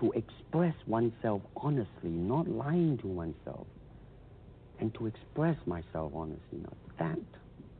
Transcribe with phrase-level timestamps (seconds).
[0.00, 3.66] To express oneself honestly, not lying to oneself,
[4.80, 7.18] and to express myself honestly, now that,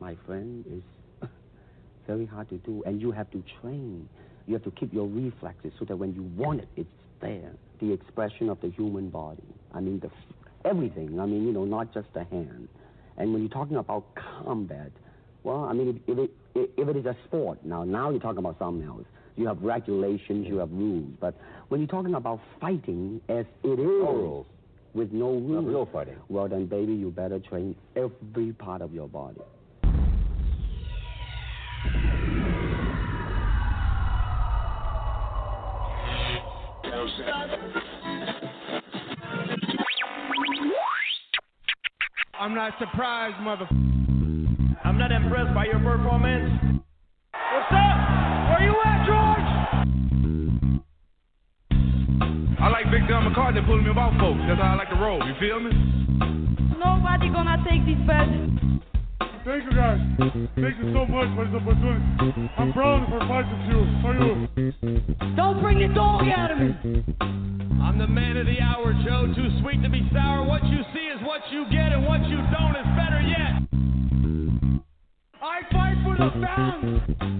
[0.00, 1.28] my friend, is
[2.06, 2.82] very hard to do.
[2.86, 4.08] And you have to train.
[4.46, 6.88] You have to keep your reflexes so that when you want it, it's
[7.20, 7.52] there.
[7.80, 9.42] The expression of the human body.
[9.72, 10.10] I mean, the
[10.64, 11.20] everything.
[11.20, 12.68] I mean, you know, not just the hand.
[13.16, 14.90] And when you're talking about combat,
[15.42, 18.38] well, I mean, if, if, it, if it is a sport, now, now you're talking
[18.38, 19.04] about something else.
[19.36, 21.10] You have regulations, you have rules.
[21.20, 21.34] But
[21.68, 24.46] when you're talking about fighting as it is, rules.
[24.94, 26.16] with no rules, real fighting.
[26.28, 29.40] well, then, baby, you better train every part of your body.
[42.38, 43.66] I'm not surprised, mother.
[44.84, 46.84] I'm not impressed by your performance.
[47.32, 48.23] What's up?
[48.54, 49.50] Where you at, George?
[52.60, 54.38] I like Big John McCartney pulling me about folks.
[54.46, 55.18] That's how I like to roll.
[55.26, 55.74] You feel me?
[56.78, 58.54] Nobody gonna take this badges.
[59.42, 59.98] Thank you guys.
[60.54, 62.48] Thank you so much for this opportunity.
[62.56, 63.82] I'm proud for fighting you.
[64.06, 64.46] For you.
[65.34, 67.02] Don't bring the dog out of me.
[67.82, 69.34] I'm the man of the hour, Joe.
[69.34, 70.46] Too sweet to be sour.
[70.46, 73.66] What you see is what you get, and what you don't is better yet.
[75.42, 77.34] I fight for the fans.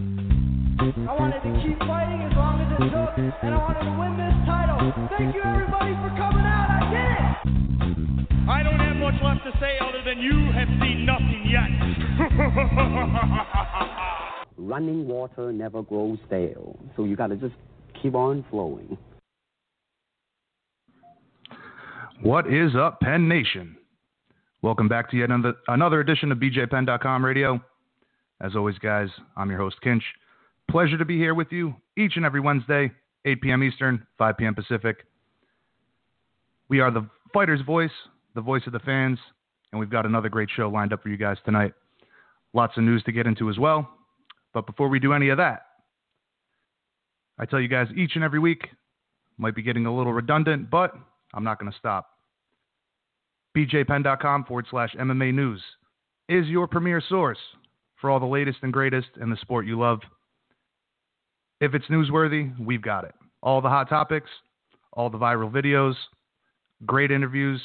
[1.07, 4.17] I wanted to keep fighting as long as it took, and I wanted to win
[4.17, 4.81] this title.
[5.19, 6.73] Thank you everybody for coming out.
[6.73, 8.49] I did it.
[8.49, 11.69] I don't have much left to say other than you have seen nothing yet.
[14.57, 17.55] Running water never grows stale, so you got to just
[18.01, 18.97] keep on flowing.
[22.23, 23.77] What is up, Penn Nation?
[24.63, 27.61] Welcome back to yet another, another edition of BJPenn.com radio.
[28.41, 30.03] As always, guys, I'm your host, Kinch.
[30.71, 32.91] Pleasure to be here with you each and every Wednesday,
[33.25, 33.63] 8 p.m.
[33.63, 34.55] Eastern, 5 p.m.
[34.55, 35.07] Pacific.
[36.69, 37.91] We are the fighter's voice,
[38.35, 39.19] the voice of the fans,
[39.73, 41.73] and we've got another great show lined up for you guys tonight.
[42.53, 43.89] Lots of news to get into as well.
[44.53, 45.67] But before we do any of that,
[47.39, 48.69] I tell you guys each and every week,
[49.37, 50.95] might be getting a little redundant, but
[51.35, 52.11] I'm not going to stop.
[53.57, 55.63] BJPenn.com forward slash MMA news
[56.29, 57.39] is your premier source
[58.01, 60.01] for all the latest and greatest in the sport you love.
[61.61, 63.15] If it's newsworthy, we've got it.
[63.43, 64.31] All the hot topics,
[64.93, 65.95] all the viral videos,
[66.87, 67.61] great interviews,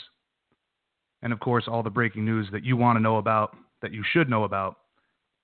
[1.22, 4.04] and of course, all the breaking news that you want to know about, that you
[4.14, 4.78] should know about.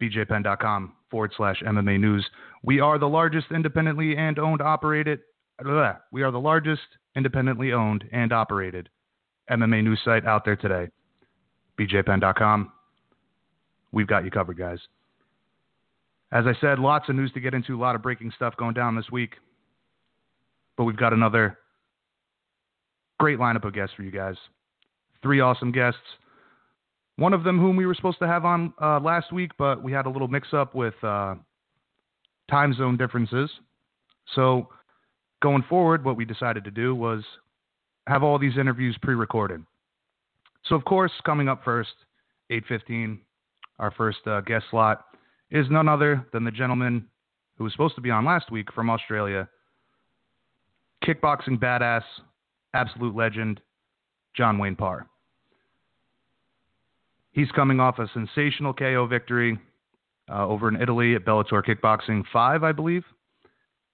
[0.02, 2.26] BJPenn.com forward slash MMA news.
[2.64, 5.20] We are the largest independently and owned operated.
[5.62, 6.82] bleh, We are the largest
[7.16, 8.90] independently owned and operated
[9.50, 10.90] MMA news site out there today.
[11.80, 12.72] BJPenn.com.
[13.92, 14.80] We've got you covered, guys.
[16.36, 18.74] As I said, lots of news to get into, a lot of breaking stuff going
[18.74, 19.36] down this week.
[20.76, 21.58] But we've got another
[23.22, 24.36] great lineup of guests for you guys.
[25.24, 26.02] Three awesome guests.
[27.16, 29.94] One of them, whom we were supposed to have on uh, last week, but we
[29.94, 31.36] had a little mix up with uh,
[32.52, 33.50] time zone differences.
[34.36, 34.68] So
[35.42, 37.24] going forward, what we decided to do was
[38.08, 39.64] have all these interviews pre-recorded.
[40.68, 41.94] So of course, coming up first,
[42.52, 43.20] 8:15,
[43.80, 45.06] our first uh, guest slot
[45.52, 47.06] is none other than the gentleman
[47.58, 49.48] who was supposed to be on last week from Australia,
[51.04, 52.04] kickboxing badass,
[52.74, 53.62] absolute legend,
[54.36, 55.08] John Wayne Parr.
[57.32, 59.60] He's coming off a sensational KO victory
[60.30, 63.04] uh, over in Italy at Bellator Kickboxing 5, I believe,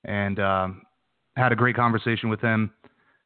[0.05, 0.81] and um,
[1.35, 2.71] had a great conversation with him.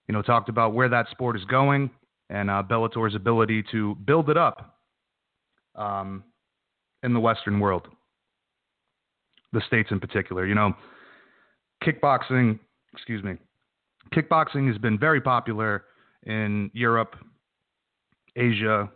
[0.08, 1.90] You know, talked about where that sport is going
[2.30, 4.78] and uh, Bellator's ability to build it up
[5.76, 6.24] um,
[7.04, 7.88] in the Western world,
[9.56, 10.46] the states in particular.
[10.46, 10.74] You know,
[11.84, 12.60] kickboxing,
[12.94, 13.38] excuse me,
[14.14, 15.86] kickboxing has been very popular
[16.24, 17.16] in Europe,
[18.36, 18.90] Asia,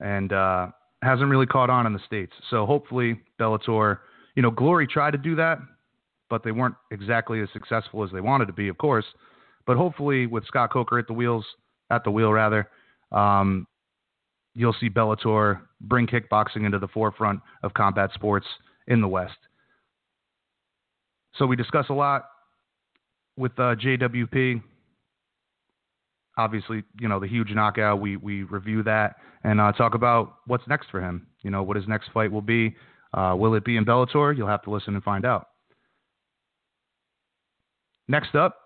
[0.00, 0.68] and uh,
[1.02, 2.32] hasn't really caught on in the states.
[2.50, 3.98] So hopefully, Bellator,
[4.34, 5.58] you know, Glory tried to do that,
[6.30, 9.04] but they weren't exactly as successful as they wanted to be, of course.
[9.66, 11.44] But hopefully, with Scott Coker at the wheels,
[11.90, 12.68] at the wheel rather,
[13.12, 13.66] um,
[14.54, 18.46] you'll see Bellator bring kickboxing into the forefront of combat sports
[18.88, 19.36] in the West.
[21.36, 22.26] So we discuss a lot
[23.36, 24.62] with uh, JWP.
[26.36, 28.00] obviously, you know, the huge knockout.
[28.00, 31.26] We we review that and uh, talk about what's next for him.
[31.42, 32.76] You know, what his next fight will be.
[33.14, 34.36] Uh, will it be in Bellator?
[34.36, 35.48] You'll have to listen and find out.
[38.08, 38.56] Next up,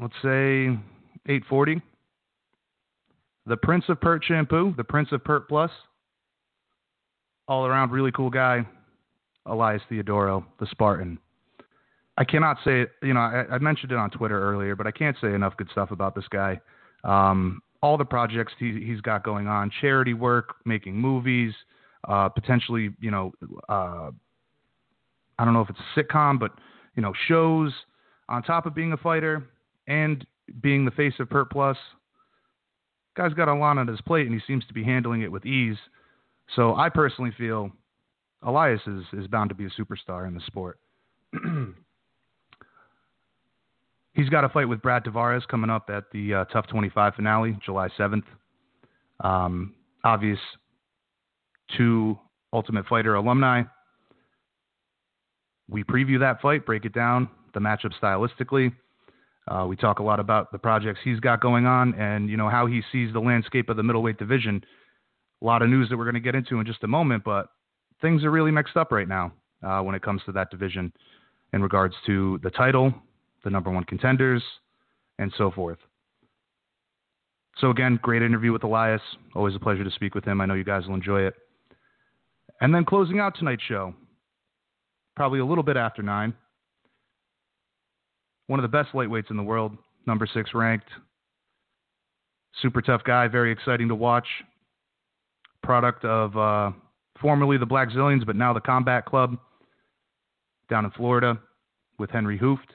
[0.00, 0.68] let's say
[1.26, 1.82] 840.
[3.46, 5.70] The Prince of Pert Shampoo, the Prince of Pert Plus.
[7.46, 8.66] All around really cool guy,
[9.46, 11.18] Elias Theodorou, the Spartan.
[12.16, 15.16] I cannot say, you know, I, I, mentioned it on Twitter earlier, but I can't
[15.20, 16.60] say enough good stuff about this guy.
[17.02, 21.52] Um, all the projects he, has got going on, charity work, making movies,
[22.08, 23.32] uh, potentially, you know,
[23.68, 24.10] uh,
[25.38, 26.52] I don't know if it's a sitcom, but,
[26.94, 27.72] you know, shows
[28.28, 29.44] on top of being a fighter
[29.88, 30.24] and
[30.62, 31.76] being the face of Pert Plus.
[33.16, 35.44] Guy's got a lot on his plate, and he seems to be handling it with
[35.44, 35.76] ease.
[36.56, 37.70] So I personally feel
[38.42, 40.78] Elias is, is bound to be a superstar in the sport.
[44.12, 47.58] He's got a fight with Brad Tavares coming up at the uh, TUF 25 finale,
[47.64, 48.22] July 7th.
[49.20, 49.74] Um,
[50.04, 50.38] obvious
[51.76, 52.18] two
[52.52, 53.62] Ultimate Fighter alumni.
[55.68, 58.72] We preview that fight, break it down, the matchup stylistically.
[59.48, 62.48] Uh, we talk a lot about the projects he's got going on and you know
[62.48, 64.64] how he sees the landscape of the middleweight division.
[65.44, 67.48] A lot of news that we're going to get into in just a moment, but
[68.00, 69.30] things are really mixed up right now
[69.62, 70.90] uh, when it comes to that division
[71.52, 72.94] in regards to the title,
[73.44, 74.42] the number one contenders,
[75.18, 75.76] and so forth.
[77.58, 79.02] So, again, great interview with Elias.
[79.36, 80.40] Always a pleasure to speak with him.
[80.40, 81.34] I know you guys will enjoy it.
[82.62, 83.94] And then closing out tonight's show,
[85.14, 86.32] probably a little bit after nine,
[88.46, 89.76] one of the best lightweights in the world,
[90.06, 90.88] number six ranked.
[92.62, 94.26] Super tough guy, very exciting to watch.
[95.64, 96.72] Product of uh,
[97.20, 99.36] formerly the Blackzilians, but now the Combat Club
[100.68, 101.38] down in Florida
[101.98, 102.68] with Henry Hooft.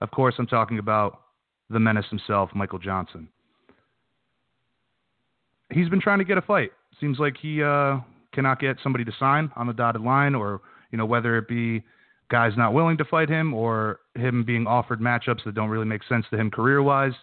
[0.00, 1.20] Of course, I'm talking about
[1.70, 3.28] the menace himself, Michael Johnson.
[5.72, 6.72] He's been trying to get a fight.
[7.00, 8.00] Seems like he uh,
[8.34, 10.60] cannot get somebody to sign on the dotted line, or
[10.90, 11.82] you know whether it be
[12.30, 16.02] guys not willing to fight him or him being offered matchups that don't really make
[16.04, 17.14] sense to him career-wise.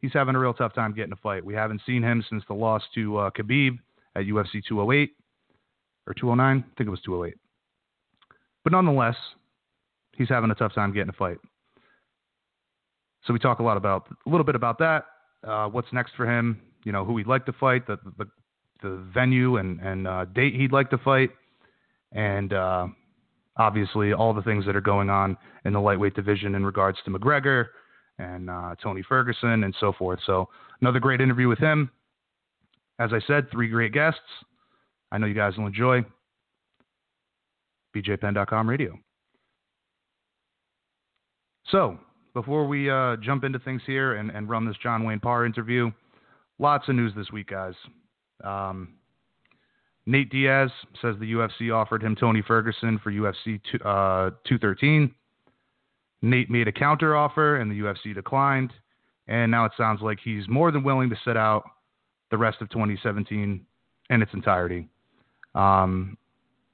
[0.00, 1.44] He's having a real tough time getting a fight.
[1.44, 3.78] We haven't seen him since the loss to uh, Khabib
[4.16, 5.12] at UFC 208
[6.06, 6.58] or 209.
[6.58, 7.34] I think it was 208.
[8.62, 9.16] But nonetheless,
[10.16, 11.38] he's having a tough time getting a fight.
[13.26, 15.06] So we talk a lot about a little bit about that.
[15.46, 16.60] Uh, what's next for him?
[16.84, 18.26] You know, who he'd like to fight, the the,
[18.82, 21.30] the venue and and uh, date he'd like to fight,
[22.12, 22.86] and uh,
[23.56, 27.10] obviously all the things that are going on in the lightweight division in regards to
[27.10, 27.66] McGregor
[28.18, 30.20] and uh, Tony Ferguson and so forth.
[30.26, 30.48] So
[30.80, 31.90] another great interview with him.
[32.98, 34.20] As I said, three great guests.
[35.10, 36.04] I know you guys will enjoy.
[37.96, 38.98] BJPenn.com radio.
[41.70, 41.98] So
[42.34, 45.90] before we uh, jump into things here and, and, run this John Wayne Parr interview,
[46.58, 47.74] lots of news this week, guys.
[48.42, 48.94] Um,
[50.06, 50.70] Nate Diaz
[51.00, 55.14] says the UFC offered him Tony Ferguson for UFC two, uh, 213.
[56.22, 58.72] Nate made a counter offer and the UFC declined.
[59.26, 61.64] And now it sounds like he's more than willing to sit out
[62.34, 63.64] the rest of 2017
[64.10, 64.88] in its entirety.
[65.54, 66.18] Um,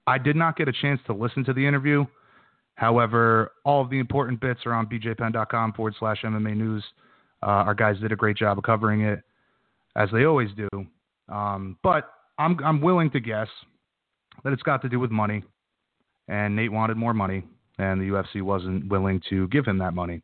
[0.06, 2.06] I did not get a chance to listen to the interview.
[2.76, 6.82] However, all of the important bits are on bjpenn.com forward slash MMA news.
[7.42, 9.20] Uh, our guys did a great job of covering it,
[9.96, 10.68] as they always do.
[11.28, 13.48] Um, but I'm, I'm willing to guess
[14.42, 15.44] that it's got to do with money.
[16.28, 17.44] And Nate wanted more money,
[17.78, 20.22] and the UFC wasn't willing to give him that money.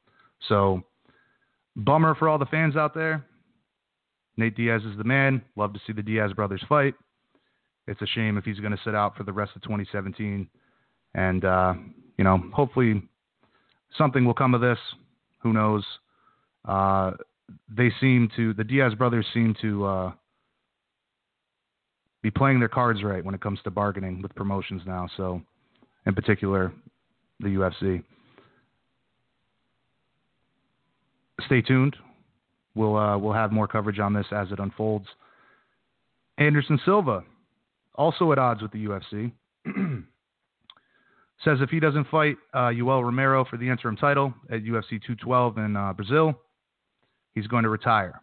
[0.49, 0.83] So,
[1.75, 3.27] bummer for all the fans out there.
[4.37, 5.43] Nate Diaz is the man.
[5.57, 6.95] Love to see the Diaz brothers fight.
[7.87, 10.49] It's a shame if he's going to sit out for the rest of 2017.
[11.15, 11.75] And, uh,
[12.19, 13.03] you know, hopefully
[13.97, 14.79] something will come of this.
[15.43, 15.85] Who knows?
[16.67, 17.13] Uh,
[17.75, 20.13] they seem to, the Diaz brothers seem to uh,
[22.23, 25.09] be playing their cards right when it comes to bargaining with promotions now.
[25.17, 25.41] So,
[26.07, 26.73] in particular,
[27.41, 28.03] the UFC.
[31.47, 31.97] Stay tuned.
[32.77, 35.07] We'll uh, we'll have more coverage on this as it unfolds.
[36.39, 37.25] Anderson Silva,
[37.95, 39.33] also at odds with the UFC.
[41.45, 45.77] says if he doesn't fight uh, Romero for the interim title at UFC 212 in
[45.77, 46.35] uh, Brazil,
[47.35, 48.21] he's going to retire.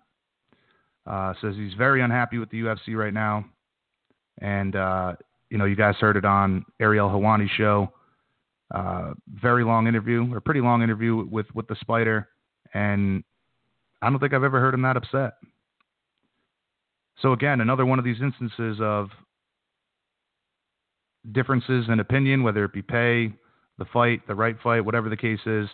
[1.06, 3.44] Uh, says he's very unhappy with the UFC right now,
[4.40, 5.14] and uh,
[5.50, 7.92] you know you guys heard it on Ariel Helwani's show.
[8.74, 12.30] Uh, very long interview, or pretty long interview with with the Spider,
[12.74, 13.24] and
[14.04, 15.34] I don't think I've ever heard him that upset.
[17.22, 19.10] So again, another one of these instances of
[21.32, 23.32] differences in opinion, whether it be pay,
[23.78, 25.70] the fight, the right fight, whatever the case is.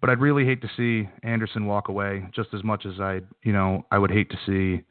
[0.00, 3.52] But I'd really hate to see Anderson walk away, just as much as I, you
[3.52, 4.82] know, I would hate to see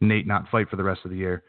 [0.00, 1.44] Nate not fight for the rest of the year.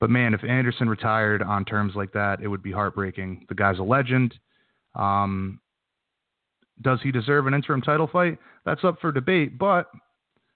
[0.00, 3.46] But man, if Anderson retired on terms like that, it would be heartbreaking.
[3.48, 4.34] The guy's a legend.
[4.94, 5.60] Um,
[6.82, 8.38] does he deserve an interim title fight?
[8.64, 9.58] That's up for debate.
[9.58, 9.86] But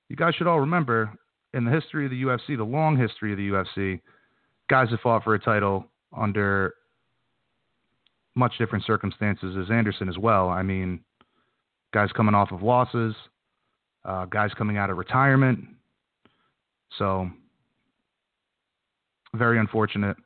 [0.08, 1.10] you guys should all remember,
[1.54, 4.00] in the history of the UFC, the long history of the UFC,
[4.68, 6.74] guys have fought for a title under
[8.34, 10.48] much different circumstances as Anderson as well.
[10.48, 11.00] I mean,
[11.94, 13.14] guys coming off of losses,
[14.04, 15.60] uh, guys coming out of retirement.
[16.98, 17.30] So,
[19.34, 20.16] very unfortunate.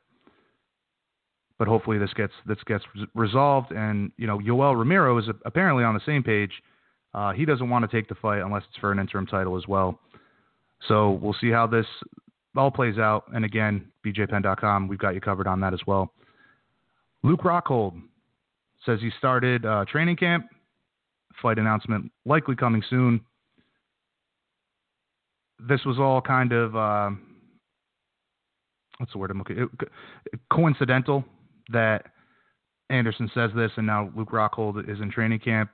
[1.61, 3.71] But hopefully this gets this gets resolved.
[3.71, 6.49] And you know, Yoel Romero is apparently on the same page.
[7.13, 9.67] Uh, he doesn't want to take the fight unless it's for an interim title as
[9.67, 9.99] well.
[10.87, 11.85] So we'll see how this
[12.57, 13.25] all plays out.
[13.35, 16.11] And again, bjpenn.com, we've got you covered on that as well.
[17.21, 18.01] Luke Rockhold
[18.83, 20.47] says he started uh, training camp.
[21.43, 23.21] Fight announcement likely coming soon.
[25.59, 27.11] This was all kind of uh,
[28.97, 29.69] what's the word I'm looking?
[30.51, 31.23] coincidental
[31.71, 32.07] that
[32.89, 35.69] Anderson says this, and now Luke Rockhold is in training camp.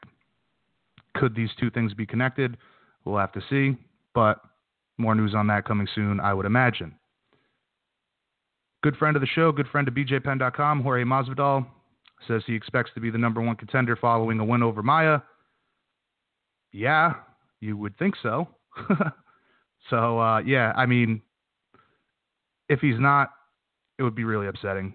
[1.16, 2.58] Could these two things be connected?
[3.06, 3.78] We'll have to see.
[4.14, 4.42] But
[4.98, 6.96] more news on that coming soon, I would imagine.
[8.84, 11.66] Good friend of the show, good friend of BJPenn.com, Jorge Masvidal,
[12.28, 15.20] says he expects to be the number one contender following a win over Maia.
[16.72, 17.16] Yeah,
[17.60, 18.48] you would think so.
[19.90, 21.22] so, uh, yeah, I mean,
[22.70, 23.32] if he's not,
[23.98, 24.94] it would be really upsetting.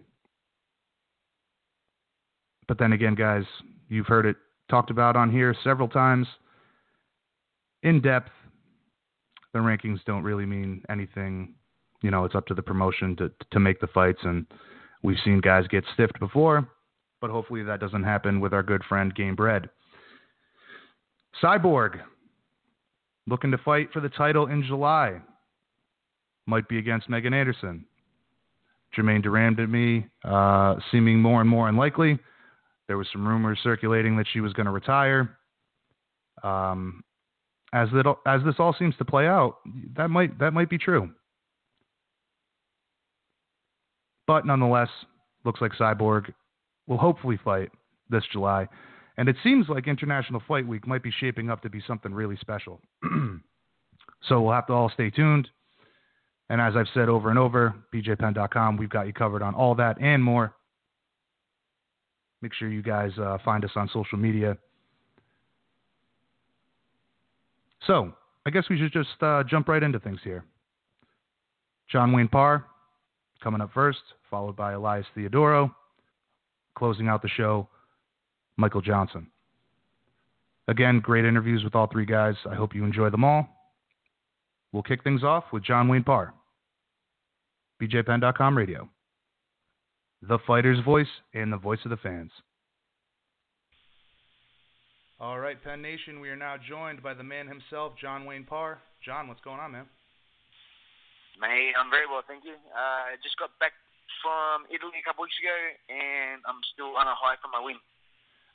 [2.69, 3.45] But then again, guys,
[3.88, 4.37] you've heard it
[4.71, 6.26] talked about on here several times
[7.83, 8.31] in depth
[9.52, 11.54] the rankings don't really mean anything.
[12.02, 14.47] You know, it's up to the promotion to to make the fights, and
[15.02, 16.66] we've seen guys get stiffed before,
[17.21, 19.69] but hopefully that doesn't happen with our good friend Gamebred.
[21.42, 22.00] Cyborg
[23.26, 25.21] looking to fight for the title in July.
[26.47, 27.85] Might be against Megan Anderson.
[28.95, 32.19] Germaine de Randamie, uh, seeming more and more unlikely.
[32.92, 35.38] There was some rumors circulating that she was going to retire.
[36.42, 37.02] Um,
[37.72, 39.56] as that as this all seems to play out,
[39.96, 41.11] that might that might be true.
[44.26, 44.90] But nonetheless,
[45.42, 46.34] looks like Cyborg
[46.87, 47.70] will hopefully fight
[48.11, 48.68] this July.
[49.16, 52.37] And it seems like International Fight Week might be shaping up to be something really
[52.42, 52.78] special.
[54.28, 55.49] so we'll have to all stay tuned.
[56.50, 59.99] And as I've said over and over, bjpenn.com, we've got you covered on all that
[59.99, 60.54] and more.
[62.42, 64.56] Make sure you guys uh, find us on social media
[67.87, 68.12] So
[68.46, 70.44] I guess we should just uh, jump right into things here.
[71.90, 72.64] John Wayne Parr
[73.42, 75.72] coming up first, followed by Elias Theodorou.
[76.76, 77.68] Closing out the show,
[78.56, 79.26] Michael Johnson.
[80.68, 82.34] Again, great interviews with all three guys.
[82.49, 83.46] I hope you enjoy them all.
[84.72, 86.32] We'll kick things off with John Wayne Parr,
[87.82, 88.88] BJPenn.com radio,
[90.22, 92.30] the fighter's voice and the voice of the fans.
[95.18, 98.78] All right, Penn Nation, we are now joined by the man himself, John Wayne Parr.
[99.04, 99.86] John, what's going on, man?
[101.40, 102.54] Mate, I'm very well, thank you.
[102.74, 103.72] I uh, just got back
[104.22, 105.54] from Italy a couple weeks ago,
[105.90, 107.78] and I'm still on a high from my win.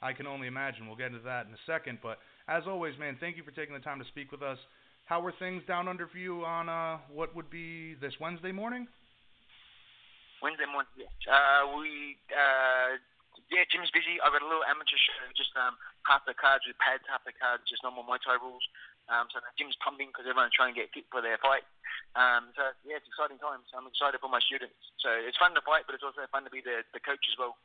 [0.02, 0.88] I can only imagine.
[0.88, 2.00] We'll get into that in a second.
[2.04, 4.60] But as always, man, thank you for taking the time to speak with us.
[5.06, 8.88] How were things down under for you on uh, what would be this Wednesday morning?
[10.42, 10.92] Wednesday morning.
[11.26, 12.98] Uh, we uh,
[13.48, 14.20] yeah, gym's busy.
[14.20, 17.36] I've got a little amateur show, just um, half the cards with pads, half the
[17.38, 18.64] cards just normal Muay Thai rules.
[19.08, 21.64] Um, so gym's pumping because everyone's trying to get fit for their fight.
[22.20, 23.72] Um, so yeah, it's exciting times.
[23.72, 24.76] I'm excited for my students.
[25.00, 27.40] So it's fun to fight, but it's also fun to be the, the coach as
[27.40, 27.56] well.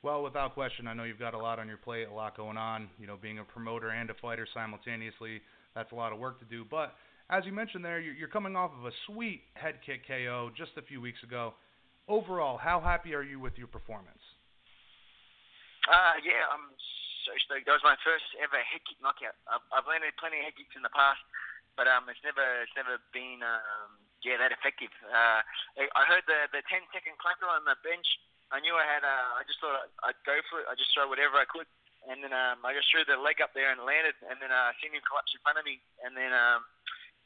[0.00, 2.56] Well, without question, I know you've got a lot on your plate, a lot going
[2.56, 2.88] on.
[2.96, 5.44] You know, being a promoter and a fighter simultaneously,
[5.76, 6.64] that's a lot of work to do.
[6.64, 6.96] But
[7.30, 10.82] as you mentioned there, you're coming off of a sweet head kick KO just a
[10.82, 11.54] few weeks ago.
[12.10, 14.18] Overall, how happy are you with your performance?
[15.86, 16.74] Uh, yeah, I'm
[17.22, 17.70] so stoked.
[17.70, 19.38] That was my first ever head kick knockout.
[19.46, 21.22] I've, I've landed plenty of head kicks in the past,
[21.78, 23.94] but um, it's never it's never been um,
[24.26, 24.90] yeah that effective.
[25.06, 25.46] Uh,
[25.78, 28.10] I heard the the 10 second clacker on the bench.
[28.50, 29.06] I knew I had.
[29.06, 30.66] Uh, I just thought I'd go for it.
[30.66, 31.70] I just throw whatever I could,
[32.10, 34.74] and then um, I just threw the leg up there and landed, and then uh,
[34.82, 36.66] seen him collapse in front of me, and then um,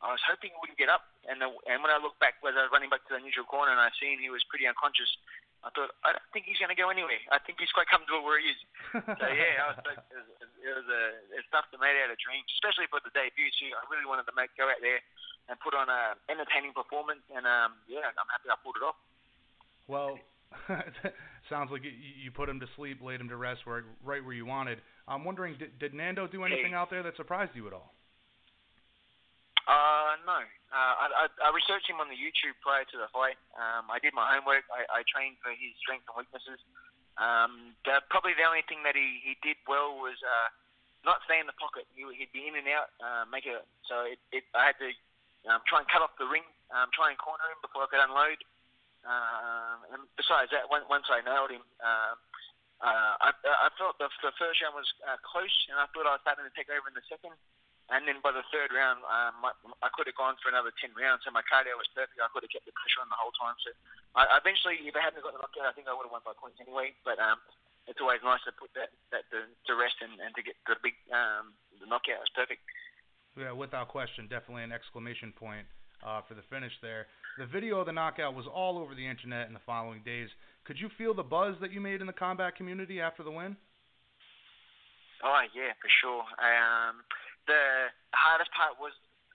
[0.03, 1.07] I was hoping he wouldn't get up.
[1.25, 3.49] And the, and when I looked back, as I was running back to the neutral
[3.49, 5.09] corner, and I seen he was pretty unconscious.
[5.65, 7.21] I thought, I don't think he's going to go anywhere.
[7.33, 8.61] I think he's quite comfortable where he is.
[9.01, 10.29] so yeah, I was it was,
[10.61, 11.03] it was a
[11.41, 13.73] it's stuff that made out of dreams, especially for the debut too.
[13.73, 15.01] I really wanted to make go out there
[15.49, 19.01] and put on a entertaining performance, and um, yeah, I'm happy I pulled it off.
[19.89, 20.21] Well,
[21.51, 24.35] Sounds like you, you put him to sleep, laid him to rest, where, right where
[24.35, 24.81] you wanted.
[25.07, 27.93] I'm wondering, did, did Nando do anything out there that surprised you at all?
[29.65, 30.41] Uh, no.
[30.75, 33.39] Uh, I, I, I researched him on the YouTube prior to the fight.
[33.57, 34.69] Um, I did my homework.
[34.69, 36.61] I, I trained for his strengths and weaknesses.
[37.17, 40.49] Um, the, probably the only thing that he, he did well was uh,
[41.07, 41.87] not stay in the pocket.
[41.95, 43.63] He, he'd be in and out, uh, make it.
[43.89, 44.91] So it, it, I had to
[45.49, 46.45] um, try and cut off the ring,
[46.75, 48.43] um, try and corner him before I could unload.
[49.05, 52.17] Um, and besides that, once, once I nailed him, uh,
[52.83, 56.19] uh, I, I felt the, the first round was uh, close, and I thought I
[56.19, 57.37] was starting to take over in the second.
[57.93, 59.45] And then by the third round, um,
[59.85, 62.17] I could have gone for another 10 rounds, so my cardio was perfect.
[62.17, 63.53] I could have kept the pressure on the whole time.
[63.61, 63.77] So
[64.17, 66.33] I, eventually, if I hadn't got the knockout, I think I would have won by
[66.33, 66.97] points anyway.
[67.05, 67.37] But um,
[67.85, 70.81] it's always nice to put that, that to, to rest and, and to get the
[70.81, 72.25] big um, the knockout.
[72.25, 72.65] It was perfect.
[73.37, 75.69] Yeah, without question, definitely an exclamation point
[76.01, 77.07] uh, for the finish there.
[77.37, 80.31] The video of the knockout was all over the internet in the following days.
[80.65, 83.57] Could you feel the buzz that you made in the combat community after the win?
[85.25, 86.25] Oh yeah, for sure.
[86.41, 87.03] Um,
[87.47, 88.93] the hardest part was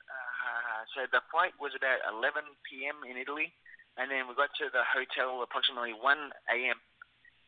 [0.10, 3.06] uh, so the flight was about 11 p.m.
[3.06, 3.54] in Italy,
[4.00, 6.80] and then we got to the hotel approximately 1 a.m.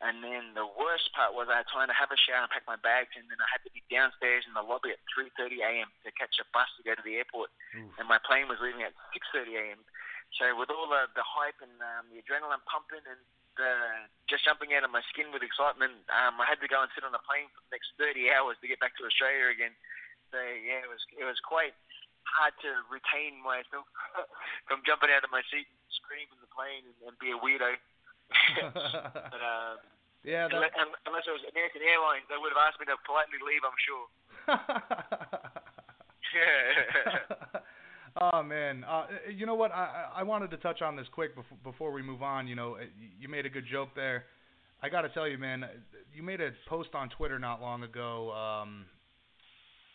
[0.02, 2.66] And then the worst part was I had time to have a shower and pack
[2.66, 5.90] my bags, and then I had to be downstairs in the lobby at 3:30 a.m.
[6.02, 7.94] to catch a bus to go to the airport, Oof.
[8.02, 9.82] and my plane was leaving at 6:30 a.m.
[10.42, 13.22] So with all the the hype and um, the adrenaline pumping and
[13.60, 13.70] the,
[14.26, 17.06] just jumping out of my skin with excitement, um, I had to go and sit
[17.06, 19.76] on the plane for the next 30 hours to get back to Australia again.
[20.32, 21.76] So yeah, it was it was quite
[22.24, 23.84] hard to retain myself
[24.68, 27.40] from jumping out of my seat and screaming in the plane and, and be a
[27.40, 27.76] weirdo.
[28.72, 29.84] but um,
[30.24, 30.72] yeah, unless,
[31.04, 33.60] unless it was American Airlines, they would have asked me to politely leave.
[33.68, 34.08] I'm sure.
[38.22, 39.72] oh man, uh, you know what?
[39.72, 42.48] I I wanted to touch on this quick before before we move on.
[42.48, 42.78] You know,
[43.20, 44.26] you made a good joke there.
[44.82, 45.66] I got to tell you, man,
[46.14, 48.32] you made a post on Twitter not long ago.
[48.32, 48.86] Um,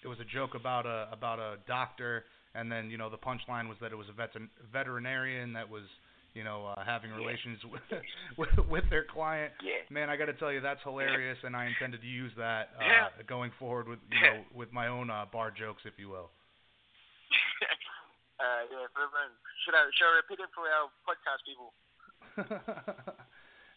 [0.07, 3.69] it was a joke about a about a doctor, and then you know the punchline
[3.69, 4.15] was that it was a
[4.73, 5.83] veterinarian that was
[6.33, 7.83] you know uh, having relations with,
[8.39, 9.53] with with their client.
[9.59, 9.83] Yeah.
[9.91, 12.87] Man, I got to tell you that's hilarious, and I intended to use that uh,
[12.87, 13.09] yeah.
[13.27, 16.31] going forward with you know with my own uh, bar jokes, if you will.
[18.39, 18.87] uh, yeah.
[19.67, 21.75] Should I should I repeat it for our podcast people?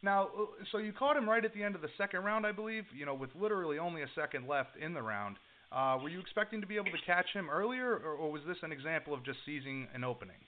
[0.03, 2.51] now, uh, so you caught him right at the end of the second round, I
[2.51, 2.85] believe.
[2.95, 5.37] You know, with literally only a second left in the round.
[5.69, 8.57] Uh, were you expecting to be able to catch him earlier, or, or was this
[8.65, 10.41] an example of just seizing an opening?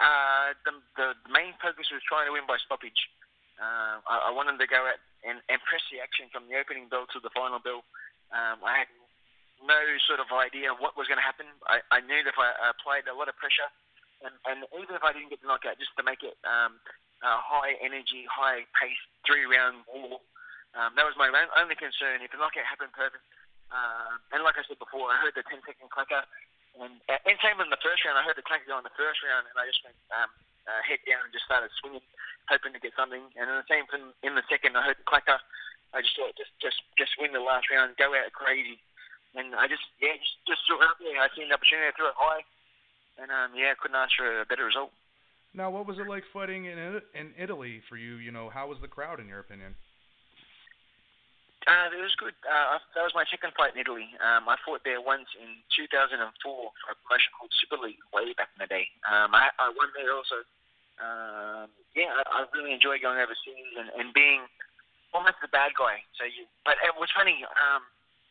[0.00, 2.96] Uh, the, the main focus was trying to win by stoppage.
[3.60, 6.88] Uh, I, I wanted to go out and, and press the action from the opening
[6.88, 7.84] bell to the final bell.
[8.32, 8.90] Um, I had
[9.60, 9.76] no
[10.08, 11.44] sort of idea what was going to happen.
[11.68, 13.68] I, I knew that if I applied a lot of pressure,
[14.24, 16.80] and, and even if I didn't get the knockout, just to make it um,
[17.20, 20.24] a high energy, high pace three round war.
[20.72, 22.24] Um, that was my only concern.
[22.24, 23.20] If the knockout happened perfect,
[23.70, 26.26] uh, and like I said before, I heard the 10 second clacker.
[26.78, 29.22] And, uh, same in the first round, I heard the clacker go in the first
[29.26, 30.30] round, and I just went um,
[30.66, 32.04] uh, head down and just started swinging,
[32.46, 33.22] hoping to get something.
[33.34, 35.38] And then the same thing in the second, I heard the clacker.
[35.90, 38.78] I just thought, just just just win the last round, go out crazy.
[39.34, 41.18] And I just yeah, just just threw it up there.
[41.18, 42.46] I seen the opportunity, I threw it high,
[43.18, 44.94] and um, yeah, couldn't ask for a better result.
[45.50, 48.22] Now, what was it like fighting in in Italy for you?
[48.22, 49.74] You know, how was the crowd in your opinion?
[51.68, 52.32] Uh, it was good.
[52.40, 54.08] Uh, that was my second fight in Italy.
[54.16, 58.48] Um, I fought there once in 2004 for a promotion called Super League way back
[58.56, 58.88] in the day.
[59.04, 60.40] Um, I, I won there also.
[61.00, 64.48] Um, yeah, I, I really enjoy going overseas and, and being
[65.12, 66.00] almost the bad guy.
[66.16, 67.44] So you, but it was funny.
[67.44, 67.84] Um,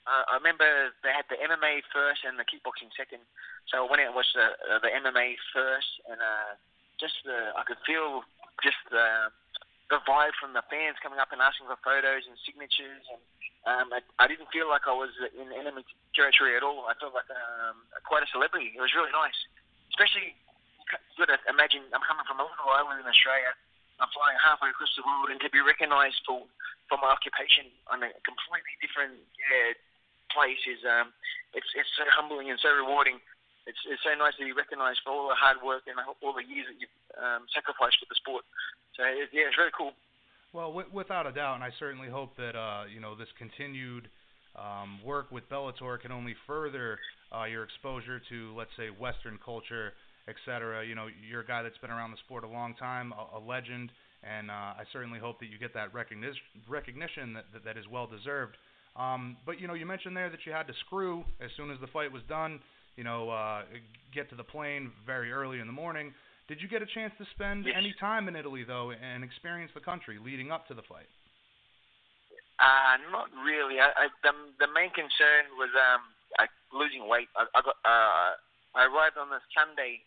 [0.10, 0.66] I, I remember
[1.06, 3.22] they had the MMA first and the kickboxing second.
[3.70, 6.58] So I went out and watched the, the MMA first, and uh,
[6.98, 8.26] just the I could feel
[8.66, 9.30] just the
[9.90, 13.22] the vibe from the fans coming up and asking for photos and signatures, and
[13.66, 16.86] um, I, I didn't feel like I was in enemy territory at all.
[16.86, 18.72] I felt like um, quite a celebrity.
[18.72, 19.36] It was really nice,
[19.92, 20.38] especially
[20.86, 23.52] you got to imagine I'm coming from a little island in Australia.
[24.00, 26.46] I'm flying halfway across the world, and to be recognised for
[26.88, 29.78] for my occupation on a completely different yeah,
[30.34, 31.12] place is um,
[31.54, 33.20] it's it's so humbling and so rewarding.
[33.70, 36.42] It's it's so nice to be recognised for all the hard work and all the
[36.42, 38.42] years that you've um, sacrificed for the sport.
[38.98, 39.94] So it, yeah, it's very cool.
[40.52, 44.10] Well, w- without a doubt, and I certainly hope that uh, you know this continued
[44.58, 46.98] um, work with Bellator can only further
[47.30, 49.94] uh, your exposure to, let's say, Western culture,
[50.28, 50.86] etc.
[50.86, 53.42] You know, you're a guy that's been around the sport a long time, a, a
[53.42, 53.92] legend,
[54.24, 57.86] and uh, I certainly hope that you get that recognition recognition that, that, that is
[57.88, 58.58] well deserved.
[58.96, 61.78] Um, but you know, you mentioned there that you had to screw as soon as
[61.80, 62.60] the fight was done.
[63.00, 63.64] You know, uh,
[64.12, 66.12] get to the plane very early in the morning.
[66.52, 67.80] Did you get a chance to spend Yes.
[67.80, 71.08] any time in Italy though and experience the country leading up to the fight?
[72.60, 73.80] Uh, not really.
[73.80, 76.12] I, I, the the main concern was um
[76.44, 77.32] I, losing weight.
[77.40, 78.36] I, I got uh
[78.76, 80.04] I arrived on the Sunday,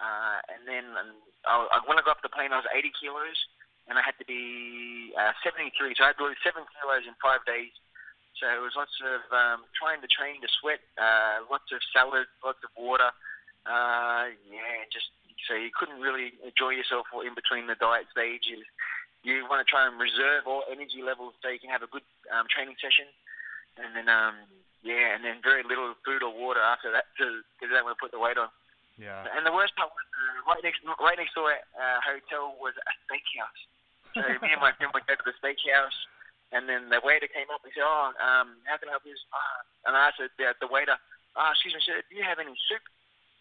[0.00, 1.12] uh, and then um,
[1.44, 3.36] I, I, when I got off the plane, I was 80 kilos,
[3.84, 5.92] and I had to be uh, 73.
[5.92, 7.68] So I had to lose seven kilos in five days.
[8.40, 12.24] So it was lots of um, trying to train to sweat, uh, lots of salad,
[12.40, 13.12] lots of water.
[13.68, 15.12] Uh, yeah, just
[15.44, 18.64] so you couldn't really enjoy yourself in between the diet stages.
[19.20, 22.04] You want to try and reserve all energy levels so you can have a good
[22.32, 23.04] um, training session,
[23.76, 24.48] and then um,
[24.80, 28.20] yeah, and then very little food or water after that because want to put the
[28.20, 28.48] weight on.
[28.96, 29.28] Yeah.
[29.36, 32.92] And the worst part was uh, right next right next door uh, hotel was a
[33.04, 33.60] steakhouse.
[34.16, 35.96] So me and my friend went go to the steakhouse,
[36.50, 39.14] and then the waiter came up and said, "Oh, um, how can I help you?"
[39.30, 40.98] Uh, and I asked the, the waiter,
[41.38, 42.82] "Ah, oh, excuse me, sir, do you have any soup?"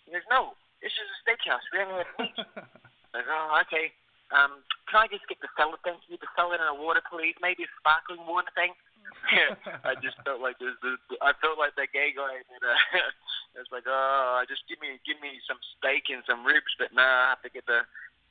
[0.06, 1.66] He goes, "No, this is a steakhouse.
[1.74, 2.38] We don't have meat."
[3.18, 3.94] I go, "Oh, okay."
[4.30, 6.18] Um, can I just get the salad, thank you?
[6.22, 7.34] The salad and a water, please.
[7.42, 8.78] Maybe a sparkling water, thank.
[9.34, 12.46] yeah, I just felt like there's the, I felt like that gay guy.
[12.46, 16.70] That, uh, it's like, oh, just give me, give me some steak and some ribs,
[16.78, 17.82] but nah, I have to get the.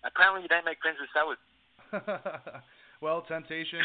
[0.06, 1.38] Apparently, you don't make friends with salad.
[3.00, 3.80] Well, temptation,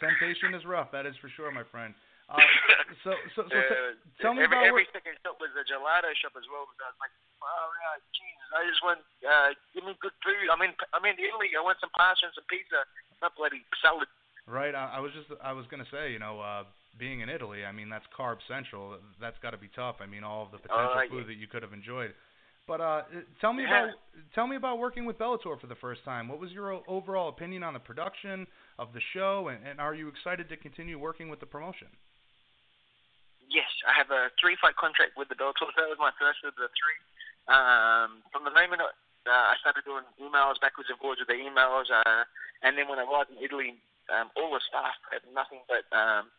[0.00, 0.92] temptation is rough.
[0.92, 1.94] That is for sure, my friend.
[2.30, 2.38] Uh,
[3.04, 6.38] so, so, so, uh, tell me every, about every second shop was a gelato shop
[6.38, 6.68] as well.
[6.70, 10.46] Because I was like, oh yeah, Jesus, I just want, uh, give me good food.
[10.46, 11.50] I'm in, I'm in Italy.
[11.58, 12.86] I want some pasta and some pizza,
[13.18, 14.06] not bloody salad.
[14.46, 14.74] Right.
[14.74, 16.64] I, I was just, I was gonna say, you know, uh,
[16.98, 18.98] being in Italy, I mean, that's carb central.
[19.20, 20.02] That's got to be tough.
[20.02, 21.10] I mean, all of the potential Oh, yeah.
[21.10, 22.12] food that you could have enjoyed.
[22.70, 23.02] But uh,
[23.42, 23.98] tell me about,
[24.30, 26.30] tell me about working with Bellator for the first time.
[26.30, 28.46] What was your overall opinion on the production
[28.78, 31.90] of the show, and, and are you excited to continue working with the promotion?
[33.50, 35.66] Yes, I have a three-fight contract with the Bellator.
[35.74, 36.98] That was my first of the three.
[37.50, 38.86] Um, from the moment uh,
[39.26, 42.22] I started doing emails backwards and forwards with the emails, uh,
[42.62, 43.82] and then when I arrived in Italy,
[44.14, 46.30] um, all the staff had nothing but um,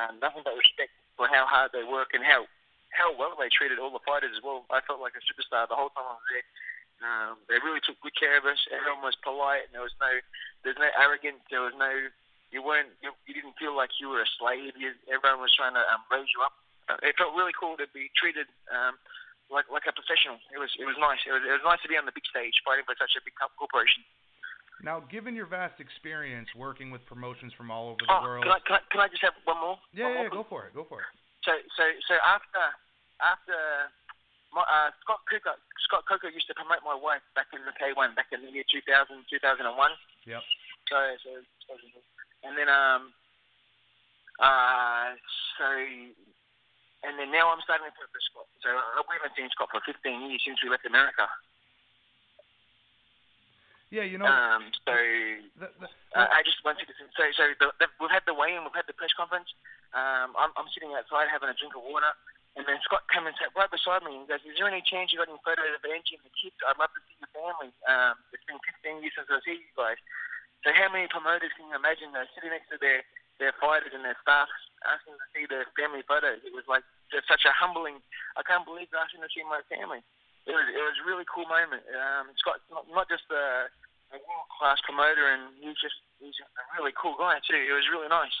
[0.00, 2.48] um, nothing but respect for how hard they work and how
[2.94, 4.64] how well they treated all the fighters as well.
[4.70, 6.46] I felt like a superstar the whole time I was there.
[6.96, 8.56] Um, they really took good care of us.
[8.72, 10.08] Everyone was polite, and there was no
[10.64, 11.44] there's no arrogance.
[11.52, 11.90] There was no
[12.54, 14.72] you weren't you, you didn't feel like you were a slave.
[14.80, 16.56] You, everyone was trying to um, raise you up.
[16.88, 18.96] Uh, it felt really cool to be treated um,
[19.52, 20.40] like like a professional.
[20.54, 21.20] It was it was nice.
[21.28, 23.20] It was it was nice to be on the big stage fighting for such a
[23.20, 24.00] big corporation.
[24.80, 28.52] Now, given your vast experience working with promotions from all over the Oh, world, can
[28.52, 29.76] I, can I can I just have one more?
[29.92, 31.08] yeah, One yeah, more, go for it, go for it.
[31.46, 32.64] So so so after
[33.22, 33.54] after
[34.50, 35.54] my, uh, Scott Coker
[35.86, 38.66] Scott Coker used to promote my wife back in the K1 back in the year
[38.66, 38.82] 2000
[39.30, 39.62] 2001.
[40.26, 40.42] Yep.
[40.90, 41.30] So so,
[42.42, 43.14] and then um
[44.42, 45.14] uh
[45.54, 45.70] so
[47.06, 48.50] and then now I'm starting to put for Scott.
[48.66, 51.30] So uh, we haven't seen Scott for 15 years since we left America.
[53.94, 54.98] Yeah, you know, Um so
[55.62, 55.86] the, the,
[56.18, 58.90] uh, I just wanted to so so the, the, we've had the weigh-in, we've had
[58.90, 59.46] the press conference.
[59.96, 62.12] Um, I'm, I'm sitting outside having a drink of water,
[62.56, 64.20] and then Scott came and sat right beside me.
[64.20, 66.56] and goes, "Is there any chance you got any photos of Angie and the kids?
[66.68, 67.72] I'd love to see your family.
[67.88, 69.96] Um, it's been 15 years since I see you guys.
[70.64, 73.04] So how many promoters can you imagine uh, sitting next to their
[73.36, 74.48] their fighters and their staff
[74.88, 76.44] asking to see their family photos?
[76.44, 78.00] It was like just such a humbling.
[78.36, 80.00] I can't believe they're asking to see my family.
[80.48, 81.84] It was it was a really cool moment.
[81.92, 83.68] Um, Scott's not, not just a,
[84.12, 87.58] a world class promoter, and he's just he's a really cool guy too.
[87.58, 88.34] It was really nice.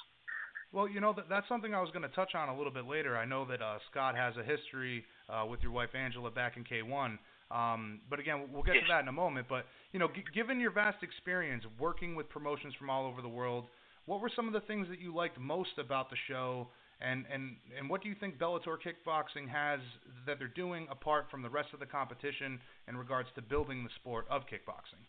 [0.72, 2.86] Well, you know that that's something I was going to touch on a little bit
[2.86, 3.16] later.
[3.16, 6.64] I know that uh, Scott has a history uh, with your wife Angela back in
[6.64, 7.18] K1.
[7.50, 9.46] Um, but again, we'll get to that in a moment.
[9.48, 13.28] But you know, g- given your vast experience working with promotions from all over the
[13.28, 13.66] world,
[14.06, 16.68] what were some of the things that you liked most about the show?
[17.00, 19.80] And, and, and what do you think Bellator Kickboxing has
[20.26, 23.90] that they're doing apart from the rest of the competition in regards to building the
[23.96, 25.04] sport of kickboxing?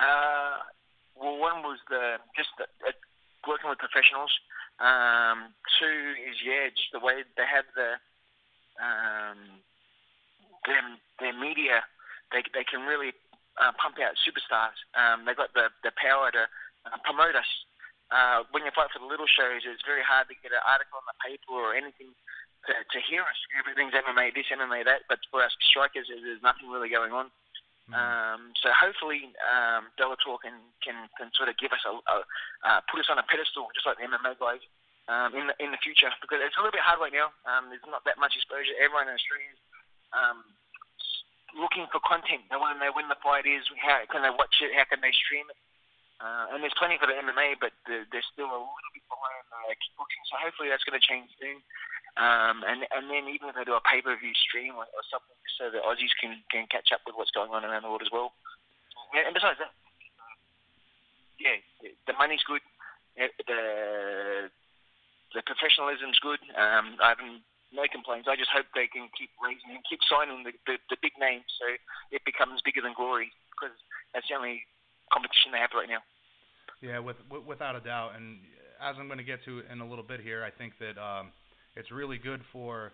[0.00, 0.64] Uh,
[1.14, 2.92] well, one was the just the, uh,
[3.46, 4.32] working with professionals.
[4.80, 8.00] Um, two is yeah, just the way they have the
[8.80, 9.38] um,
[10.66, 10.82] their
[11.20, 11.84] their media.
[12.32, 13.12] They they can really
[13.60, 14.78] uh, pump out superstars.
[14.96, 16.44] Um, they got the the power to
[16.88, 17.48] uh, promote us.
[18.12, 21.00] Uh, when you fight for the little shows, it's very hard to get an article
[21.00, 22.12] in the paper or anything
[22.68, 23.38] to, to hear us.
[23.56, 27.32] Everything's MMA this, MMA that, but for us strikers, there's nothing really going on.
[27.92, 32.16] Um, so hopefully um, Bellator can, can, can sort of give us a, a
[32.64, 34.64] uh, put us on a pedestal just like the MMA guys
[35.12, 37.34] um, in the in the future because it's a little bit hard right now.
[37.44, 38.72] Um, there's not that much exposure.
[38.80, 39.60] Everyone in Australia is
[40.16, 40.40] um,
[41.56, 42.48] looking for content.
[42.48, 45.04] They want to know when the fight is, how can they watch it, how can
[45.04, 45.58] they stream it.
[46.22, 49.42] Uh, and there's plenty for the MMA, but the, they're still a little bit behind
[49.50, 50.22] uh, kickboxing.
[50.30, 51.58] So hopefully that's going to change soon.
[52.20, 55.04] Um, and and then even if they do a pay per view stream or, or
[55.08, 58.04] something, so that Aussies can can catch up with what's going on around the world
[58.04, 58.36] as well.
[59.16, 59.72] And, besides that,
[61.40, 61.56] yeah,
[62.04, 62.60] the money's good.
[63.16, 64.52] The
[65.32, 66.40] the professionalism's good.
[66.52, 67.22] Um, I have
[67.72, 68.28] no complaints.
[68.28, 71.48] I just hope they can keep raising and keep signing the, the, the big names
[71.56, 71.72] so
[72.12, 73.72] it becomes bigger than glory because
[74.12, 74.68] that's the only
[75.08, 76.04] competition they have right now.
[76.84, 78.16] Yeah, with without a doubt.
[78.16, 78.44] And
[78.76, 81.32] as I'm going to get to in a little bit here, I think that um,
[81.76, 82.92] it's really good for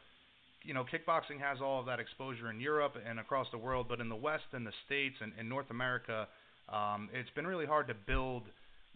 [0.64, 4.00] you know kickboxing has all of that exposure in Europe and across the world, but
[4.00, 6.26] in the West and the States and in North America,
[6.68, 8.42] um, it's been really hard to build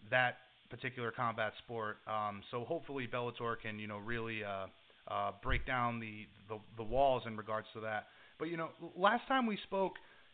[0.09, 0.37] that
[0.69, 1.97] particular combat sport.
[2.07, 4.67] Um, so hopefully Bellator can you know really uh,
[5.07, 8.07] uh, break down the, the the walls in regards to that.
[8.39, 9.93] But you know, last time we spoke,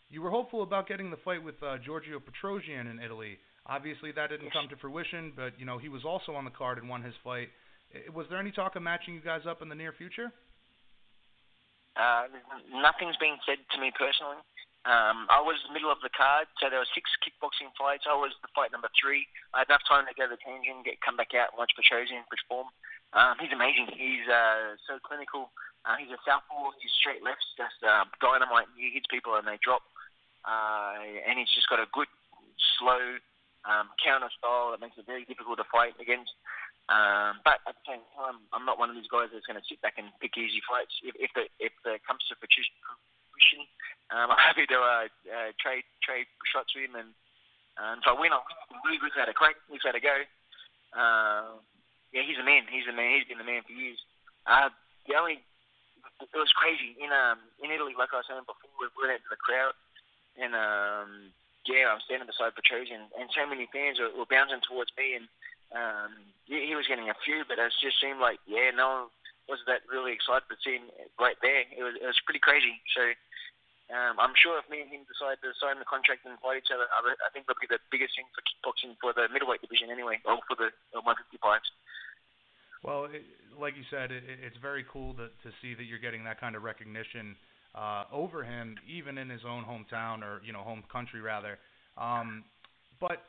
[0.09, 3.37] you were hopeful about getting the fight with uh, Giorgio Petrosyan in Italy.
[3.65, 6.77] Obviously, that didn't come to fruition, but you know he was also on the card
[6.77, 7.49] and won his fight.
[8.13, 10.31] Was there any talk of matching you guys up in the near future?
[11.97, 12.29] Uh,
[12.71, 14.37] nothing's been said to me personally.
[14.87, 18.07] Um, I was middle of the card, so there were six kickboxing fights.
[18.07, 19.27] I was the fight number three.
[19.51, 21.75] I had enough time to go to the tangent, get come back out and watch
[21.75, 22.71] Petrosyan perform.
[23.11, 23.91] Um, he's amazing.
[23.91, 25.51] He's uh, so clinical.
[25.83, 26.71] Uh, he's a southpaw.
[26.79, 28.71] He's straight left, just uh, dynamite.
[28.79, 29.83] He hits people and they drop.
[30.47, 32.07] Uh, and he's just got a good,
[32.79, 33.19] slow
[33.67, 36.31] um, counter style that makes it very difficult to fight against.
[36.89, 39.69] Um, but at the same time, I'm not one of these guys that's going to
[39.69, 40.93] sit back and pick easy fights.
[41.05, 43.61] If, if the if the comes to fruition,
[44.09, 47.09] um, I'm happy to uh, uh, trade trade shots with him, and
[47.77, 48.41] um, if I win, I.
[48.89, 50.17] We've had a crack, we've had a go.
[50.97, 51.61] Uh,
[52.09, 52.65] yeah, he's a man.
[52.73, 53.21] He's a man.
[53.21, 54.01] He's been a man for years.
[54.49, 54.73] Uh,
[55.05, 55.45] the only
[56.19, 58.67] it was crazy in um in Italy, like I was saying before.
[58.81, 59.77] We went into the crowd,
[60.41, 61.31] and um
[61.69, 65.29] yeah, I'm standing beside Petrosyan, and so many fans were, were bouncing towards me, and
[65.75, 66.11] um,
[66.49, 69.07] he, he was getting a few, but it just seemed like, yeah, no one
[69.49, 71.65] was that really excited to see him right there.
[71.65, 72.77] It was, it was pretty crazy.
[72.93, 73.01] So
[73.89, 76.73] um, I'm sure if me and him decide to sign the contract and fight each
[76.73, 79.89] other, I, I think that'll be the biggest thing for kickboxing for the middleweight division
[79.89, 81.69] anyway, or for the 155s.
[82.85, 83.25] Well, it,
[83.57, 86.53] like you said, it, it's very cool to, to see that you're getting that kind
[86.53, 87.35] of recognition
[87.75, 91.57] uh, over him, even in his own hometown or you know home country rather.
[91.97, 92.45] Um,
[92.99, 93.21] but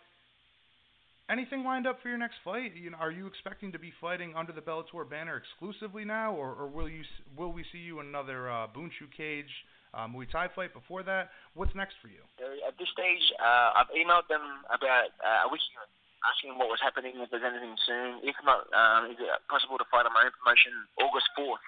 [1.31, 2.75] anything lined up for your next fight?
[2.75, 6.53] You know, are you expecting to be fighting under the Bellator banner exclusively now, or,
[6.53, 7.03] or will you
[7.39, 9.51] will we see you in another uh, Bundschu cage
[9.95, 11.31] uh, Muay Thai fight before that?
[11.55, 12.21] What's next for you?
[12.67, 15.87] At this stage, uh, I've emailed them about uh, a week ago,
[16.27, 18.21] asking what was happening, if there's anything soon.
[18.27, 21.65] If not, um, is it possible to fight on my own promotion August 4th?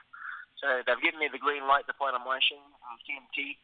[0.61, 3.59] So they've given me the green light to fight on my show, um, TMT.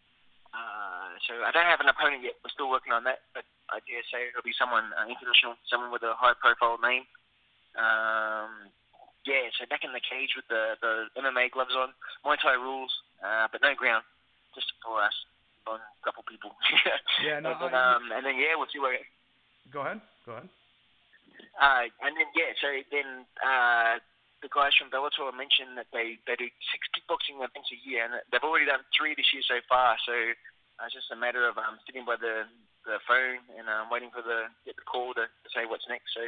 [0.55, 2.41] Uh, so I don't have an opponent yet.
[2.41, 5.93] We're still working on that, but I dare say it'll be someone uh, international, someone
[5.93, 7.05] with a high-profile name.
[7.77, 8.73] Um,
[9.29, 11.93] yeah, so back in the cage with the the MMA gloves on,
[12.25, 14.05] Muay Thai rules, uh, but no ground,
[14.57, 15.13] just for us,
[15.69, 16.57] on a couple people.
[17.25, 17.53] yeah, no.
[17.53, 18.97] and, then, um, and then yeah, we'll see where.
[19.69, 20.01] Go ahead.
[20.25, 20.49] Go ahead.
[21.61, 24.01] Uh, and then yeah, so then uh,
[24.43, 28.15] the guys from Bellator mentioned that they they do six kickboxing events a year, and
[28.31, 29.99] they've already done three this year so far.
[30.07, 32.47] So uh, it's just a matter of um, sitting by the
[32.87, 36.09] the phone and um, waiting for the get the call to, to say what's next.
[36.17, 36.25] So,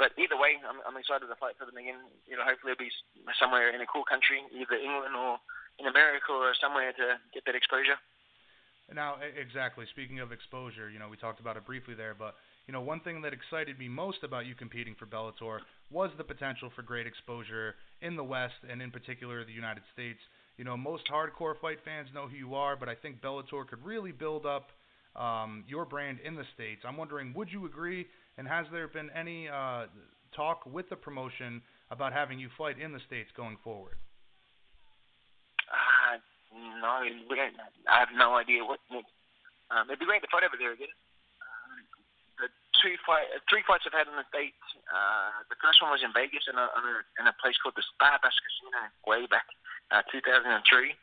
[0.00, 2.00] but either way, I'm, I'm excited to fight for them again.
[2.24, 2.94] You know, hopefully it'll be
[3.36, 5.36] somewhere in a cool country, either England or
[5.76, 8.00] in America or somewhere to get that exposure.
[8.92, 9.86] Now, exactly.
[9.88, 13.00] Speaking of exposure, you know, we talked about it briefly there, but you know, one
[13.00, 15.58] thing that excited me most about you competing for Bellator
[15.90, 20.20] was the potential for great exposure in the West and in particular the United States.
[20.56, 23.84] You know, most hardcore fight fans know who you are, but I think Bellator could
[23.84, 24.70] really build up
[25.16, 26.82] um, your brand in the States.
[26.84, 28.06] I'm wondering, would you agree?
[28.38, 29.86] And has there been any uh,
[30.34, 33.96] talk with the promotion about having you fight in the States going forward?
[35.68, 36.16] Uh,
[36.80, 37.02] no,
[37.90, 38.78] I have no idea what.
[39.70, 40.92] Um, it'd be great to fight over there again.
[43.02, 44.62] The fight, uh, three fights I've had in the States.
[44.86, 47.74] Uh, the first one was in Vegas in a, in a, in a place called
[47.74, 48.78] the Stardust Casino
[49.10, 49.50] way back
[49.90, 50.38] uh, 2003.
[50.46, 50.94] Uh,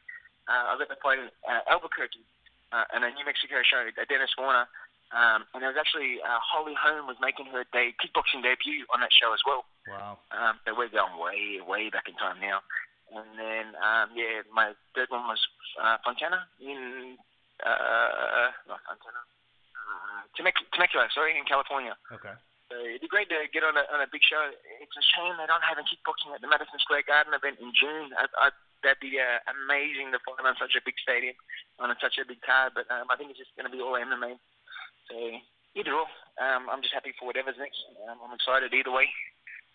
[0.48, 2.24] I got to fight in uh, Albuquerque
[2.72, 4.72] uh, in a New Mexico show, uh, Dennis Warner.
[5.12, 9.04] Um, and it was actually uh, Holly Holm was making her day kickboxing debut on
[9.04, 9.68] that show as well.
[9.92, 10.24] Wow.
[10.32, 12.64] Um, so we're going way, way back in time now.
[13.12, 15.44] And then, um, yeah, my third one was
[15.76, 17.20] uh, Fontana in,
[17.60, 19.20] uh, not Fontana,
[20.38, 21.96] Temecula, Temecula, sorry, in California.
[22.12, 22.34] Okay.
[22.70, 24.38] So it'd be great to get on a, on a big show.
[24.78, 27.74] It's a shame they don't have a kickboxing at the Madison Square Garden event in
[27.74, 28.14] June.
[28.14, 28.48] I, I,
[28.86, 31.34] that'd be uh, amazing to fight on such a big stadium,
[31.82, 32.78] on a, such a big card.
[32.78, 34.38] But um, I think it's just going to be all MMA.
[35.10, 35.18] So
[35.74, 36.06] either or,
[36.38, 37.82] um, I'm just happy for whatever's next.
[38.06, 39.10] Um, I'm excited either way.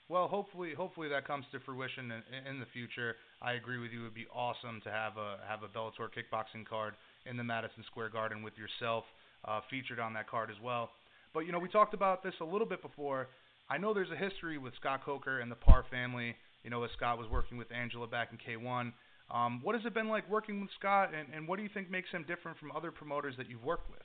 [0.06, 3.16] Well, hopefully, hopefully that comes to fruition in, in the future.
[3.42, 4.06] I agree with you.
[4.06, 6.94] It would be awesome to have a have a Bellator kickboxing card
[7.26, 9.02] in the Madison Square Garden with yourself
[9.46, 10.90] uh, featured on that card as well.
[11.32, 13.28] But you know, we talked about this a little bit before.
[13.68, 16.36] I know there's a history with Scott Coker and the Parr family.
[16.62, 18.92] You know, as Scott was working with Angela back in K1.
[19.32, 21.90] Um, what has it been like working with Scott, and, and what do you think
[21.90, 24.04] makes him different from other promoters that you've worked with?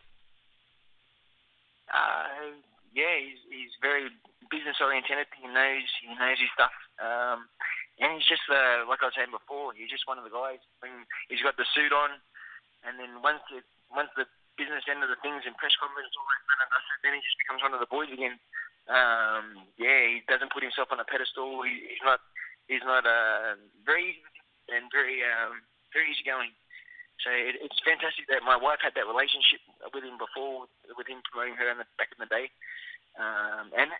[1.91, 2.55] Uh,
[2.95, 4.07] yeah, he's he's very
[4.49, 5.27] business oriented.
[5.37, 6.73] He knows he knows his stuff.
[6.99, 7.51] Um,
[7.99, 9.75] and he's just uh, like I was saying before.
[9.75, 10.63] He's just one of the guys.
[10.79, 12.15] When he's got the suit on,
[12.87, 13.59] and then once the
[13.91, 14.23] once the
[14.59, 16.43] business end of the things and press conference all that
[17.03, 18.35] then he just becomes one of the boys again.
[18.91, 21.63] Um, yeah, he doesn't put himself on a pedestal.
[21.63, 22.19] He, he's not
[22.67, 23.55] he's not uh,
[23.87, 24.19] very
[24.67, 25.63] and very um,
[25.95, 26.51] very easygoing.
[27.23, 29.59] So it, it's fantastic that my wife had that relationship
[29.91, 32.47] with him before, with him promoting her in the, back in the day.
[33.19, 33.91] Um, and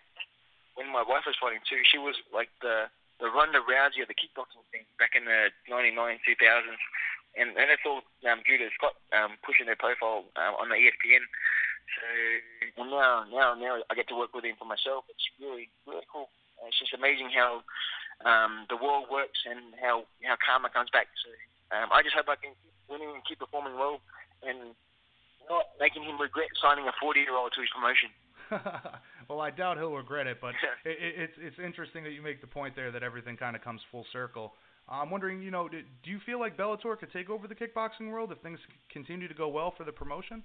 [0.80, 2.88] when my wife was fighting too, she was like the
[3.20, 5.92] the Ronda Rousey of the kickboxing scene back in the 99,
[6.24, 6.80] 2000s.
[7.38, 10.78] And, and that's all um, due to Scott um, pushing their profile um, on the
[10.78, 11.24] ESPN.
[12.78, 15.06] So now, now, now I get to work with him for myself.
[15.10, 16.30] It's really, really cool.
[16.68, 17.64] It's just amazing how
[18.26, 21.08] um, the world works and how how karma comes back.
[21.24, 21.32] So
[21.72, 24.04] um, I just hope I can keep winning and keep performing well,
[24.44, 24.76] and
[25.48, 28.12] not making him regret signing a 40 year old to his promotion.
[29.30, 32.52] well, I doubt he'll regret it, but it, it's it's interesting that you make the
[32.52, 34.54] point there that everything kind of comes full circle.
[34.90, 38.10] I'm wondering, you know, do, do you feel like Bellator could take over the kickboxing
[38.10, 38.60] world if things
[38.92, 40.44] continue to go well for the promotion?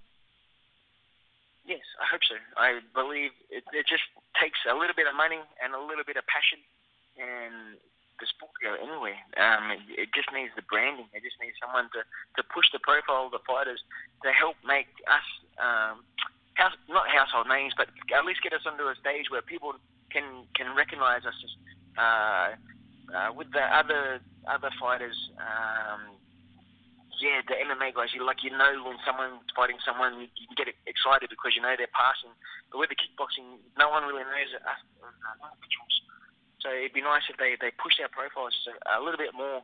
[1.64, 2.37] Yes, I hope so.
[2.61, 4.04] I believe it, it just
[4.37, 6.61] takes a little bit of money and a little bit of passion,
[7.16, 7.80] and
[8.20, 9.16] the sport go anywhere.
[9.40, 11.09] Um, it, it just needs the branding.
[11.16, 13.80] It just needs someone to to push the profile of the fighters
[14.22, 15.24] to help make us
[15.57, 16.04] um,
[16.52, 19.72] house, not household names, but at least get us onto a stage where people
[20.12, 21.52] can can recognise us as,
[21.96, 22.48] uh,
[23.09, 25.16] uh, with the other other fighters.
[25.38, 26.18] Um,
[27.22, 30.68] yeah, the MMA guys, you like you know when someone's fighting someone, you, you get
[30.85, 32.35] excited because you know they're passing.
[32.68, 35.94] But with the kickboxing, no one really knows us individuals.
[36.61, 39.62] So it'd be nice if they they push their profiles a, a little bit more.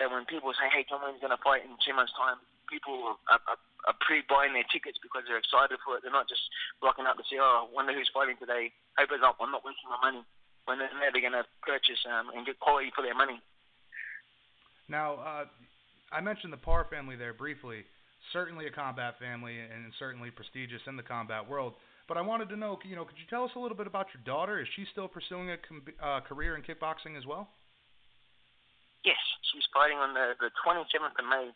[0.00, 3.40] So when people say, "Hey, someone's going to fight in two months' time," people are,
[3.46, 6.04] are, are pre-buying their tickets because they're excited for it.
[6.04, 6.44] They're not just
[6.82, 9.38] rocking up to say, "Oh, I wonder who's fighting today." Hope it's up.
[9.38, 10.22] I'm not wasting my money.
[10.66, 13.40] When they're they're going to purchase um, and get quality for their money.
[14.88, 15.44] Now, uh,
[16.12, 17.84] I mentioned the Parr family there briefly.
[18.32, 21.74] Certainly a combat family, and certainly prestigious in the combat world.
[22.08, 24.08] But I wanted to know, you know, could you tell us a little bit about
[24.16, 24.60] your daughter?
[24.60, 27.48] Is she still pursuing a com- uh, career in kickboxing as well?
[29.04, 29.20] Yes,
[29.52, 31.52] she's fighting on the the 27th of May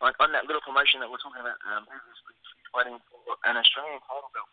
[0.00, 4.00] on, on that little promotion that we're talking about um, she's fighting for an Australian
[4.06, 4.50] title belt.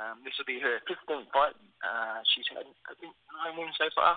[0.00, 1.56] Um, this will be her 15th fight.
[1.84, 4.16] Uh, she's had, I think, nine wins so far.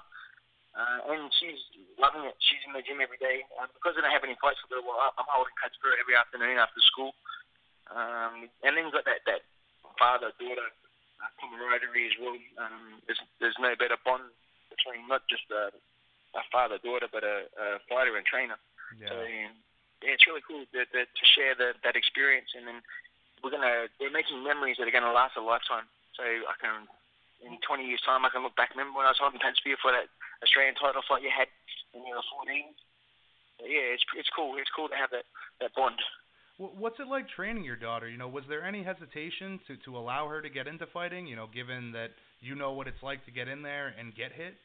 [0.76, 1.64] Uh, and she's
[1.96, 2.36] loving it.
[2.44, 3.48] She's in the gym every day.
[3.56, 5.96] Um, because I don't have any fights for her, well, I'm holding cuts for her
[5.96, 7.16] every afternoon after school.
[7.88, 9.48] Um, and then you've got that, that
[9.96, 10.68] father-daughter
[11.24, 12.36] uh, camaraderie as well.
[12.60, 14.28] Um, there's, there's no better bond
[14.68, 15.72] between not just a,
[16.36, 18.60] a father-daughter, but a, a fighter and trainer.
[19.00, 19.16] Yeah.
[19.16, 19.16] So,
[20.04, 22.84] yeah, it's really cool to, to, to share the, that experience, and then
[23.40, 25.88] we're gonna we're making memories that are gonna last a lifetime.
[26.18, 26.88] So I can,
[27.44, 28.72] in 20 years' time, I can look back.
[28.72, 30.08] And remember when I was holding Spear for that
[30.46, 31.50] Australian title fight you had
[31.92, 32.70] when you were 14?
[33.66, 34.60] Yeah, it's it's cool.
[34.60, 35.26] It's cool to have that
[35.64, 35.98] that bond.
[36.56, 38.08] What's it like training your daughter?
[38.08, 41.28] You know, was there any hesitation to to allow her to get into fighting?
[41.28, 44.32] You know, given that you know what it's like to get in there and get
[44.32, 44.56] hit.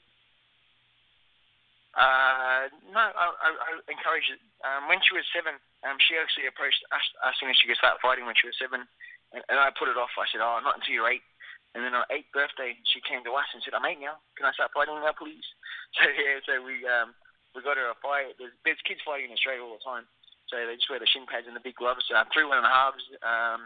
[1.91, 4.39] Uh, no, I, I, I encourage it.
[4.63, 7.99] Um, when she was seven, um, she actually approached us asking if she could start
[7.99, 8.87] fighting when she was seven,
[9.35, 10.15] and, and I put it off.
[10.15, 11.27] I said, "Oh, not until you're eight.
[11.75, 14.19] And then on her eighth birthday, she came to us and said, "I'm eight now.
[14.35, 15.45] Can I start fighting now, please?"
[15.99, 17.19] So yeah, so we um,
[17.51, 18.39] we got her a fight.
[18.39, 20.07] There's, there's kids fighting in Australia all the time,
[20.47, 22.07] so they just wear the shin pads and the big gloves.
[22.07, 23.03] Uh, three one and a halves.
[23.27, 23.61] Um,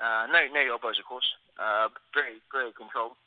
[0.00, 1.28] uh, no, no elbows, of course.
[1.60, 3.20] Uh, very, very controlled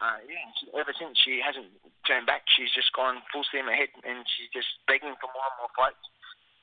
[0.00, 0.44] uh, yeah,
[0.76, 1.72] ever since she hasn't
[2.04, 2.44] turned back.
[2.52, 6.04] She's just gone full steam ahead, and she's just begging for more and more fights.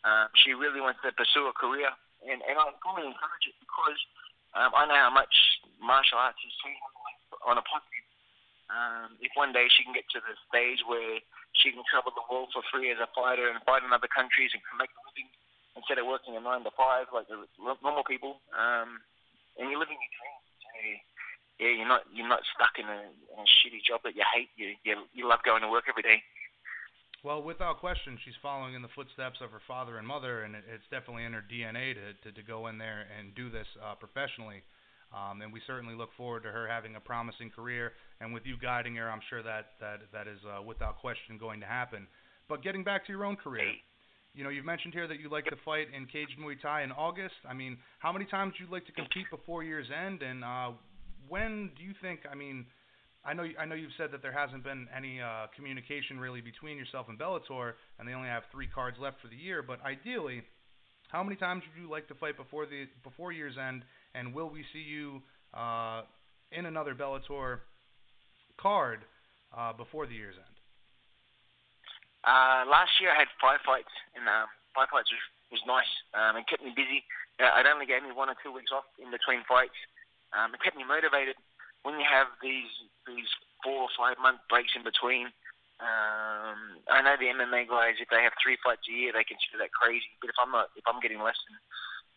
[0.05, 1.89] Um, she really wants to pursue a career,
[2.29, 3.97] and and I fully encourage it because
[4.53, 5.33] um, I know how much
[5.81, 6.53] martial arts is
[7.45, 8.07] on a positive.
[8.71, 11.19] Um, if one day she can get to the stage where
[11.57, 14.49] she can travel the world for free as a fighter and fight in other countries
[14.55, 15.29] and can make a living
[15.77, 17.37] instead of working a nine to five like the
[17.81, 19.01] normal people, um,
[19.57, 20.37] and you're living your dream.
[20.61, 20.69] So,
[21.61, 24.49] yeah, you're not you're not stuck in a, in a shitty job that you hate.
[24.57, 26.21] You, you you love going to work every day.
[27.23, 30.63] Well, without question, she's following in the footsteps of her father and mother, and it,
[30.67, 33.95] it's definitely in her DNA to, to to go in there and do this uh,
[33.95, 34.61] professionally.
[35.15, 37.93] Um, and we certainly look forward to her having a promising career.
[38.19, 41.61] And with you guiding her, I'm sure that that that is uh, without question going
[41.61, 42.07] to happen.
[42.49, 43.71] But getting back to your own career,
[44.33, 46.91] you know, you've mentioned here that you like to fight in caged Muay Thai in
[46.91, 47.39] August.
[47.47, 50.23] I mean, how many times do you like to compete before year's end?
[50.23, 50.71] And uh,
[51.29, 52.21] when do you think?
[52.29, 52.65] I mean,
[53.25, 56.77] I know I know you've said that there hasn't been any uh, communication really between
[56.77, 59.63] yourself and Bellator, and they only have three cards left for the year.
[59.63, 60.43] But ideally,
[61.07, 63.83] how many times would you like to fight before the before year's end?
[64.13, 65.21] And will we see you
[65.53, 66.01] uh,
[66.51, 67.59] in another Bellator
[68.57, 68.99] card
[69.55, 70.55] uh, before the year's end?
[72.23, 75.91] Uh, last year I had five fights, and um, five fights was, was nice.
[76.15, 77.03] Um, it kept me busy.
[77.39, 79.75] Uh, it only gave me one or two weeks off in between fights.
[80.31, 81.35] Um, it kept me motivated.
[81.83, 82.71] When you have these
[83.07, 83.27] these
[83.63, 85.31] four or five month breaks in between,
[85.83, 89.59] um, I know the MMA guys, if they have three fights a year, they consider
[89.59, 90.07] that crazy.
[90.23, 91.59] But if I'm not, if I'm getting less than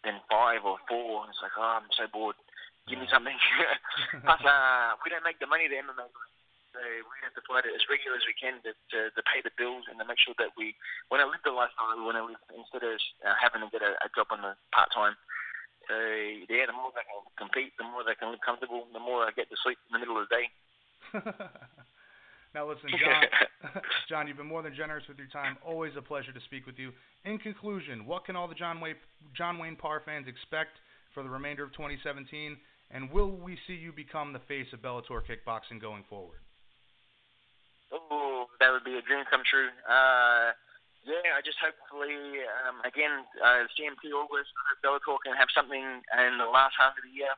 [0.06, 2.38] than five or four, it's like, oh, I'm so bored.
[2.86, 3.34] Give me something.
[4.22, 6.36] Plus, uh, we don't make the money the MMA guys.
[6.70, 9.40] So we have to fight it as regular as we can to, to, to pay
[9.40, 10.76] the bills and to make sure that we
[11.08, 13.80] want to live the lifestyle we want to live instead of uh, having to get
[13.80, 15.16] a, a job on the part time.
[15.88, 15.94] So
[16.50, 19.30] yeah, the more they can compete, the more they can live comfortable, the more I
[19.34, 20.46] get to sleep in the middle of the day.
[22.54, 23.22] now listen, John.
[24.10, 25.56] John, you've been more than generous with your time.
[25.64, 26.90] Always a pleasure to speak with you.
[27.24, 28.98] In conclusion, what can all the John Wayne
[29.36, 30.78] John Wayne Parr fans expect
[31.14, 32.56] for the remainder of 2017?
[32.90, 36.38] And will we see you become the face of Bellator kickboxing going forward?
[37.92, 39.68] Oh, that would be a dream come true.
[39.88, 40.54] Uh,
[41.06, 46.02] yeah, I just hopefully, um, again, uh, CMT August, I hope Bellator can have something
[46.02, 47.30] in the last half of the year.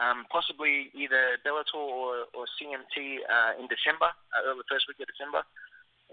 [0.00, 5.12] Um, possibly either Bellator or, or CMT uh, in December, uh, early first week of
[5.12, 5.44] December,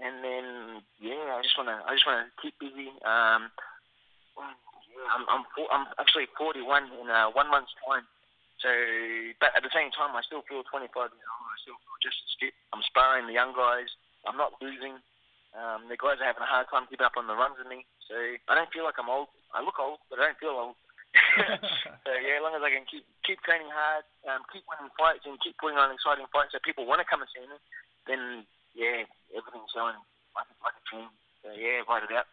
[0.03, 0.45] and then
[0.99, 2.91] yeah, I just wanna I just wanna keep busy.
[3.07, 3.47] Um,
[5.07, 8.03] I'm I'm, I'm actually 41 in uh, one month's time,
[8.59, 8.67] so
[9.39, 11.47] but at the same time I still feel 25 years old.
[11.47, 12.53] I still feel just as fit.
[12.75, 13.87] I'm sparring the young guys.
[14.27, 14.99] I'm not losing.
[15.55, 17.87] Um, the guys are having a hard time keeping up on the runs with me.
[18.07, 18.15] So
[18.47, 19.31] I don't feel like I'm old.
[19.55, 20.75] I look old, but I don't feel old.
[22.05, 25.23] so yeah, as long as I can keep keep training hard, um, keep winning fights,
[25.23, 27.57] and keep putting on exciting fights that people want to come and see me,
[28.05, 28.21] then
[28.75, 29.97] yeah, everything's going
[30.35, 31.09] like, like a dream.
[31.41, 32.27] So yeah, write it out.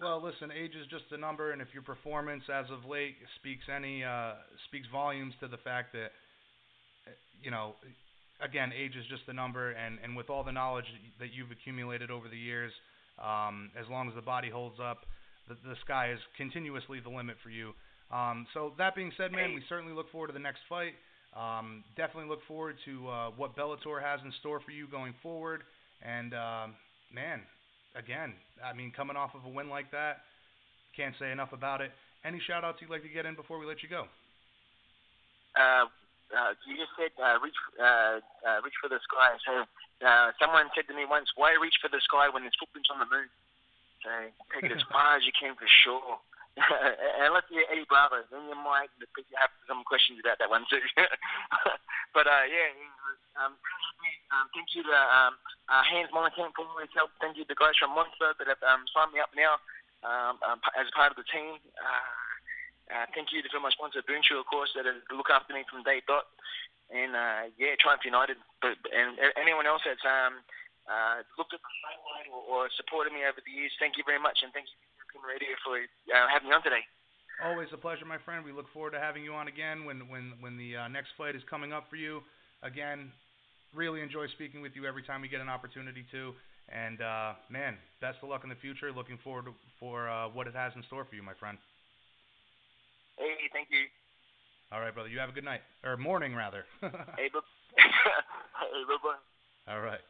[0.00, 3.68] Well, listen, age is just a number, and if your performance as of late speaks
[3.68, 4.40] any uh,
[4.70, 6.14] speaks volumes to the fact that
[7.42, 7.76] you know
[8.42, 10.86] again, age is just a number, and, and with all the knowledge
[11.18, 12.72] that you've accumulated over the years,
[13.18, 15.04] um, as long as the body holds up,
[15.48, 17.72] the, the sky is continuously the limit for you.
[18.10, 20.94] Um, so that being said, man, we certainly look forward to the next fight.
[21.36, 25.62] Um, definitely look forward to uh, what Bellator has in store for you going forward.
[26.02, 26.66] And uh,
[27.14, 27.42] man,
[27.94, 28.34] again,
[28.64, 30.26] I mean, coming off of a win like that,
[30.96, 31.92] can't say enough about it.
[32.24, 34.04] Any shout outs you'd like to get in before we let you go?
[35.54, 35.86] Uh,
[36.34, 39.34] uh, you just said uh, reach uh, uh, reach for the sky.
[39.42, 39.52] So
[40.06, 43.02] uh, someone said to me once, "Why reach for the sky when there's footprints on
[43.02, 43.28] the moon?"
[44.02, 44.10] So
[44.54, 46.18] take it as far as you can for sure.
[47.24, 48.90] Unless you're Eddie Bravo, then you might
[49.38, 50.82] have some questions about that one too.
[52.16, 52.74] but uh, yeah,
[53.38, 53.54] um,
[54.34, 55.38] um, thank you to um,
[55.70, 57.14] uh, Hans Molenkamp for all his help.
[57.22, 59.62] Thank you to the guys from Monster that have um, signed me up now
[60.02, 61.58] um, um, as part of the team.
[61.78, 62.29] Uh,
[62.90, 64.84] uh, thank you to my sponsor, Boonshu, of course, that
[65.14, 66.26] look after me from day dot.
[66.90, 68.36] And uh, yeah, Triumph United.
[68.58, 70.42] But and anyone else that's um,
[70.90, 74.18] uh, looked at the highlight or, or supported me over the years, thank you very
[74.18, 76.82] much, and thank you BJ Penn Radio for uh, having me on today.
[77.40, 78.44] Always a pleasure, my friend.
[78.44, 81.34] We look forward to having you on again when when when the uh, next fight
[81.34, 82.20] is coming up for you.
[82.62, 83.10] Again,
[83.72, 86.34] really enjoy speaking with you every time we get an opportunity to.
[86.68, 88.92] And uh, man, best of luck in the future.
[88.92, 91.58] Looking forward to, for uh, what it has in store for you, my friend.
[93.20, 93.84] Hey, thank you.
[94.72, 95.10] All right, brother.
[95.10, 96.64] You have a good night or morning rather.
[96.80, 96.88] hey,
[97.32, 97.40] bu-
[97.76, 97.88] hey,
[98.88, 98.96] bye
[99.66, 99.72] bye.
[99.74, 100.00] All right.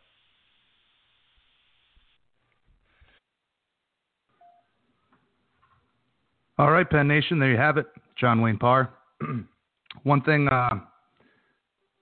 [6.57, 7.41] All right, Penn Nation.
[7.41, 7.87] There you have it,
[8.17, 8.91] John Wayne Parr.
[10.05, 10.79] One thing uh,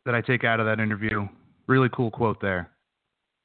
[0.05, 1.27] that I take out of that interview,
[1.69, 2.71] really cool quote there.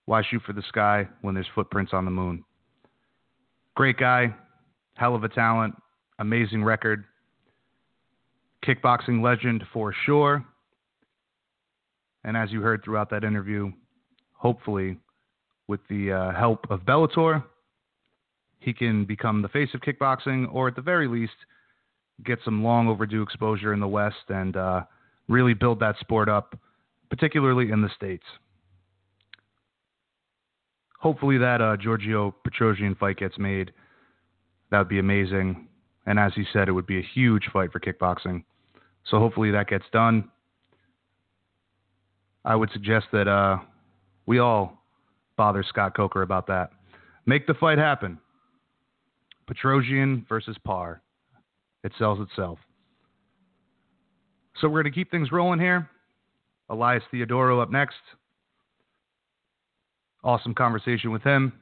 [0.05, 2.43] Why shoot for the sky when there's footprints on the moon?
[3.75, 4.35] Great guy,
[4.95, 5.75] hell of a talent,
[6.19, 7.05] amazing record
[8.63, 10.43] kickboxing legend for sure.
[12.23, 13.71] And as you heard throughout that interview,
[14.33, 14.97] hopefully,
[15.67, 17.43] with the uh, help of Bellator,
[18.59, 21.33] he can become the face of kickboxing, or at the very least,
[22.25, 24.81] get some long overdue exposure in the West and uh,
[25.27, 26.57] really build that sport up,
[27.09, 28.23] particularly in the States.
[30.99, 33.71] Hopefully, that uh, Giorgio Petrosyan fight gets made.
[34.71, 35.67] That would be amazing.
[36.05, 38.43] And as he said, it would be a huge fight for kickboxing.
[39.05, 40.29] So hopefully that gets done.
[42.45, 43.57] I would suggest that uh,
[44.25, 44.83] we all
[45.37, 46.71] bother Scott Coker about that.
[47.25, 48.19] Make the fight happen.
[49.49, 51.01] Petrosyan versus Parr.
[51.83, 52.59] It sells itself.
[54.59, 55.89] So we're going to keep things rolling here.
[56.69, 57.95] Elias Theodorou up next.
[60.23, 61.53] Awesome conversation with him.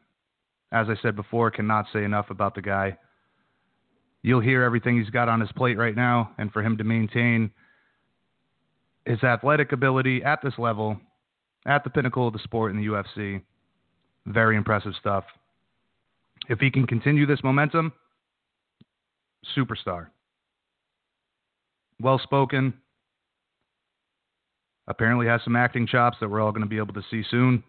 [0.71, 2.97] As I said before, cannot say enough about the guy.
[4.24, 7.51] You'll hear everything he's got on his plate right now, and for him to maintain
[9.05, 10.97] his athletic ability at this level,
[11.65, 13.41] at the pinnacle of the sport in the UFC,
[14.28, 15.24] very impressive stuff.
[16.49, 17.93] If he can continue this momentum,
[19.57, 20.07] superstar.
[21.99, 22.74] Well spoken.
[24.88, 27.63] Apparently has some acting chops that we're all going to be able to see soon.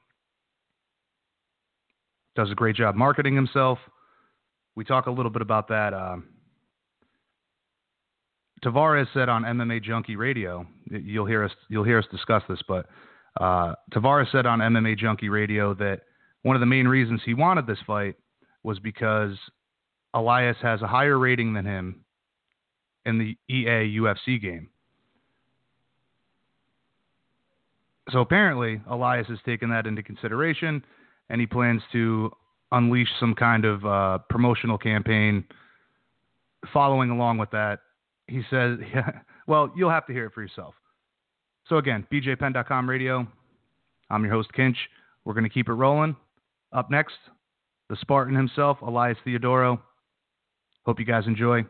[2.35, 3.79] Does a great job marketing himself.
[4.75, 5.93] We talk a little bit about that.
[5.93, 6.25] Um,
[8.65, 12.87] Tavares said on MMA Junkie Radio, you'll hear us you'll hear us discuss this, but
[13.41, 16.03] uh, Tavares said on MMA Junkie Radio that
[16.43, 18.15] one of the main reasons he wanted this fight
[18.63, 19.37] was because
[20.15, 22.05] Elias has a higher rating than him
[23.05, 24.69] in the EA UFC game.
[28.11, 30.85] So apparently, Elias has taken that into consideration,
[31.31, 32.31] and he plans to
[32.71, 35.45] unleash some kind of uh, promotional campaign
[36.73, 37.81] following along with that
[38.33, 39.11] he says, yeah,
[39.47, 40.75] well, you'll have to hear it for yourself.
[41.69, 43.27] So again, bjpenn.com radio.
[44.11, 44.77] I'm your host, Kinch.
[45.25, 46.17] We're going to keep it rolling.
[46.73, 47.15] Up next,
[47.89, 49.79] the Spartan himself, Elias Theodorou.
[50.85, 51.65] Hope you guys enjoy.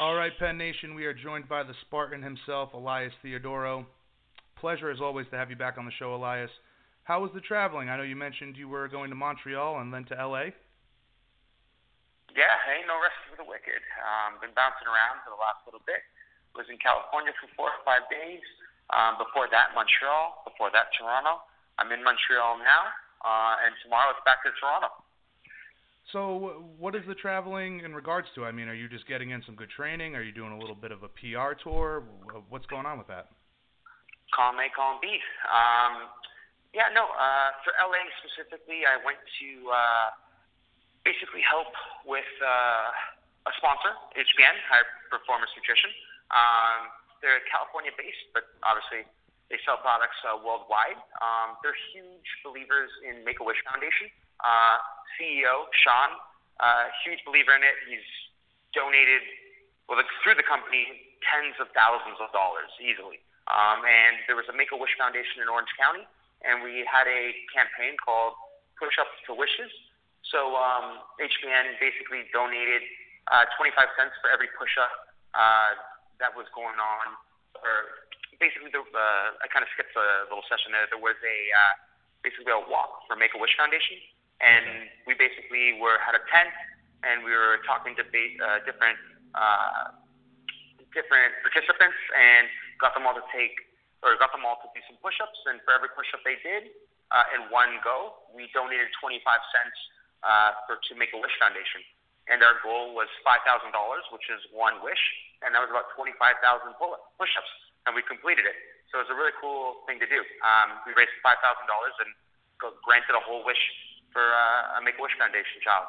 [0.00, 3.84] All right, Penn Nation, we are joined by the Spartan himself, Elias Theodorou.
[4.60, 6.50] Pleasure as always to have you back on the show, Elias.
[7.08, 7.88] How was the traveling?
[7.88, 10.52] I know you mentioned you were going to Montreal and then to LA.
[12.36, 13.80] Yeah, ain't no rest for the wicked.
[14.04, 16.04] Um, been bouncing around for the last little bit.
[16.52, 18.44] Was in California for four or five days.
[18.92, 20.44] Um, before that, Montreal.
[20.44, 21.48] Before that, Toronto.
[21.80, 22.92] I'm in Montreal now,
[23.24, 24.92] uh, and tomorrow it's back to Toronto.
[26.12, 28.44] So, what is the traveling in regards to?
[28.44, 30.12] I mean, are you just getting in some good training?
[30.12, 32.04] Are you doing a little bit of a PR tour?
[32.52, 33.32] What's going on with that?
[34.36, 35.16] Column A, column B.
[35.48, 36.12] Um,
[36.76, 37.08] yeah, no.
[37.08, 40.08] Uh, for LA specifically, I went to uh,
[41.04, 41.72] basically help
[42.04, 45.88] with uh, a sponsor, HPN, High Performance Nutrition.
[46.28, 46.92] Um,
[47.24, 49.08] they're California based, but obviously
[49.48, 51.00] they sell products uh, worldwide.
[51.24, 54.12] Um, they're huge believers in Make a Wish Foundation.
[54.44, 54.76] Uh,
[55.16, 56.20] CEO Sean,
[56.60, 57.76] uh, huge believer in it.
[57.88, 58.04] He's
[58.76, 59.24] donated,
[59.88, 60.84] well, through the company,
[61.24, 63.18] tens of thousands of dollars easily.
[63.48, 66.04] Um, and there was a Make a Wish Foundation in Orange County
[66.46, 68.34] and we had a campaign called
[68.78, 69.70] Push Ups to Wishes.
[70.30, 72.84] So um, HPN basically donated
[73.32, 74.92] uh, 25 cents for every push up
[75.34, 75.72] uh,
[76.22, 77.06] that was going on.
[77.58, 78.06] Or
[78.38, 80.86] basically, the, uh, I kind of skipped a little session there.
[80.88, 81.74] There was a uh,
[82.22, 83.98] basically a walk for Make a Wish Foundation,
[84.42, 86.54] and we basically were had a tent,
[87.02, 88.98] and we were talking to ba- uh, different
[89.34, 89.96] uh,
[90.94, 92.46] different participants, and
[92.78, 93.67] got them all to take
[94.02, 96.70] or got them all to do some push-ups, and for every push-up they did
[97.10, 99.78] uh, in one go, we donated 25 cents
[100.22, 101.82] uh, for to Make a Wish Foundation,
[102.28, 105.00] and our goal was five thousand dollars, which is one wish,
[105.42, 106.42] and that was about 25,000
[106.78, 107.52] push-ups,
[107.86, 108.56] and we completed it.
[108.90, 110.20] So it was a really cool thing to do.
[110.44, 112.10] Um, we raised five thousand dollars and
[112.82, 113.60] granted a whole wish
[114.12, 115.86] for uh, a Make a Wish Foundation child.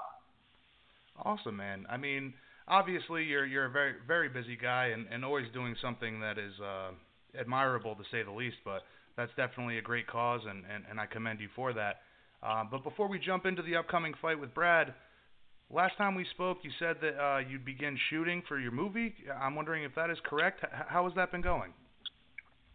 [1.19, 1.87] Awesome, man.
[1.89, 2.35] I mean,
[2.67, 6.53] obviously you're you're a very very busy guy and, and always doing something that is
[6.59, 6.91] uh,
[7.37, 8.83] admirable to say the least, but
[9.17, 12.01] that's definitely a great cause, and, and, and I commend you for that.
[12.41, 14.93] Uh, but before we jump into the upcoming fight with Brad,
[15.69, 19.13] last time we spoke, you said that uh, you'd begin shooting for your movie.
[19.27, 20.63] I'm wondering if that is correct.
[20.63, 21.73] H- how has that been going?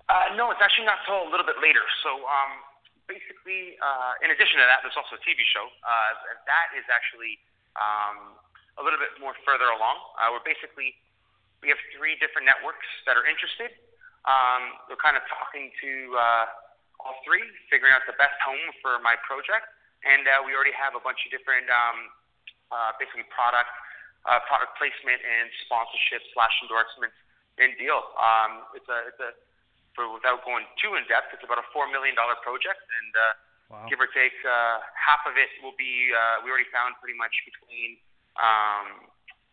[0.09, 1.81] Uh, no, it's actually not till a little bit later.
[2.05, 2.61] So um,
[3.09, 5.65] basically, uh, in addition to that, there's also a TV show.
[5.81, 7.41] Uh, that is actually
[7.81, 8.37] um,
[8.77, 9.97] a little bit more further along.
[10.21, 10.93] Uh, we're basically
[11.65, 13.73] we have three different networks that are interested.
[14.25, 16.45] Um, we're kind of talking to uh,
[17.05, 19.69] all three, figuring out the best home for my project,
[20.01, 22.09] and uh, we already have a bunch of different, um,
[22.73, 23.69] uh, basically product,
[24.25, 27.17] uh, product placement and sponsorship slash endorsements
[27.61, 28.01] in deal.
[28.17, 29.31] Um, it's a, it's a,
[29.93, 33.23] for without going too in depth, it's about a four million dollar project, and uh,
[33.77, 33.87] wow.
[33.93, 36.09] give or take, uh, half of it will be.
[36.11, 38.01] Uh, we already found pretty much between
[38.41, 39.05] um,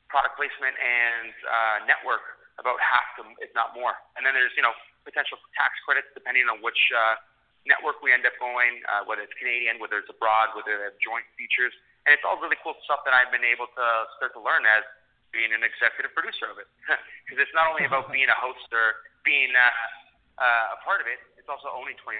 [0.07, 3.97] product placement and uh, network about half them, if not more.
[4.15, 7.17] And then there's, you know, potential tax credits depending on which uh,
[7.65, 10.97] network we end up going, uh, whether it's Canadian, whether it's abroad, whether they have
[11.01, 11.73] joint features.
[12.05, 13.85] and it's all really cool stuff that I've been able to
[14.17, 14.85] start to learn as
[15.33, 16.69] being an executive producer of it.
[17.25, 21.07] Because it's not only about being a host or being uh, uh, a part of
[21.07, 22.19] it, it's also owning 25%.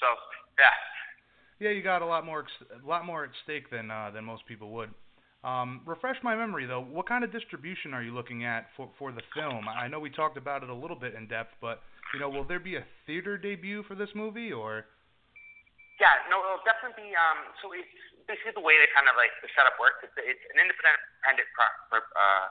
[0.00, 0.06] So
[0.56, 0.72] yeah.
[1.60, 4.44] Yeah, you got a lot more a lot more at stake than uh, than most
[4.44, 4.92] people would.
[5.46, 6.82] Um, refresh my memory though.
[6.82, 9.70] What kind of distribution are you looking at for for the film?
[9.70, 12.42] I know we talked about it a little bit in depth, but you know, will
[12.42, 14.90] there be a theater debut for this movie or?
[16.02, 17.14] Yeah, no, it'll definitely be.
[17.14, 17.86] Um, so it's
[18.26, 20.02] basically the way that kind of like the setup works.
[20.02, 20.98] It's, it's an independent
[21.54, 22.46] pro- uh,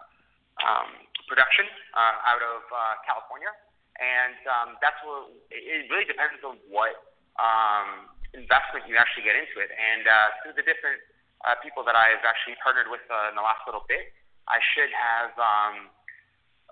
[0.64, 0.90] um,
[1.28, 1.68] production
[2.00, 3.52] uh, out of uh, California,
[4.00, 6.96] and um, that's what it really depends on what
[7.44, 9.68] um, investment you actually get into it.
[9.68, 11.04] And uh, through the different
[11.46, 14.10] uh, people that I've actually partnered with uh, in the last little bit,
[14.50, 15.76] I should have um,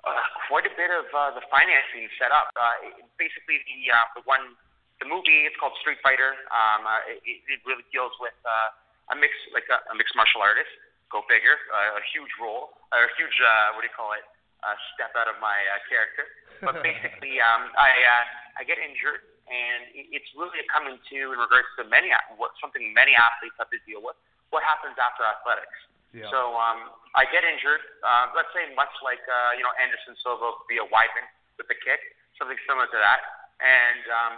[0.02, 2.50] uh, quite a bit of uh, the financing set up.
[2.58, 4.58] Uh, it, basically, the uh, the one
[4.98, 6.34] the movie it's called Street Fighter.
[6.50, 10.42] Um, uh, it, it really deals with uh, a mix like a, a mixed martial
[10.42, 10.70] artist.
[11.14, 11.58] Go figure.
[11.70, 14.26] Uh, a huge role, a huge uh, what do you call it?
[14.64, 16.26] Uh, step out of my uh, character.
[16.66, 18.26] But basically, um, I uh,
[18.58, 22.96] I get injured and it's really a coming to in regards to many what something
[22.96, 24.16] many athletes have to deal with.
[24.54, 25.74] What happens after athletics?
[26.14, 26.30] Yeah.
[26.30, 27.82] So um, I get injured.
[28.06, 31.26] Uh, let's say much like uh, you know Anderson Silva via Weidman
[31.58, 31.98] with the kick,
[32.38, 33.50] something similar to that.
[33.58, 34.34] And um,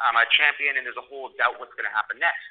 [0.00, 2.46] I'm a champion, and there's a whole doubt what's going to happen next.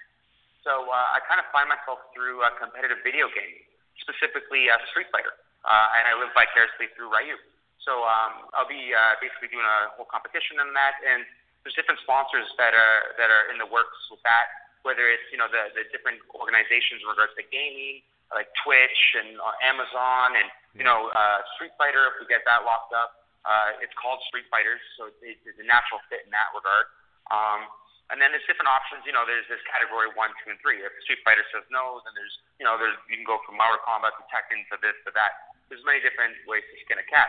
[0.62, 3.64] So uh, I kind of find myself through a competitive video game,
[4.04, 7.40] specifically uh, Street Fighter, uh, and I live vicariously through Ryu.
[7.88, 11.24] So um, I'll be uh, basically doing a whole competition in that, and
[11.64, 14.67] there's different sponsors that are that are in the works with that.
[14.88, 18.00] Whether it's you know the the different organizations in regards to gaming,
[18.32, 20.48] like Twitch and uh, Amazon, and
[20.80, 22.08] you know uh, Street Fighter.
[22.16, 25.68] If we get that locked up, uh, it's called Street Fighters, so it's, it's a
[25.68, 26.88] natural fit in that regard.
[27.28, 27.68] Um,
[28.08, 29.04] and then there's different options.
[29.04, 30.80] You know, there's this category one, two, and three.
[30.80, 33.84] If Street Fighter says no, then there's you know there's you can go from Mortal
[33.84, 35.60] Kombat to Tekken to this to that.
[35.68, 37.28] There's many different ways to skin a cat.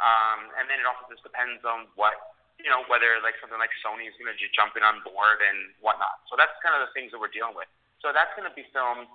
[0.00, 3.72] Um, and then it also just depends on what you know, whether like something like
[3.84, 6.24] Sony is going to just jump in on board and whatnot.
[6.28, 7.68] So that's kind of the things that we're dealing with.
[8.00, 9.08] So that's going to be filmed,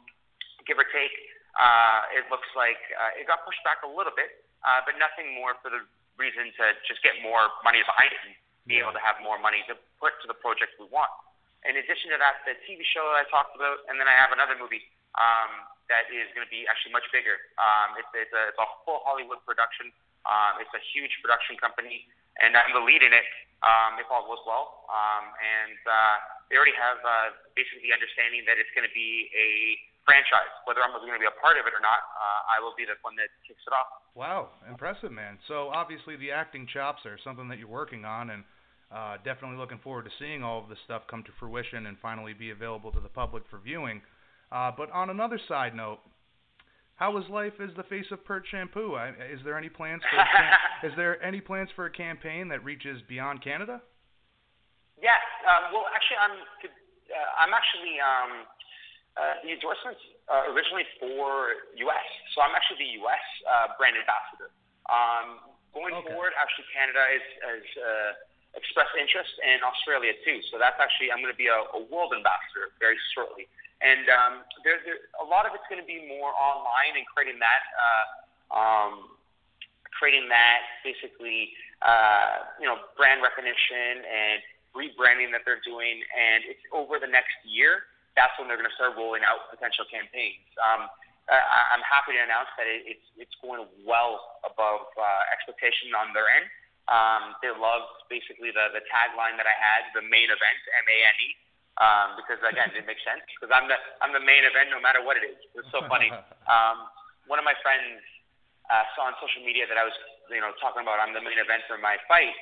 [0.65, 1.13] give or take.
[1.57, 5.35] Uh, it looks like uh, it got pushed back a little bit, uh, but nothing
[5.35, 5.83] more for the
[6.15, 8.33] reason to just get more money behind it and
[8.69, 11.11] be able to have more money to put to the project we want.
[11.65, 14.33] In addition to that, the TV show that I talked about, and then I have
[14.33, 14.81] another movie
[15.17, 17.37] um, that is going to be actually much bigger.
[17.61, 19.93] Um, it's, it's, a, it's a full Hollywood production.
[20.25, 22.09] Um, it's a huge production company
[22.41, 23.27] and I'm the lead in it
[23.61, 24.85] um, if all goes well.
[24.89, 26.15] Um, and uh,
[26.49, 30.51] they already have uh, basically the understanding that it's going to be a franchise.
[30.65, 32.83] Whether I'm going to be a part of it or not, uh, I will be
[32.83, 33.87] the one that kicks it off.
[34.17, 35.37] Wow, impressive, man.
[35.47, 38.41] So obviously the acting chops are something that you're working on, and
[38.89, 42.33] uh, definitely looking forward to seeing all of this stuff come to fruition and finally
[42.33, 44.01] be available to the public for viewing.
[44.51, 45.99] Uh, but on another side note,
[47.01, 48.93] how is life as the face of Pert Shampoo?
[48.93, 50.21] I, is there any plans for
[50.85, 53.81] is there any plans for a campaign that reaches beyond Canada?
[55.01, 55.17] Yes.
[55.49, 58.31] Um, well, actually, I'm uh, I'm actually um,
[59.17, 59.97] uh, the endorsements
[60.29, 61.57] uh, originally for
[61.89, 62.07] U.S.
[62.37, 63.25] So I'm actually the U.S.
[63.49, 64.53] Uh, brand ambassador.
[64.85, 66.05] Um, going Okay.
[66.05, 68.13] forward, actually, Canada is, is uh,
[68.53, 70.37] expressed interest in Australia too.
[70.53, 73.49] So that's actually I'm going to be a, a world ambassador very shortly.
[73.81, 77.41] And um, there, there, a lot of it's going to be more online and creating
[77.41, 78.05] that, uh,
[78.53, 78.93] um,
[79.89, 81.49] creating that basically,
[81.81, 84.37] uh, you know, brand recognition and
[84.77, 85.97] rebranding that they're doing.
[86.13, 87.89] And it's over the next year.
[88.13, 90.45] That's when they're going to start rolling out potential campaigns.
[90.61, 90.85] Um,
[91.31, 96.11] I- I'm happy to announce that it, it's it's going well above uh, expectation on
[96.11, 96.45] their end.
[96.91, 100.97] Um, they loved basically the the tagline that I had, the main event, M A
[101.07, 101.29] N E
[101.79, 104.99] um, because again, it makes sense because I'm the I'm the main event no matter
[104.99, 105.39] what it is.
[105.55, 106.11] It's so funny.
[106.51, 106.89] Um,
[107.31, 108.03] one of my friends
[108.67, 109.95] uh, saw on social media that I was
[110.27, 112.35] you know talking about I'm the main event for my fight,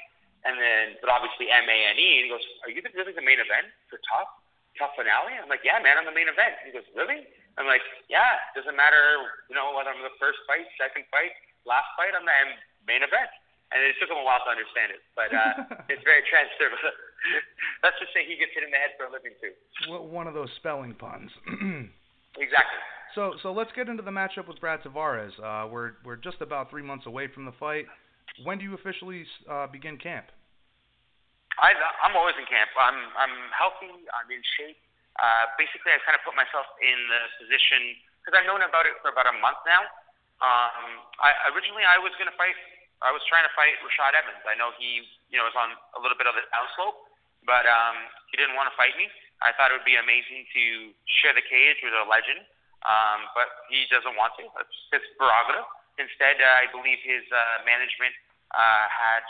[0.50, 3.22] and then but obviously M A N E, and he goes, "Are you really the
[3.22, 4.34] main event for tough
[4.82, 7.30] tough finale?" I'm like, "Yeah, man, I'm the main event." He goes, "Really?"
[7.62, 11.38] I'm like, "Yeah, doesn't matter you know whether I'm the first fight, second fight,
[11.70, 12.40] last fight, I'm the
[12.90, 13.30] main event."
[13.70, 16.82] And it took him a while to understand it, but uh, it's very transferable.
[17.84, 19.54] Let's just say he gets hit in the head for a living too.
[19.92, 21.32] One of those spelling puns.
[22.38, 22.78] Exactly.
[23.18, 25.34] so so let's get into the matchup with Brad Tavares.
[25.42, 27.90] Uh, we're we're just about three months away from the fight.
[28.46, 30.30] When do you officially uh, begin camp?
[31.58, 31.74] I,
[32.06, 32.70] I'm always in camp.
[32.78, 33.92] I'm I'm healthy.
[34.14, 34.78] I'm in shape.
[35.18, 38.96] Uh, basically, I kind of put myself in the position because I've known about it
[39.04, 39.84] for about a month now.
[40.40, 42.56] Um, I originally I was going to fight.
[43.04, 44.44] I was trying to fight Rashad Evans.
[44.48, 47.09] I know he, you know, was on a little bit of the downslope,
[47.50, 47.97] but um,
[48.30, 49.10] he didn't want to fight me.
[49.41, 50.64] I thought it would be amazing to
[51.20, 52.45] share the cage with a legend.
[52.86, 54.47] um, but he doesn't want to.
[54.64, 55.68] It's his prerogative.
[56.00, 58.16] Instead, uh, I believe his uh, management
[58.56, 59.24] uh, had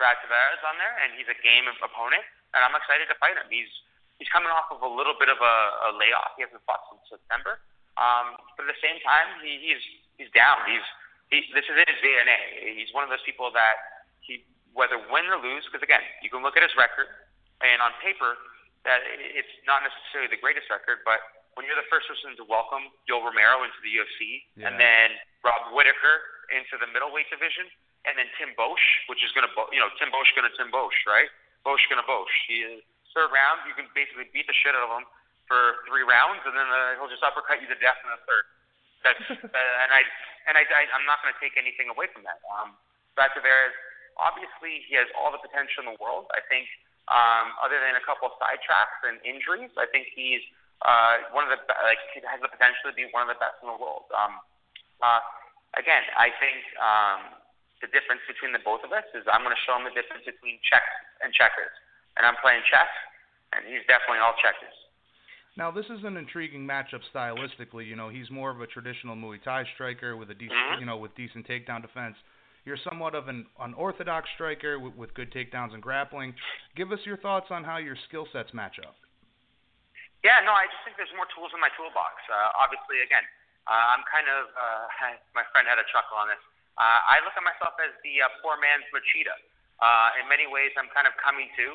[0.00, 2.24] Brad Tavares on there, and he's a game opponent,
[2.56, 3.48] and I'm excited to fight him.
[3.52, 3.68] He's
[4.16, 5.56] he's coming off of a little bit of a,
[5.92, 6.40] a layoff.
[6.40, 7.60] He hasn't fought since September,
[8.00, 9.82] um, but at the same time, he, he's
[10.16, 10.64] he's down.
[10.64, 10.86] He's
[11.28, 12.80] he, this is his DNA.
[12.80, 13.76] He's one of those people that
[14.24, 14.40] he
[14.72, 17.08] whether win or lose, because again, you can look at his record,
[17.64, 18.36] and on paper,
[18.84, 21.18] that it's not necessarily the greatest record, but
[21.56, 24.68] when you're the first person to welcome Yoel Romero into the UFC, yeah.
[24.68, 26.20] and then Rob Whittaker
[26.52, 27.66] into the middleweight division,
[28.04, 30.70] and then Tim Boetsch, which is going to, you know, Tim Boetsch going to Tim
[30.70, 31.32] Boetsch, right?
[31.66, 32.36] Boetsch going to Boetsch.
[32.46, 32.84] He is
[33.16, 35.08] third round, you can basically beat the shit out of him
[35.48, 38.44] for three rounds, and then uh, he'll just uppercut you to death in the third.
[39.00, 39.24] That's
[39.56, 40.04] uh, and I
[40.44, 42.44] and I, I I'm not going to take anything away from that.
[42.52, 42.76] Um,
[43.16, 43.72] Brad Tavares,
[44.20, 46.28] obviously, he has all the potential in the world.
[46.36, 46.68] I think,
[47.06, 50.42] um, other than a couple of sidetracks and injuries, I think he's
[50.82, 53.70] uh, one of the like has the potential to be one of the best in
[53.70, 54.10] the world.
[54.12, 54.42] Um,
[55.00, 55.22] uh,
[55.78, 57.20] again, I think um,
[57.80, 60.26] the difference between the both of us is I'm going to show him the difference
[60.26, 60.90] between chess
[61.22, 61.72] and checkers,
[62.18, 62.90] and I'm playing chess,
[63.54, 64.74] and he's definitely all checkers.
[65.56, 67.88] Now, this is an intriguing matchup stylistically.
[67.88, 70.80] You know, he's more of a traditional Muay Thai striker with a decent, mm-hmm.
[70.80, 72.16] you know, with decent takedown defense.
[72.66, 76.34] You're somewhat of an unorthodox striker with, with good takedowns and grappling.
[76.74, 78.98] Give us your thoughts on how your skill sets match up.
[80.26, 82.18] Yeah, no, I just think there's more tools in my toolbox.
[82.26, 83.22] Uh, obviously, again,
[83.70, 86.42] uh, I'm kind of, uh, my friend had a chuckle on this.
[86.74, 89.38] Uh, I look at myself as the uh, poor man's Machida.
[89.78, 91.66] Uh, in many ways, I'm kind of coming to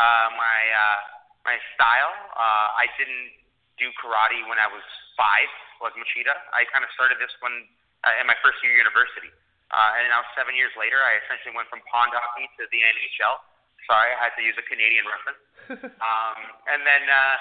[0.00, 1.00] uh, my uh,
[1.44, 2.14] my style.
[2.34, 3.36] Uh, I didn't
[3.78, 4.82] do karate when I was
[5.14, 6.34] five, was Machida.
[6.50, 7.54] I kind of started this when
[8.02, 9.30] uh, in my first year of university.
[9.68, 13.36] Uh, and now seven years later, I essentially went from pond hockey to the NHL.
[13.84, 15.42] Sorry, I had to use a Canadian reference.
[16.08, 16.38] um,
[16.72, 17.36] and then uh,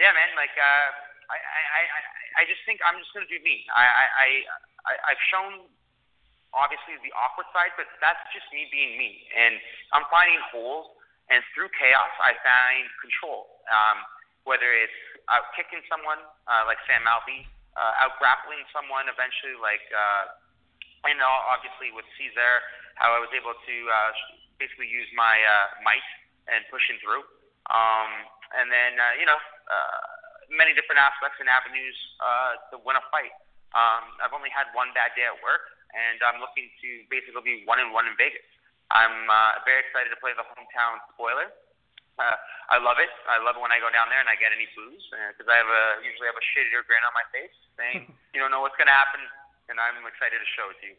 [0.00, 0.36] yeah, man.
[0.36, 0.88] Like, uh,
[1.32, 2.00] I, I, I,
[2.40, 3.64] I just think I'm just gonna do me.
[3.72, 4.28] I, I,
[4.84, 5.68] I, I've shown
[6.52, 9.24] obviously the awkward side, but that's just me being me.
[9.32, 9.56] And
[9.96, 10.92] I'm finding holes,
[11.32, 13.48] and through chaos, I find control.
[13.72, 14.04] Um,
[14.44, 15.00] whether it's
[15.30, 16.18] out kicking someone
[16.50, 17.46] uh, like Sam Alvey,
[17.78, 20.34] uh, out grappling someone eventually, like, uh,
[21.06, 21.18] and
[21.50, 22.62] obviously with Cezar,
[22.96, 24.10] how I was able to uh,
[24.62, 26.06] basically use my uh, might
[26.46, 27.26] and pushing through.
[27.70, 28.10] Um,
[28.58, 29.38] and then uh, you know
[29.70, 30.02] uh,
[30.52, 33.32] many different aspects and avenues uh, to win a fight.
[33.72, 35.64] Um, I've only had one bad day at work,
[35.96, 38.44] and I'm looking to basically be one and one in Vegas.
[38.92, 41.48] I'm uh, very excited to play the hometown spoiler.
[42.20, 42.36] Uh,
[42.68, 43.08] I love it.
[43.24, 45.00] I love it when I go down there and I get any boos
[45.32, 48.38] because uh, I have a usually have a shittier grin on my face, saying you
[48.44, 49.24] don't know what's gonna happen,
[49.68, 50.98] and I'm excited to show it to you.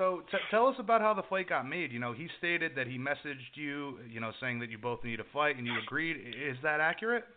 [0.00, 1.92] So t- tell us about how the fight got made.
[1.92, 5.20] You know, he stated that he messaged you, you know, saying that you both need
[5.20, 6.16] a fight, and you agreed.
[6.16, 7.28] Is that accurate?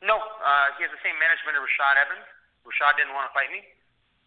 [0.00, 2.26] No, uh, he has the same management as Rashad Evans.
[2.64, 3.60] Rashad didn't want to fight me,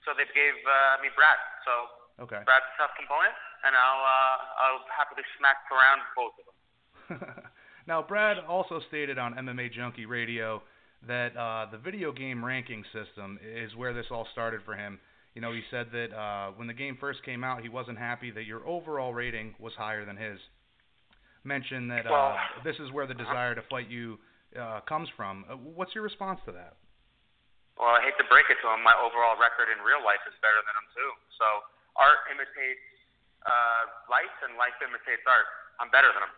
[0.05, 1.37] so they gave uh, me Brad.
[1.65, 1.73] So
[2.25, 2.41] okay.
[2.45, 3.33] Brad's a tough component,
[3.65, 6.57] and I'll uh, I'll happily smack around both of them.
[7.89, 10.61] now, Brad also stated on MMA Junkie Radio
[11.07, 14.99] that uh, the video game ranking system is where this all started for him
[15.35, 18.31] you know, he said that uh, when the game first came out, he wasn't happy
[18.31, 20.39] that your overall rating was higher than his.
[21.43, 24.19] Mentioned that uh, this is where the desire to fight you
[24.59, 25.45] uh, comes from.
[25.47, 26.75] Uh, what's your response to that?
[27.79, 28.83] Well, I hate to break it to him.
[28.83, 31.11] My overall record in real life is better than him too.
[31.39, 31.47] So
[31.95, 32.83] art imitates
[33.47, 35.47] uh, life, and life imitates art.
[35.79, 36.33] I'm better than him.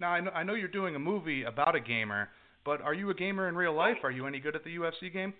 [0.00, 2.32] Now I know, I know you're doing a movie about a gamer,
[2.64, 4.00] but are you a gamer in real life?
[4.02, 5.34] Are you any good at the UFC game?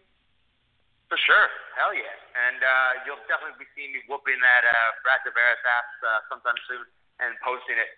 [1.08, 5.24] For sure, hell yeah, and uh, you'll definitely be seeing me whooping that uh, Brad
[5.24, 6.84] Tavares ass uh, sometime soon
[7.24, 7.88] and posting it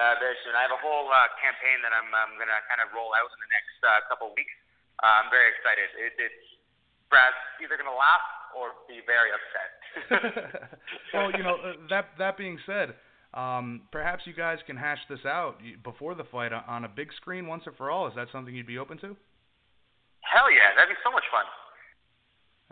[0.00, 0.56] uh, very soon.
[0.56, 3.36] I have a whole uh, campaign that I'm, I'm gonna kind of roll out in
[3.36, 4.56] the next uh, couple weeks.
[4.96, 5.92] Uh, I'm very excited.
[5.92, 6.42] It, it's
[7.12, 8.24] Brad's either gonna laugh
[8.56, 9.70] or be very upset.
[11.14, 12.96] well, you know uh, that that being said,
[13.36, 17.46] um, perhaps you guys can hash this out before the fight on a big screen
[17.46, 18.08] once and for all.
[18.08, 19.12] Is that something you'd be open to?
[20.24, 21.44] Hell yeah, that'd be so much fun.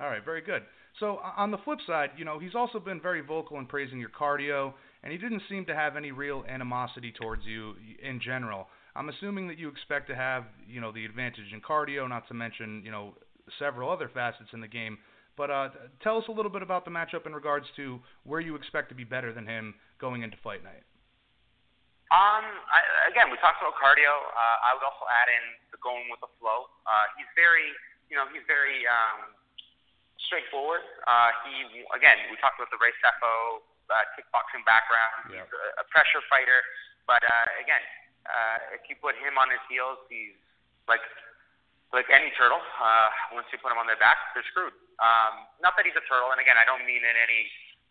[0.01, 0.63] All right, very good.
[1.01, 4.11] So on the flip side, you know, he's also been very vocal in praising your
[4.11, 8.69] cardio, and he didn't seem to have any real animosity towards you in general.
[8.95, 12.35] I'm assuming that you expect to have, you know, the advantage in cardio, not to
[12.35, 13.15] mention, you know,
[13.59, 14.99] several other facets in the game.
[15.37, 15.69] But uh,
[16.05, 18.95] tell us a little bit about the matchup in regards to where you expect to
[18.95, 20.85] be better than him going into fight night.
[22.13, 24.13] Um, I, again, we talked about cardio.
[24.13, 26.69] Uh, I would also add in the going with the flow.
[26.85, 27.73] Uh, he's very,
[28.13, 29.33] you know, he's very um,
[30.27, 30.83] straightforward.
[31.07, 35.33] Uh, he again, we talked about the Ray Sefo uh, kickboxing background.
[35.33, 35.43] Yeah.
[35.43, 36.61] He's a, a pressure fighter,
[37.05, 37.83] but uh, again,
[38.27, 40.39] uh, if you put him on his heels, he's
[40.87, 41.03] like
[41.93, 44.73] like any turtle, uh, once you put them on their back, they're screwed.
[44.97, 47.43] Um, not that he's a turtle, and again, I don't mean in any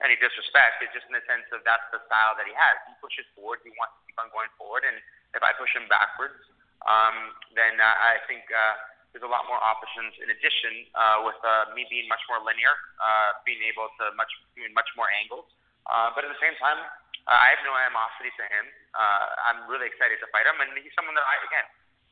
[0.02, 0.82] any disrespect.
[0.82, 2.76] It's just in the sense of that's the style that he has.
[2.90, 3.62] He pushes forward.
[3.62, 4.98] He wants to keep on going forward, and
[5.38, 6.42] if I push him backwards,
[6.90, 8.76] um, then uh, I think uh,
[9.12, 10.16] there's a lot more options.
[10.24, 14.32] In addition, uh, with uh, me being much more linear, uh, being able to much
[14.56, 15.48] doing much more angles,
[15.88, 16.80] uh, but at the same time,
[17.28, 18.66] uh, I have no animosity to him.
[18.96, 21.68] Uh, I'm really excited to fight him, and he's someone that I again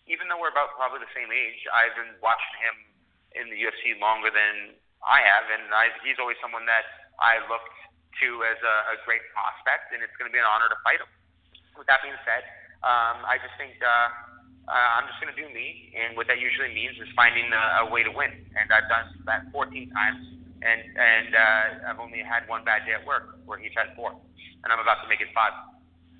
[0.09, 2.75] even though we're about probably the same age, I've been watching him
[3.37, 4.73] in the UFC longer than
[5.05, 6.83] I have, and I, he's always someone that
[7.21, 7.77] I looked
[8.25, 10.99] to as a, a great prospect, and it's going to be an honor to fight
[10.99, 11.07] him.
[11.77, 12.43] With that being said,
[12.81, 14.28] um, I just think uh,
[14.69, 17.83] uh, I'm just going to do me, and what that usually means is finding a,
[17.83, 18.29] a way to win.
[18.53, 20.21] And I've done that 14 times,
[20.61, 24.13] and and uh, I've only had one bad day at work where he's had four,
[24.13, 25.57] and I'm about to make it five.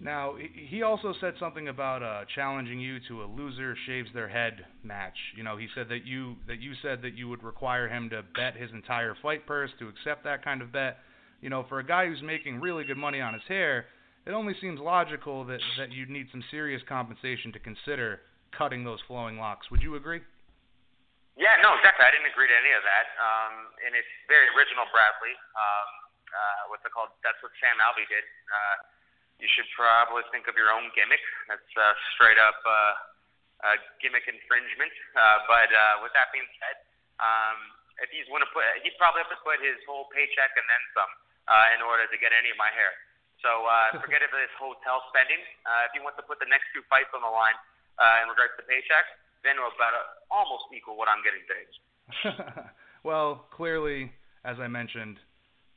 [0.02, 4.66] Now, he also said something about uh, challenging you to a loser shaves their head
[4.82, 5.18] match.
[5.36, 8.24] You know, he said that you that you said that you would require him to
[8.34, 10.98] bet his entire fight purse to accept that kind of bet.
[11.42, 13.86] You know, for a guy who's making really good money on his hair,
[14.26, 18.22] it only seems logical that that you'd need some serious compensation to consider
[18.56, 19.70] cutting those flowing locks.
[19.72, 20.22] Would you agree?
[21.40, 22.04] Yeah, no, exactly.
[22.04, 23.06] I didn't agree to any of that.
[23.16, 25.32] Um, and it's very original, Bradley.
[25.56, 25.90] Um,
[26.30, 27.16] uh, what's it called?
[27.24, 28.28] That's what Sam Alvey did.
[28.52, 28.76] Uh,
[29.40, 31.24] you should probably think of your own gimmick.
[31.48, 32.94] That's uh, straight up uh,
[33.72, 34.92] uh, gimmick infringement.
[35.16, 36.76] Uh, but uh, with that being said,
[37.24, 37.58] um,
[38.04, 40.84] if he's going to put, he'd probably have to put his whole paycheck and then
[40.92, 41.12] some
[41.48, 42.92] uh, in order to get any of my hair.
[43.40, 45.40] So uh, forget about his hotel spending.
[45.64, 47.56] Uh, if he wants to put the next two fights on the line
[48.00, 49.06] uh, in regards to paycheck,
[49.44, 51.70] then it'll about uh, almost equal what I'm getting paid.
[53.04, 54.12] well, clearly,
[54.44, 55.20] as I mentioned,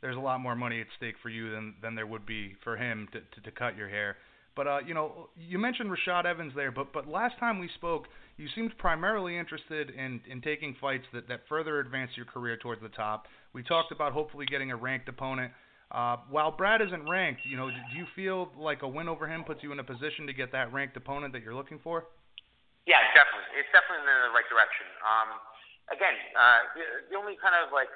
[0.00, 2.76] there's a lot more money at stake for you than than there would be for
[2.76, 4.16] him to to, to cut your hair.
[4.54, 8.06] But uh, you know, you mentioned Rashad Evans there, but but last time we spoke,
[8.36, 12.82] you seemed primarily interested in in taking fights that that further advance your career towards
[12.82, 13.26] the top.
[13.54, 15.52] We talked about hopefully getting a ranked opponent.
[15.92, 19.44] Uh, while Brad isn't ranked, you know, do you feel like a win over him
[19.44, 22.08] puts you in a position to get that ranked opponent that you're looking for?
[22.88, 23.60] Yeah, definitely.
[23.60, 24.88] It's definitely in the right direction.
[25.04, 25.28] Um,
[25.92, 27.92] again, uh, the, the only kind of like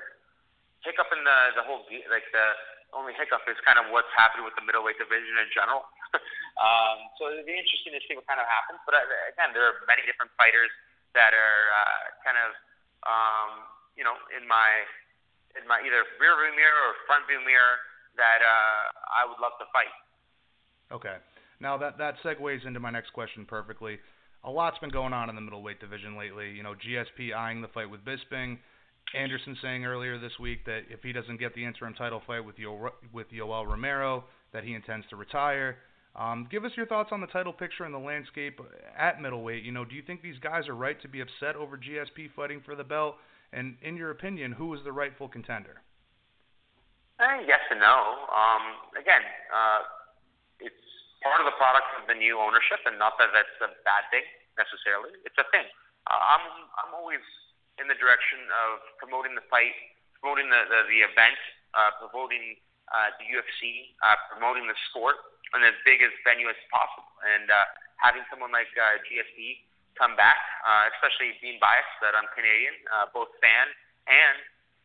[0.85, 2.47] hiccup in the the whole like the
[2.93, 5.89] only hiccup is kind of what's happening with the middleweight division in general.
[6.61, 8.79] um, so it'd be interesting to see what kind of happens.
[8.85, 10.69] But uh, again, there are many different fighters
[11.17, 12.53] that are uh, kind of
[13.09, 13.51] um,
[13.97, 14.85] you know in my
[15.57, 17.81] in my either rear view mirror or front view mirror
[18.17, 19.95] that uh, I would love to fight.
[20.93, 21.17] Okay.
[21.61, 23.99] Now that that segues into my next question perfectly.
[24.45, 26.51] A lot's been going on in the middleweight division lately.
[26.51, 28.59] You know, GSP eyeing the fight with Bisping.
[29.15, 32.59] Anderson saying earlier this week that if he doesn't get the interim title fight with
[32.59, 35.77] Yo- with Yoel Romero, that he intends to retire.
[36.17, 38.59] Um, give us your thoughts on the title picture and the landscape
[38.97, 39.63] at middleweight.
[39.63, 42.63] You know, do you think these guys are right to be upset over GSP fighting
[42.65, 43.17] for the belt?
[43.53, 45.83] And in your opinion, who is the rightful contender?
[47.17, 48.29] Uh, yes and no.
[48.29, 49.81] Um, again, uh,
[50.61, 50.85] it's
[51.25, 54.25] part of the product of the new ownership, and not that that's a bad thing
[54.61, 55.17] necessarily.
[55.25, 55.65] It's a thing.
[56.05, 56.45] Uh, I'm
[56.77, 57.25] I'm always
[57.81, 59.73] in the direction of promoting the fight,
[60.21, 61.41] promoting the the, the event,
[61.73, 62.61] uh, promoting
[62.93, 65.17] uh, the UFC, uh, promoting the sport
[65.57, 67.65] in as big as venue as possible, and uh,
[67.97, 69.65] having someone like uh, GSP
[69.97, 70.37] come back,
[70.69, 73.73] uh, especially being biased that I'm Canadian, uh, both fan
[74.05, 74.37] and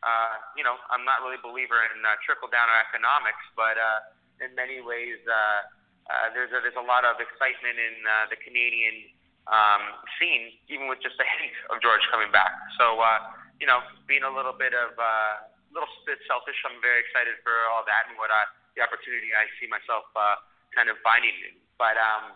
[0.02, 4.44] uh, you know I'm not really a believer in uh, trickle down economics, but uh,
[4.44, 5.66] in many ways uh,
[6.10, 9.14] uh, there's a, there's a lot of excitement in uh, the Canadian
[9.46, 12.54] um, scene, even with just a hint of George coming back.
[12.78, 15.34] So, uh, you know, being a little bit of a uh,
[15.70, 19.46] little bit selfish, I'm very excited for all that and what I, the opportunity I
[19.58, 20.42] see myself uh,
[20.74, 21.34] kind of finding.
[21.78, 22.34] But um,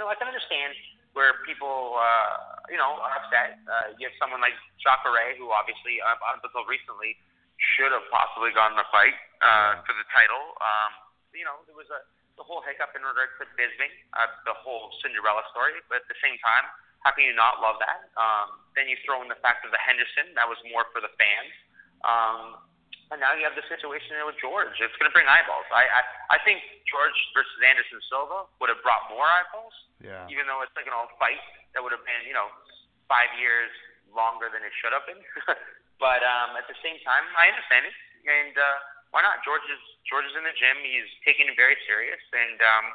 [0.00, 0.72] no, I can understand
[1.14, 3.58] where people, uh, you know, are upset.
[3.64, 7.16] Uh, you have someone like Jacare, who obviously, up until recently,
[7.78, 10.58] should have possibly gone the fight uh, for the title.
[10.58, 10.90] Um,
[11.30, 12.02] you know, there was a
[12.34, 15.78] the whole hiccup in regards to Bisping, uh, the whole Cinderella story.
[15.86, 16.66] But at the same time,
[17.06, 18.10] how can you not love that?
[18.18, 21.12] Um, then you throw in the fact of the Henderson, that was more for the
[21.14, 21.52] fans.
[22.02, 22.58] Um,
[23.14, 24.74] and now you have the situation with George.
[24.82, 25.70] It's going to bring eyeballs.
[25.70, 26.02] I, I
[26.34, 26.58] I think
[26.90, 29.72] George versus Anderson Silva would have brought more eyeballs.
[30.02, 30.26] Yeah.
[30.26, 31.38] Even though it's like an old fight
[31.72, 32.50] that would have been, you know,
[33.06, 33.70] five years
[34.10, 35.22] longer than it should have been.
[36.04, 37.94] but um, at the same time, I understand it.
[38.26, 38.78] And uh,
[39.14, 39.46] why not?
[39.46, 40.82] George is George is in the gym.
[40.82, 42.86] He's taking it very serious, and um,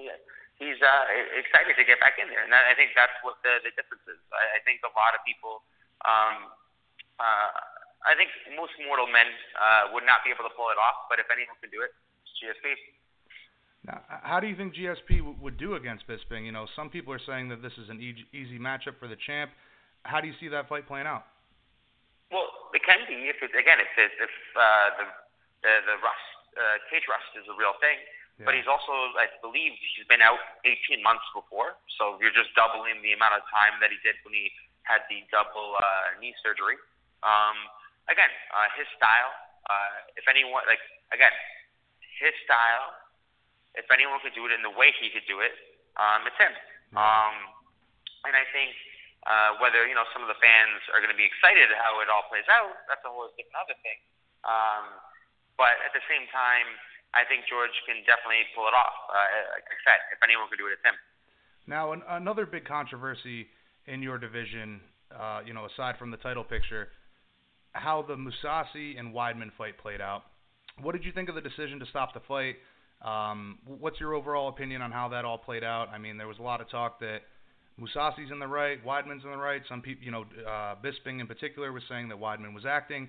[0.00, 0.18] yeah,
[0.56, 1.04] he's uh,
[1.36, 2.40] excited to get back in there.
[2.40, 4.20] And I think that's what the the difference is.
[4.32, 5.60] I, I think a lot of people.
[6.08, 6.56] Um,
[7.20, 7.71] uh,
[8.02, 11.22] I think most mortal men uh, would not be able to pull it off, but
[11.22, 11.94] if anyone can do it,
[12.26, 12.74] it's GSP.
[13.86, 16.46] Now, how do you think GSP w- would do against Bisping?
[16.46, 19.18] You know, some people are saying that this is an e- easy matchup for the
[19.26, 19.50] champ.
[20.06, 21.26] How do you see that fight playing out?
[22.30, 25.06] Well, it can be if it's again if it, if uh, the
[25.66, 27.98] the the rust uh, cage rust is a real thing.
[28.40, 28.48] Yeah.
[28.48, 33.04] But he's also, I believe, he's been out 18 months before, so you're just doubling
[33.04, 34.48] the amount of time that he did when he
[34.88, 36.80] had the double uh, knee surgery.
[37.20, 37.54] Um,
[38.10, 39.32] again, uh, his style.
[39.68, 40.82] Uh, if anyone, like
[41.14, 41.32] again,
[42.18, 42.98] his style.
[43.72, 45.56] If anyone could do it in the way he could do it,
[45.96, 46.52] um, it's him.
[46.92, 47.34] Um,
[48.28, 48.76] and I think
[49.24, 52.12] uh, whether you know some of the fans are going to be excited how it
[52.12, 53.98] all plays out, that's a whole different other thing.
[54.44, 55.00] Um,
[55.56, 56.68] but at the same time,
[57.14, 58.96] I think George can definitely pull it off.
[59.08, 60.96] Uh, like I said, if anyone could do it, it's him.
[61.68, 63.48] Now, an, another big controversy
[63.86, 64.80] in your division,
[65.12, 66.88] uh, you know, aside from the title picture,
[67.72, 70.24] how the Mousasi and Weidman fight played out.
[70.80, 72.56] What did you think of the decision to stop the fight?
[73.02, 75.88] Um, what's your overall opinion on how that all played out?
[75.88, 77.22] I mean, there was a lot of talk that
[77.80, 79.62] Mousasi's in the right, Weidman's in the right.
[79.68, 83.08] Some people, you know, uh, Bisping in particular was saying that Weidman was acting.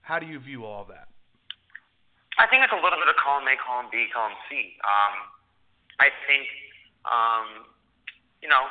[0.00, 1.08] How do you view all that?
[2.38, 4.74] I think it's a little bit of column A, column B, column C.
[4.82, 5.14] Um,
[6.00, 6.46] I think,
[7.06, 7.68] um,
[8.42, 8.66] you know,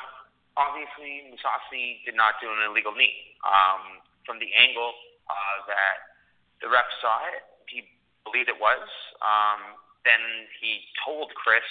[0.57, 3.13] obviously Mousasi did not do an illegal knee.
[3.43, 4.95] Um, from the angle
[5.30, 5.97] uh, that
[6.63, 7.84] the ref saw it, he
[8.24, 8.88] believed it was.
[9.19, 11.65] Um, then he told Chris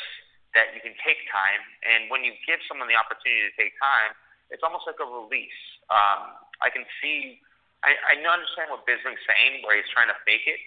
[0.53, 4.13] that you can take time, and when you give someone the opportunity to take time,
[4.53, 5.63] it's almost like a release.
[5.89, 7.41] Um, I can see,
[7.81, 10.61] I, I understand what Bisping's saying, where he's trying to fake it,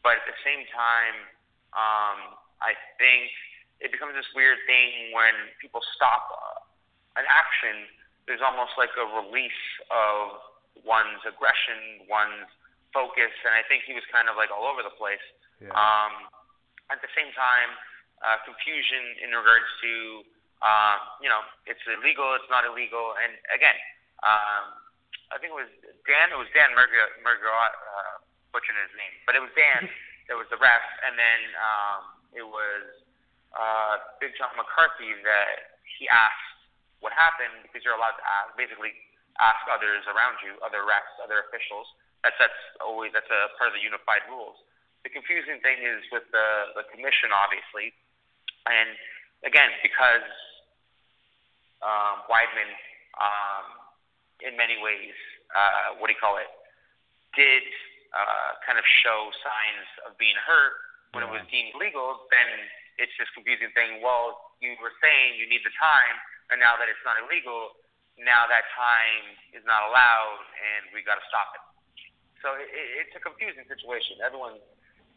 [0.00, 1.16] but at the same time,
[1.76, 3.28] um, I think
[3.84, 7.84] it becomes this weird thing when people stop uh, an action.
[8.24, 9.62] There's almost like a release
[9.92, 10.40] of
[10.84, 12.50] one's aggression, one's
[12.92, 15.22] focus, and I think he was kind of like all over the place.
[15.60, 15.72] Yeah.
[15.72, 16.28] Um,
[16.92, 17.70] at the same time,
[18.24, 19.92] uh, confusion in regards to,
[20.64, 23.76] um, you know, it's illegal, it's not illegal, and again,
[24.24, 24.76] um,
[25.28, 25.72] I think it was
[26.06, 26.30] Dan.
[26.30, 28.22] It was Dan Merger, Merger uh,
[28.54, 29.90] butchering his name, but it was Dan
[30.30, 32.00] that was the ref, and then um,
[32.32, 32.84] it was
[33.52, 36.56] uh, Big John McCarthy that he asked
[37.02, 38.94] what happened because you're allowed to ask, basically
[39.40, 41.86] ask others around you, other refs, other officials.
[42.24, 44.56] That's that's always that's a part of the unified rules.
[45.04, 47.94] The confusing thing is with the the commission, obviously,
[48.66, 48.96] and
[49.44, 50.26] again because
[51.84, 52.70] um, Weidman,
[53.20, 53.66] um,
[54.40, 55.16] in many ways,
[55.52, 56.48] uh, what do you call it,
[57.36, 57.64] did
[58.16, 60.76] uh, kind of show signs of being hurt
[61.12, 62.48] when it was deemed legal, then
[63.00, 64.04] it's this confusing thing.
[64.04, 66.16] Well, you were saying you need the time,
[66.52, 67.76] and now that it's not illegal,
[68.20, 71.64] now that time is not allowed, and we got to stop it.
[72.44, 72.68] So it,
[73.04, 74.20] it's a confusing situation.
[74.24, 74.56] Everyone,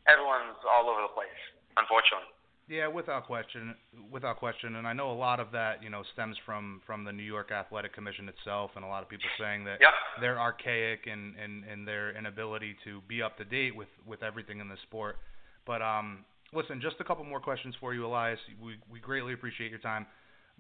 [0.08, 1.40] everyone's all over the place,
[1.80, 2.32] unfortunately.
[2.70, 3.74] Yeah, without question,
[4.12, 7.12] without question, and I know a lot of that, you know, stems from from the
[7.12, 9.94] New York Athletic Commission itself, and a lot of people saying that Yep.
[10.22, 14.60] they're archaic and in, in their inability to be up to date with, with everything
[14.60, 15.18] in the sport.
[15.66, 18.40] But um, listen, just a couple more questions for you, Elias.
[18.62, 20.06] We we greatly appreciate your time.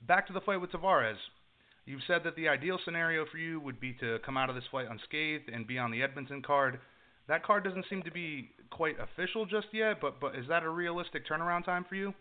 [0.07, 1.17] Back to the fight with Tavares.
[1.89, 4.69] You've said that the ideal scenario for you would be to come out of this
[4.69, 6.77] fight unscathed and be on the Edmonton card.
[7.25, 10.69] That card doesn't seem to be quite official just yet, but but is that a
[10.69, 12.13] realistic turnaround time for you?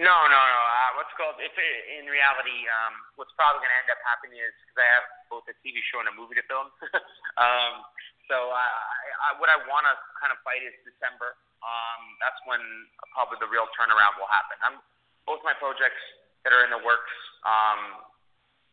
[0.00, 0.60] No, no, no.
[0.64, 1.36] Uh, what's called?
[1.44, 5.44] In reality, um, what's probably going to end up happening is because I have both
[5.44, 6.72] a TV show and a movie to film.
[7.44, 7.84] um,
[8.32, 9.94] so uh, I, I, what I want to
[10.24, 11.36] kind of fight is December.
[11.60, 12.64] Um, that's when
[13.12, 14.56] probably the real turnaround will happen.
[14.64, 14.80] I'm
[15.28, 16.00] both my projects
[16.48, 17.12] that are in the works.
[17.44, 18.08] Um,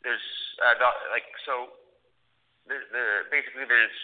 [0.03, 0.27] there's
[0.61, 0.75] uh,
[1.11, 1.73] like so.
[2.69, 3.97] The, the basically there's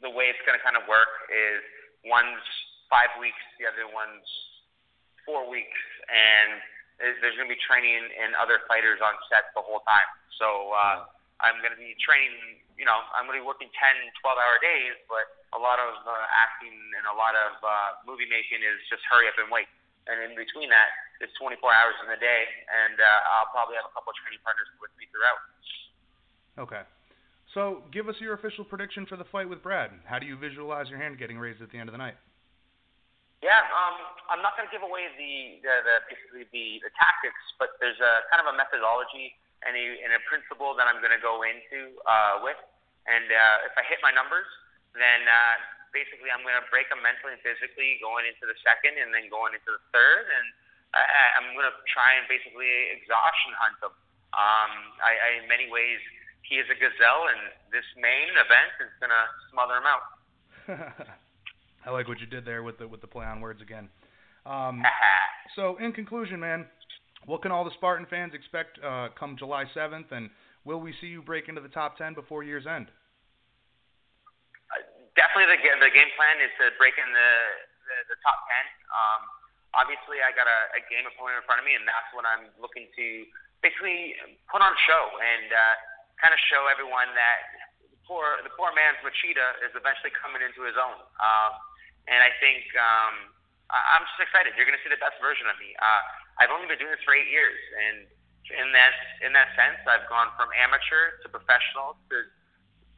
[0.00, 1.62] the way it's going to kind of work is
[2.06, 2.46] one's
[2.86, 4.26] five weeks, the other one's
[5.26, 6.62] four weeks, and
[7.02, 10.08] there's, there's going to be training and other fighters on set the whole time.
[10.38, 11.04] So uh,
[11.42, 12.62] I'm going to be training.
[12.78, 15.98] You know, I'm going to be working 10, 12 hour days, but a lot of
[16.06, 19.66] uh, acting and a lot of uh, movie making is just hurry up and wait.
[20.06, 23.86] And in between that, it's 24 hours in the day, and uh, I'll probably have
[23.86, 25.40] a couple of training partners with me throughout.
[26.58, 26.82] Okay.
[27.56, 29.90] So give us your official prediction for the fight with Brad.
[30.04, 32.18] How do you visualize your hand getting raised at the end of the night?
[33.38, 33.96] Yeah, um,
[34.34, 37.98] I'm not going to give away the, the, the basically the, the tactics, but there's
[38.02, 39.30] a kind of a methodology
[39.62, 42.58] and a, and a principle that I'm going to go into uh, with.
[43.06, 44.46] And uh, if I hit my numbers,
[44.98, 45.54] then uh,
[45.94, 49.30] basically I'm going to break them mentally and physically going into the second and then
[49.30, 50.26] going into the third.
[50.28, 50.46] And
[50.96, 51.02] I,
[51.36, 53.94] I'm going to try and basically exhaustion hunt them.
[54.32, 54.72] Um,
[55.04, 56.00] I, I, in many ways,
[56.48, 60.04] he is a gazelle, and this main event is going to smother him out.
[61.86, 63.88] I like what you did there with the with the play on words again.
[64.44, 64.84] Um,
[65.56, 66.66] so in conclusion, man,
[67.24, 70.28] what can all the Spartan fans expect uh, come July 7th, and
[70.64, 72.88] will we see you break into the top 10 before year's end?
[74.72, 74.84] Uh,
[75.16, 77.32] definitely, the the game plan is to break in the
[77.88, 78.68] the, the top 10.
[78.92, 79.20] Um,
[79.76, 82.48] obviously, I got a, a game opponent in front of me, and that's what I'm
[82.60, 83.06] looking to
[83.60, 84.14] basically
[84.46, 85.74] put on show and uh,
[86.22, 87.40] kind of show everyone that
[87.90, 90.98] the poor the poor man's Machida is eventually coming into his own.
[91.18, 91.52] Um,
[92.08, 93.34] and I think um,
[93.68, 94.56] I, I'm just excited.
[94.56, 95.74] You're going to see the best version of me.
[95.76, 96.02] Uh,
[96.40, 98.06] I've only been doing this for eight years, and
[98.48, 102.16] in that in that sense, I've gone from amateur to professional to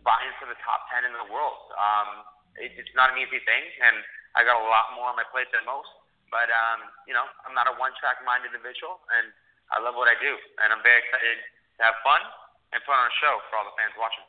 [0.06, 1.72] vying for the top ten in the world.
[1.76, 2.24] Um,
[2.60, 4.00] it, it's not an easy thing, and
[4.38, 5.90] I got a lot more on my plate than most.
[6.30, 9.34] But um, you know, I'm not a one-track mind individual, and
[9.74, 12.22] I love what I do, and I'm very excited to have fun
[12.70, 14.26] and put on a show for all the fans watching.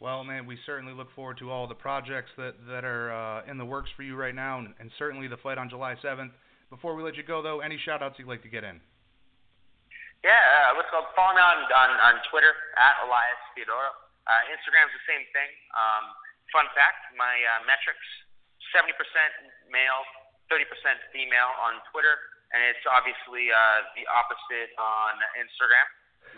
[0.00, 3.58] Well, man, we certainly look forward to all the projects that that are uh, in
[3.60, 6.34] the works for you right now, and, and certainly the fight on July 7th.
[6.70, 8.78] Before we let you go, though, any shout-outs you'd like to get in?
[10.22, 11.02] Yeah, uh, let's go.
[11.16, 13.90] Follow me on, on, on Twitter at Elias Theodorou.
[14.28, 15.50] Uh, Instagram's the same thing.
[15.74, 16.04] Um,
[16.54, 18.04] fun fact: my uh, metrics:
[18.70, 18.94] 70%
[19.72, 20.04] male,
[20.50, 20.66] 30%
[21.14, 22.18] female on Twitter,
[22.50, 25.86] and it's obviously uh, the opposite on Instagram.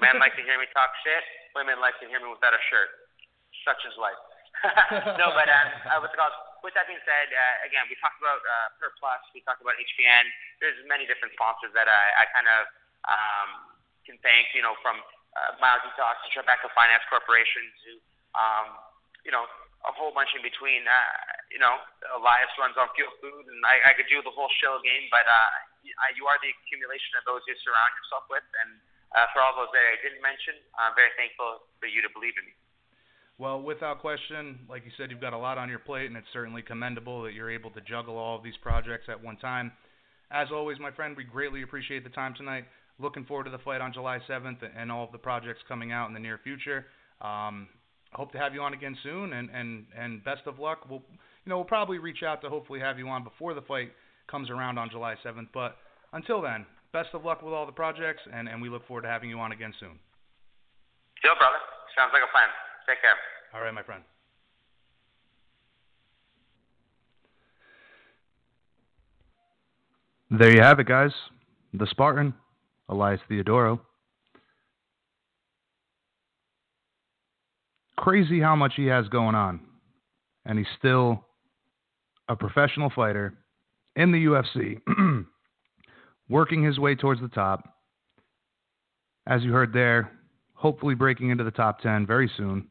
[0.01, 1.25] Men like to hear me talk shit.
[1.57, 2.89] Women like to hear me without a shirt.
[3.65, 4.21] Such is life.
[5.21, 6.37] no, but um, uh, called?
[6.63, 9.75] with that being said, uh, again, we talked about uh, Per Plus, we talked about
[9.75, 10.25] HPN.
[10.63, 12.63] There's many different sponsors that I, I kind of
[13.11, 13.51] um,
[14.07, 15.03] can thank, you know, from
[15.35, 17.91] uh, Miles Detox to Tribeca Finance Corporation to,
[18.39, 18.67] um,
[19.27, 19.51] you know,
[19.87, 20.87] a whole bunch in between.
[20.87, 21.17] Uh,
[21.51, 21.77] you know,
[22.17, 25.27] Elias runs on Fuel Food, and I, I could do the whole show game, but
[25.27, 25.53] uh,
[26.17, 28.47] you are the accumulation of those you surround yourself with.
[28.63, 28.79] And
[29.13, 32.35] uh, for all those that I didn't mention, I'm very thankful for you to believe
[32.39, 32.55] in me.
[33.41, 36.31] Well, without question, like you said, you've got a lot on your plate, and it's
[36.33, 39.73] certainly commendable that you're able to juggle all of these projects at one time.
[40.31, 42.65] As always, my friend, we greatly appreciate the time tonight.
[42.99, 46.09] Looking forward to the fight on July 7th and all of the projects coming out
[46.09, 46.87] in the near future.
[47.21, 47.69] Um,
[48.13, 50.89] hope to have you on again soon, and, and, and best of luck.
[50.89, 51.03] We'll,
[51.45, 53.93] you know, we'll probably reach out to hopefully have you on before the fight
[54.31, 55.49] comes around on July 7th.
[55.53, 55.77] But
[56.13, 59.09] until then, best of luck with all the projects, and, and we look forward to
[59.09, 59.99] having you on again soon.
[61.23, 61.59] Deal, brother.
[61.97, 62.49] Sounds like a plan.
[62.89, 63.17] Take care.
[63.55, 64.03] All right, my friend.
[70.31, 71.13] There you have it, guys.
[71.75, 72.33] The Spartan,
[72.89, 73.79] Elias Theodorou.
[78.03, 79.61] Crazy how much he has going on.
[80.45, 81.25] And he's still
[82.29, 83.33] a professional fighter
[83.95, 84.81] in the UFC,
[86.29, 87.77] working his way towards the top.
[89.29, 90.11] As you heard there,
[90.55, 92.67] hopefully breaking into the top 10 very soon.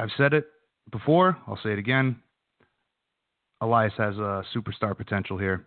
[0.00, 0.46] I've said it
[0.90, 2.16] before, I'll say it again.
[3.60, 5.64] Elias has a superstar potential here,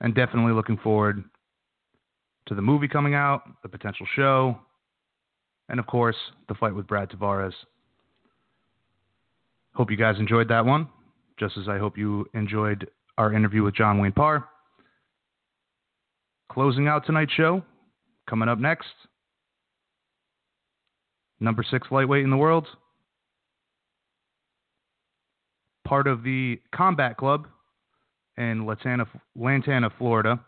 [0.00, 1.22] and definitely looking forward
[2.46, 4.58] to the movie coming out, the potential show,
[5.70, 6.16] and of course,
[6.48, 7.54] the fight with Brad Tavares.
[9.72, 10.88] Hope you guys enjoyed that one,
[11.38, 14.44] just as I hope you enjoyed our interview with John Wayne Parr.
[16.50, 17.62] Closing out tonight's show,
[18.28, 18.88] coming up next,
[21.38, 22.66] number six lightweight in the world,
[25.86, 27.46] part of the Combat Club
[28.36, 29.06] in Lantana,
[29.36, 30.40] Lantana, Florida.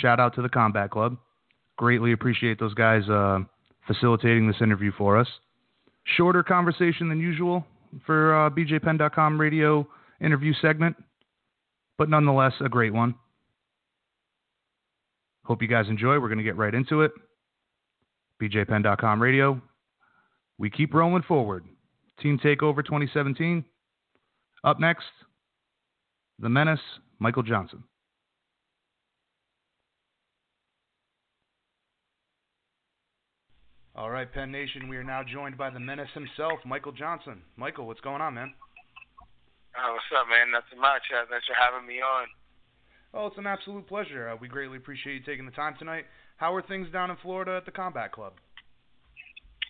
[0.00, 1.16] Shout out to the Combat Club.
[1.76, 3.40] Greatly appreciate those guys uh,
[3.88, 5.26] facilitating this interview for us.
[6.16, 7.66] Shorter conversation than usual
[8.06, 9.84] for uh, BJPenn.com radio
[10.20, 10.94] interview segment,
[11.96, 13.14] but nonetheless a great one.
[15.44, 16.20] Hope you guys enjoy.
[16.20, 17.10] We're going to get right into it.
[18.40, 19.60] BJPenn.com radio.
[20.58, 21.64] We keep rolling forward.
[22.20, 23.64] Team Takeover 2017.
[24.64, 25.06] Up next,
[26.38, 26.80] the menace,
[27.18, 27.82] Michael Johnson.
[33.98, 37.42] All right, Penn Nation, we are now joined by the menace himself, Michael Johnson.
[37.58, 38.54] Michael, what's going on, man?
[39.74, 40.54] Oh, what's up, man?
[40.54, 41.02] Nothing much.
[41.10, 42.30] Uh, thanks for having me on.
[43.10, 44.30] Oh, it's an absolute pleasure.
[44.30, 46.06] Uh, we greatly appreciate you taking the time tonight.
[46.38, 48.38] How are things down in Florida at the Combat Club?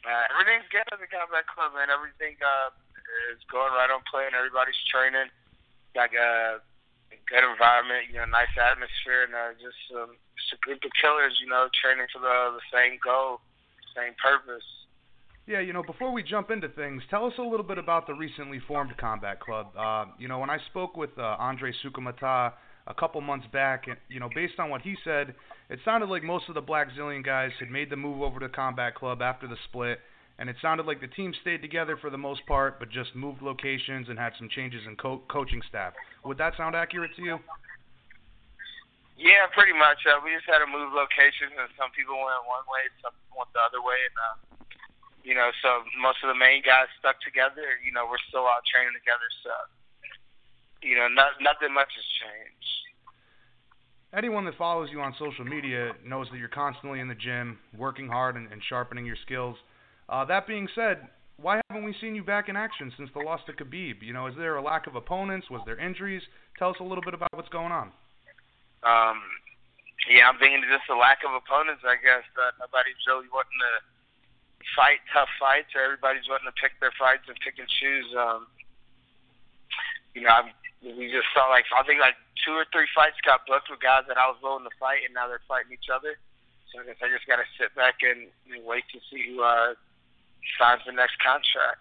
[0.04, 1.88] Uh, everything's good at the Combat Club, man.
[1.88, 2.68] Everything uh,
[3.32, 4.36] is going right on plan.
[4.36, 5.32] Everybody's training.
[5.96, 10.60] Got a, a good environment, you know, nice atmosphere, and uh, just, um, just a
[10.60, 13.40] group of killers, you know, training for the, the same goal,
[13.98, 14.64] same purpose.
[15.46, 18.12] Yeah, you know, before we jump into things, tell us a little bit about the
[18.12, 19.68] recently formed Combat Club.
[19.78, 22.52] Uh, you know, when I spoke with uh, Andre Soukhamthath
[22.86, 25.34] a couple months back, and you know, based on what he said,
[25.70, 28.48] it sounded like most of the Black Zillion guys had made the move over to
[28.50, 30.00] Combat Club after the split,
[30.38, 33.40] and it sounded like the team stayed together for the most part, but just moved
[33.40, 35.94] locations and had some changes in co- coaching staff.
[36.26, 37.38] Would that sound accurate to you?
[39.18, 40.06] Yeah, pretty much.
[40.06, 43.50] Uh, we just had to move locations, and some people went one way, some went
[43.50, 44.36] the other way, and uh,
[45.26, 47.82] you know, so most of the main guys stuck together.
[47.82, 49.52] You know, we're still out training together, so
[50.82, 52.74] you know, not, nothing much has changed.
[54.14, 58.08] Anyone that follows you on social media knows that you're constantly in the gym, working
[58.08, 59.56] hard and, and sharpening your skills.
[60.08, 63.40] Uh, that being said, why haven't we seen you back in action since the loss
[63.46, 64.02] to Khabib?
[64.02, 65.50] You know, is there a lack of opponents?
[65.50, 66.22] Was there injuries?
[66.58, 67.92] Tell us a little bit about what's going on.
[68.88, 69.20] Um,
[70.08, 71.84] yeah, I'm thinking just a lack of opponents.
[71.84, 73.74] I guess that nobody's really wanting to
[74.72, 78.08] fight tough fights, or everybody's wanting to pick their fights and pick and choose.
[78.16, 78.48] Um,
[80.16, 80.48] you know, I'm,
[80.80, 84.08] we just saw like I think like two or three fights got booked with guys
[84.08, 86.16] that I was willing to fight, and now they're fighting each other.
[86.72, 89.40] So I guess I just got to sit back and, and wait to see who
[89.42, 89.72] uh,
[90.60, 91.80] signs the next contract.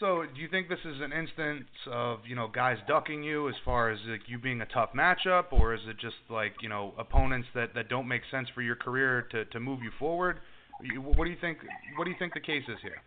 [0.00, 3.56] So, do you think this is an instance of you know guys ducking you as
[3.64, 6.94] far as like you being a tough matchup, or is it just like you know
[6.98, 10.38] opponents that that don't make sense for your career to to move you forward?
[11.02, 11.58] What do you think?
[11.96, 13.02] What do you think the case is here?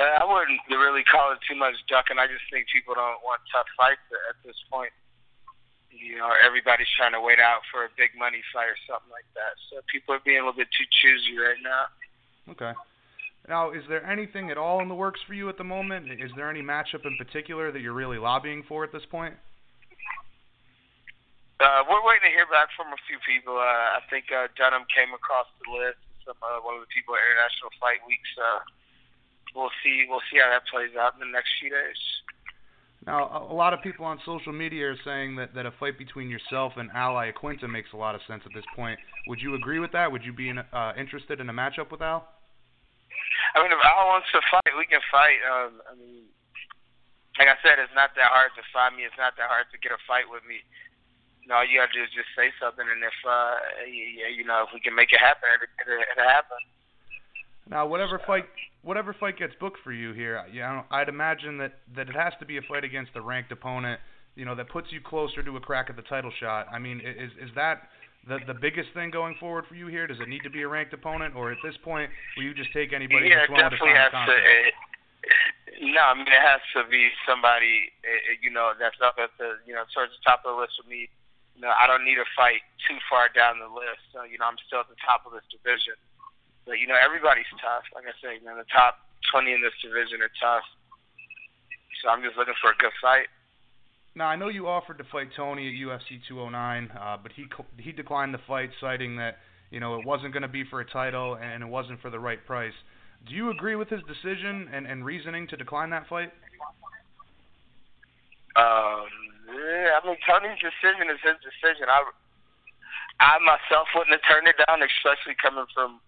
[0.00, 2.16] Uh, I wouldn't really call it too much ducking.
[2.16, 4.02] I just think people don't want tough fights
[4.32, 4.90] at this point.
[5.92, 9.28] You know, everybody's trying to wait out for a big money fight or something like
[9.36, 9.54] that.
[9.70, 11.92] So people are being a little bit too choosy right now.
[12.50, 12.72] Okay.
[13.48, 16.10] Now, is there anything at all in the works for you at the moment?
[16.10, 19.34] Is there any matchup in particular that you're really lobbying for at this point?
[21.60, 23.56] Uh, we're waiting to hear back from a few people.
[23.56, 26.00] Uh, I think uh, Dunham came across the list.
[26.24, 28.32] Some uh, one of the people at International Fight Weeks.
[28.40, 28.64] Uh,
[29.54, 30.08] we'll see.
[30.08, 32.00] We'll see how that plays out in the next few days.
[33.06, 36.30] Now, a lot of people on social media are saying that, that a fight between
[36.30, 38.98] yourself and Al Iaquinta makes a lot of sense at this point.
[39.28, 40.10] Would you agree with that?
[40.10, 42.26] Would you be in, uh, interested in a matchup with Al?
[43.54, 45.40] I mean, if Al wants to fight, we can fight.
[45.46, 46.26] Um, I mean,
[47.38, 49.02] like I said, it's not that hard to find me.
[49.02, 50.62] It's not that hard to get a fight with me.
[51.42, 54.44] You know, all you gotta do is just say something, and if uh, you, you
[54.48, 56.56] know, if we can make it happen, it, it, it'll happen.
[57.68, 58.48] Now, whatever fight,
[58.82, 62.32] whatever fight gets booked for you here, you know, I'd imagine that that it has
[62.40, 64.00] to be a fight against a ranked opponent.
[64.36, 66.66] You know, that puts you closer to a crack at the title shot.
[66.72, 67.88] I mean, is is that
[68.28, 70.06] the the biggest thing going forward for you here?
[70.06, 72.72] Does it need to be a ranked opponent, or at this point, will you just
[72.72, 74.36] take anybody yeah, that's willing to definitely sign has to.
[74.36, 74.74] It,
[75.92, 79.60] no, I mean it has to be somebody uh, you know that's up at the
[79.66, 81.08] you know towards the top of the list for me.
[81.54, 84.02] You know, I don't need a fight too far down the list.
[84.10, 85.94] So, you know, I'm still at the top of this division.
[86.66, 87.86] But you know, everybody's tough.
[87.94, 90.66] Like I say, man, the top 20 in this division are tough.
[92.02, 93.30] So I'm just looking for a good fight.
[94.16, 97.46] Now I know you offered to fight Tony at UFC 209, uh, but he
[97.78, 99.38] he declined the fight, citing that
[99.70, 102.18] you know it wasn't going to be for a title and it wasn't for the
[102.18, 102.74] right price.
[103.26, 106.30] Do you agree with his decision and, and reasoning to decline that fight?
[108.54, 109.10] Um,
[109.50, 111.90] yeah, I mean Tony's decision is his decision.
[111.90, 112.06] I
[113.18, 115.98] I myself wouldn't have turned it down, especially coming from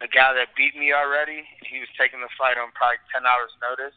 [0.00, 1.44] a guy that beat me already.
[1.68, 3.96] He was taking the fight on probably ten hours notice.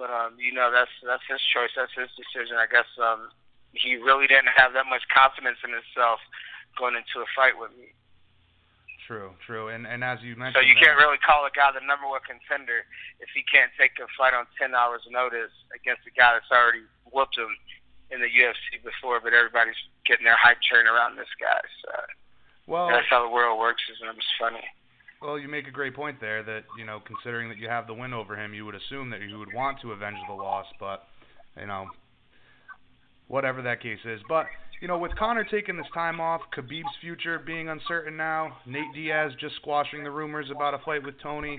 [0.00, 1.76] But um, you know, that's that's his choice.
[1.76, 2.56] That's his decision.
[2.56, 3.28] I guess um,
[3.76, 6.24] he really didn't have that much confidence in himself
[6.80, 7.92] going into a fight with me.
[9.04, 9.68] True, true.
[9.68, 12.24] And and as you mentioned, so you can't really call a guy the number one
[12.24, 12.88] contender
[13.20, 16.88] if he can't take a fight on ten hours notice against a guy that's already
[17.12, 17.52] whooped him
[18.08, 19.20] in the UFC before.
[19.20, 19.76] But everybody's
[20.08, 21.60] getting their hype train around this guy.
[21.84, 21.92] So
[22.72, 23.84] well, that's how the world works.
[23.92, 24.64] Is it's funny.
[25.22, 27.92] Well, you make a great point there that, you know, considering that you have the
[27.92, 31.04] win over him, you would assume that you would want to avenge the loss, but,
[31.60, 31.84] you know,
[33.28, 34.20] whatever that case is.
[34.30, 34.46] But,
[34.80, 39.32] you know, with Conor taking this time off, Khabib's future being uncertain now, Nate Diaz
[39.38, 41.58] just squashing the rumors about a fight with Tony,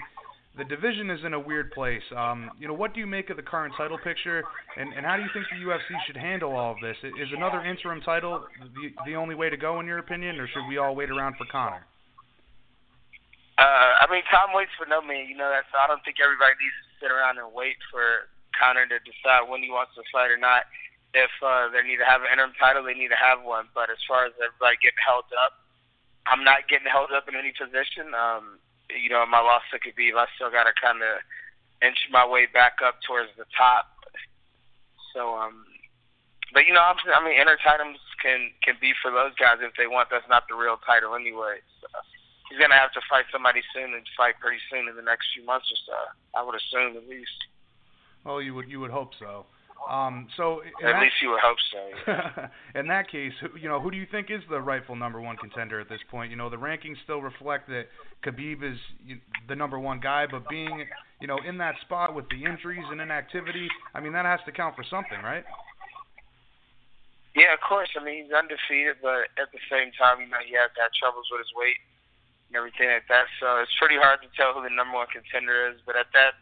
[0.57, 2.01] the division is in a weird place.
[2.17, 4.43] Um, you know, what do you make of the current title picture,
[4.75, 6.97] and, and how do you think the UFC should handle all of this?
[7.03, 10.67] Is another interim title the, the only way to go, in your opinion, or should
[10.67, 11.85] we all wait around for Conor?
[13.59, 15.27] Uh, I mean, time waits for no man.
[15.27, 15.67] You know that.
[15.71, 19.47] So I don't think everybody needs to sit around and wait for Conor to decide
[19.47, 20.67] when he wants to fight or not.
[21.11, 23.67] If uh, they need to have an interim title, they need to have one.
[23.75, 25.59] But as far as everybody getting held up,
[26.23, 28.15] I'm not getting held up in any position.
[28.15, 31.19] Um, you know, my loss to Khabib, I still got to kind of
[31.83, 33.91] inch my way back up towards the top.
[35.11, 35.67] So, um,
[36.53, 39.75] but you know, I'm, I mean, inner titles can can be for those guys if
[39.75, 40.07] they want.
[40.11, 41.59] That's not the real title anyway.
[41.79, 41.87] So
[42.51, 45.45] he's gonna have to fight somebody soon and fight pretty soon in the next few
[45.45, 45.99] months or so.
[46.35, 47.39] I would assume at least.
[48.25, 49.45] Well, you would you would hope so.
[49.89, 52.49] Um, so at that, least you would hope so.
[52.79, 55.79] in that case, you know, who do you think is the rightful number one contender
[55.79, 56.29] at this point?
[56.29, 57.87] You know, the rankings still reflect that
[58.23, 58.77] Khabib is
[59.49, 60.85] the number one guy, but being,
[61.19, 64.51] you know, in that spot with the injuries and inactivity, I mean, that has to
[64.51, 65.43] count for something, right?
[67.33, 67.89] Yeah, of course.
[67.99, 71.25] I mean, he's undefeated, but at the same time, you know, he has had troubles
[71.31, 71.81] with his weight
[72.51, 73.31] and everything like that.
[73.39, 75.79] So it's pretty hard to tell who the number one contender is.
[75.87, 76.35] But at that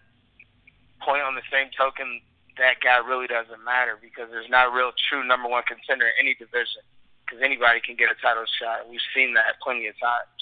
[1.06, 2.26] point, on the same token,
[2.58, 6.18] that guy really doesn't matter because there's not a real true number one contender in
[6.18, 6.82] any division
[7.22, 8.90] because anybody can get a title shot.
[8.90, 10.34] We've seen that plenty of times.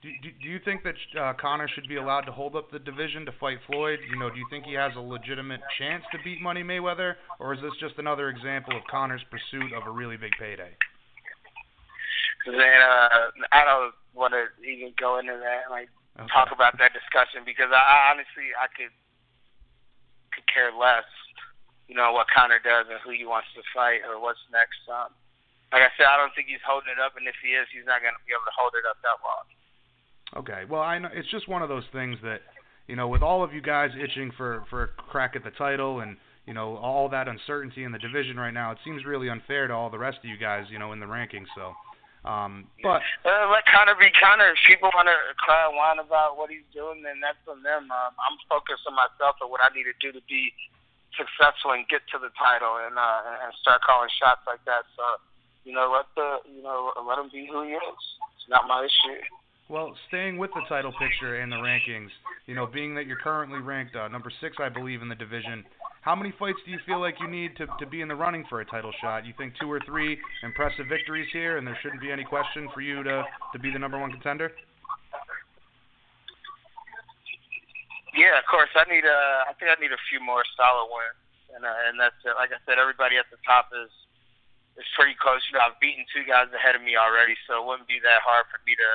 [0.00, 2.78] Do, do, do you think that uh, Conor should be allowed to hold up the
[2.78, 3.98] division to fight Floyd?
[4.08, 7.52] You know, do you think he has a legitimate chance to beat Money Mayweather, or
[7.52, 10.72] is this just another example of Conor's pursuit of a really big payday?
[12.46, 16.28] Then uh, I don't want to even go into that, like okay.
[16.32, 18.92] talk about that discussion because I, I honestly I could
[20.32, 21.08] could care less,
[21.90, 24.80] you know, what Conor does and who he wants to fight or what's next.
[24.88, 25.12] Um,
[25.74, 27.86] like I said, I don't think he's holding it up, and if he is, he's
[27.86, 29.46] not going to be able to hold it up that long.
[30.42, 30.62] Okay.
[30.66, 32.42] Well, I know it's just one of those things that
[32.90, 36.00] you know, with all of you guys itching for for a crack at the title
[36.00, 39.68] and you know all that uncertainty in the division right now, it seems really unfair
[39.68, 41.46] to all the rest of you guys, you know, in the rankings.
[41.54, 41.72] So,
[42.24, 44.52] um, but uh, let Conor be Conor.
[44.52, 47.88] If people want to cry and whine about what he's doing, then that's on them.
[47.88, 50.52] Um, I'm focused on myself and what I need to do to be
[51.16, 54.84] successful and get to the title and uh, and start calling shots like that.
[55.00, 55.04] So,
[55.64, 58.00] you know, let the you know let him be who he is.
[58.36, 59.24] It's not my issue.
[59.72, 62.10] Well, staying with the title picture and the rankings,
[62.46, 65.62] you know, being that you're currently ranked uh, number six, I believe, in the division,
[66.00, 68.44] how many fights do you feel like you need to, to be in the running
[68.48, 69.26] for a title shot?
[69.26, 72.80] You think two or three impressive victories here, and there shouldn't be any question for
[72.80, 74.50] you to, to be the number one contender?
[78.16, 78.72] Yeah, of course.
[78.74, 79.18] I need a.
[79.46, 81.20] I think I need a few more solid wins,
[81.54, 82.34] and uh, and that's it.
[82.34, 83.92] Like I said, everybody at the top is
[84.74, 85.38] is pretty close.
[85.46, 88.26] You know, I've beaten two guys ahead of me already, so it wouldn't be that
[88.26, 88.90] hard for me to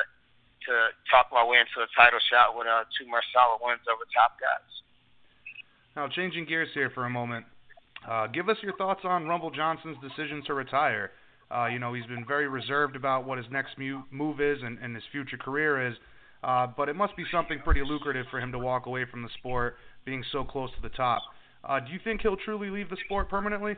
[0.68, 0.74] to
[1.08, 4.36] talk my way into a title shot with uh, two more solid wins over top
[4.36, 4.68] guys.
[5.96, 7.46] Now, changing gears here for a moment,
[8.10, 11.12] uh, give us your thoughts on Rumble Johnson's decision to retire.
[11.50, 14.94] Uh, you know, he's been very reserved about what his next move is and, and
[14.94, 15.96] his future career is,
[16.44, 19.30] uh, but it must be something pretty lucrative for him to walk away from the
[19.38, 21.22] sport, being so close to the top.
[21.64, 23.74] Uh, do you think he'll truly leave the sport permanently?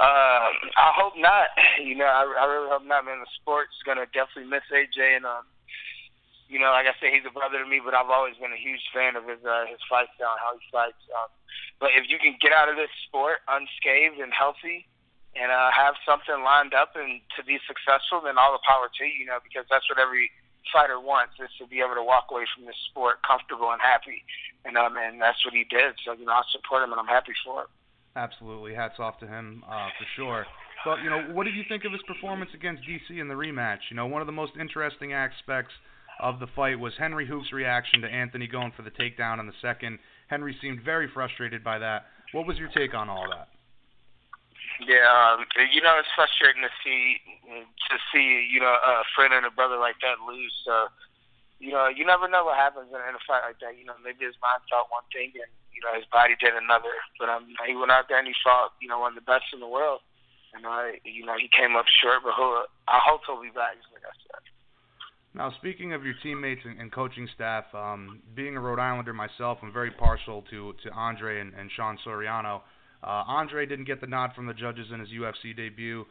[0.00, 0.48] Uh,
[0.78, 1.48] I hope not.
[1.78, 3.20] You know, I, I really hope not, man.
[3.20, 5.46] The sport's gonna definitely miss AJ, and um,
[6.48, 8.58] you know, like I said, he's a brother to me, but I've always been a
[8.58, 11.00] huge fan of his uh, his fight style, and how he fights.
[11.12, 11.28] Um,
[11.76, 14.88] but if you can get out of this sport unscathed and healthy,
[15.36, 19.04] and uh, have something lined up and to be successful, then all the power to
[19.04, 19.24] you.
[19.24, 20.32] You know, because that's what every
[20.72, 24.24] fighter wants is to be able to walk away from this sport comfortable and happy,
[24.64, 26.00] and um, and that's what he did.
[26.08, 27.70] So you know, I support him, and I'm happy for it.
[28.16, 30.48] Absolutely, hats off to him uh, for sure.
[30.84, 33.92] But you know, what did you think of his performance against DC in the rematch?
[33.92, 35.76] You know, one of the most interesting aspects
[36.20, 39.56] of the fight was Henry Hooft's reaction to Anthony going for the takedown in the
[39.62, 39.98] second.
[40.28, 42.06] Henry seemed very frustrated by that.
[42.32, 43.48] What was your take on all that?
[44.78, 45.42] Yeah, um,
[45.74, 47.18] you know, it's frustrating to see
[47.90, 50.54] to see you know a friend and a brother like that lose.
[50.62, 50.86] So,
[51.58, 53.74] you know, you never know what happens in, a fight like that.
[53.74, 56.94] You know, maybe his mind thought one thing and you know his body did another.
[57.18, 59.50] But um, he went out there and he fought, you know, one of the best
[59.50, 59.98] in the world.
[60.54, 63.76] And I, you know, he came up short, but I hope he'll be back.
[63.90, 64.42] Like I said.
[65.38, 69.58] Now, speaking of your teammates and, and coaching staff, um, being a Rhode Islander myself,
[69.62, 72.62] I'm very partial to to Andre and, and Sean Soriano.
[73.04, 76.04] Uh, Andre didn't get the nod from the judges in his UFC debut,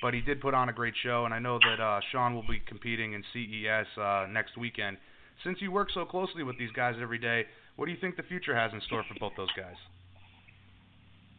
[0.00, 2.46] but he did put on a great show, and I know that uh, Sean will
[2.46, 4.96] be competing in CES uh, next weekend.
[5.42, 8.22] Since you work so closely with these guys every day, what do you think the
[8.22, 9.74] future has in store for both those guys?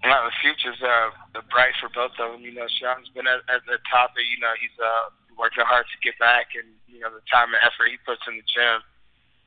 [0.03, 2.41] Well, the future's uh, bright for both of them.
[2.41, 5.07] You know, Sean's been at, at the top, and you know he's uh,
[5.39, 8.35] working hard to get back, and you know the time and effort he puts in
[8.35, 8.83] the gym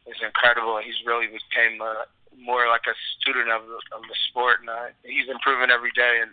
[0.08, 0.80] is incredible.
[0.80, 2.08] He's really became uh,
[2.40, 6.24] more like a student of the, of the sport, and uh, he's improving every day.
[6.24, 6.32] And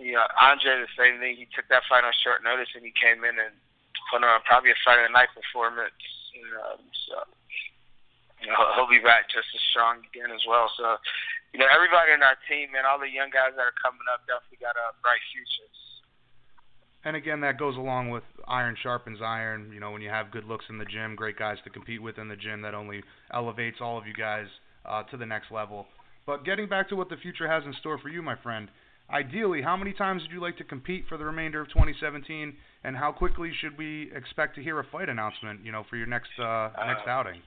[0.00, 1.36] you know, Andre the same thing.
[1.36, 3.54] He took that fight on short notice, and he came in and
[4.08, 6.00] put on probably a fight of the night performance.
[6.32, 6.80] You know,
[7.12, 7.16] so
[8.42, 10.72] you know, he'll be back just as strong again as well.
[10.74, 10.98] So
[11.54, 14.26] you know, everybody in our team and all the young guys that are coming up
[14.26, 15.93] definitely got a bright futures.
[17.04, 19.70] And again, that goes along with iron sharpens iron.
[19.72, 22.18] You know, when you have good looks in the gym, great guys to compete with
[22.18, 23.02] in the gym, that only
[23.32, 24.46] elevates all of you guys
[24.86, 25.86] uh, to the next level.
[26.26, 28.68] But getting back to what the future has in store for you, my friend,
[29.10, 32.96] ideally, how many times would you like to compete for the remainder of 2017, and
[32.96, 35.64] how quickly should we expect to hear a fight announcement?
[35.64, 37.42] You know, for your next uh, next uh, outing.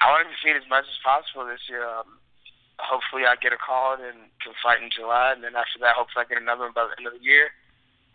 [0.00, 1.84] I want to compete as much as possible this year.
[1.84, 2.16] Um,
[2.78, 6.24] hopefully I get a call and can fight in July, and then after that, hopefully
[6.24, 7.52] I get another one by the end of the year,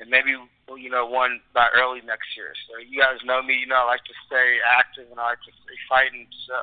[0.01, 2.51] and maybe you know one by early next year.
[2.67, 5.43] So you guys know me, you know I like to stay active and I like
[5.45, 6.25] to stay fighting.
[6.47, 6.55] So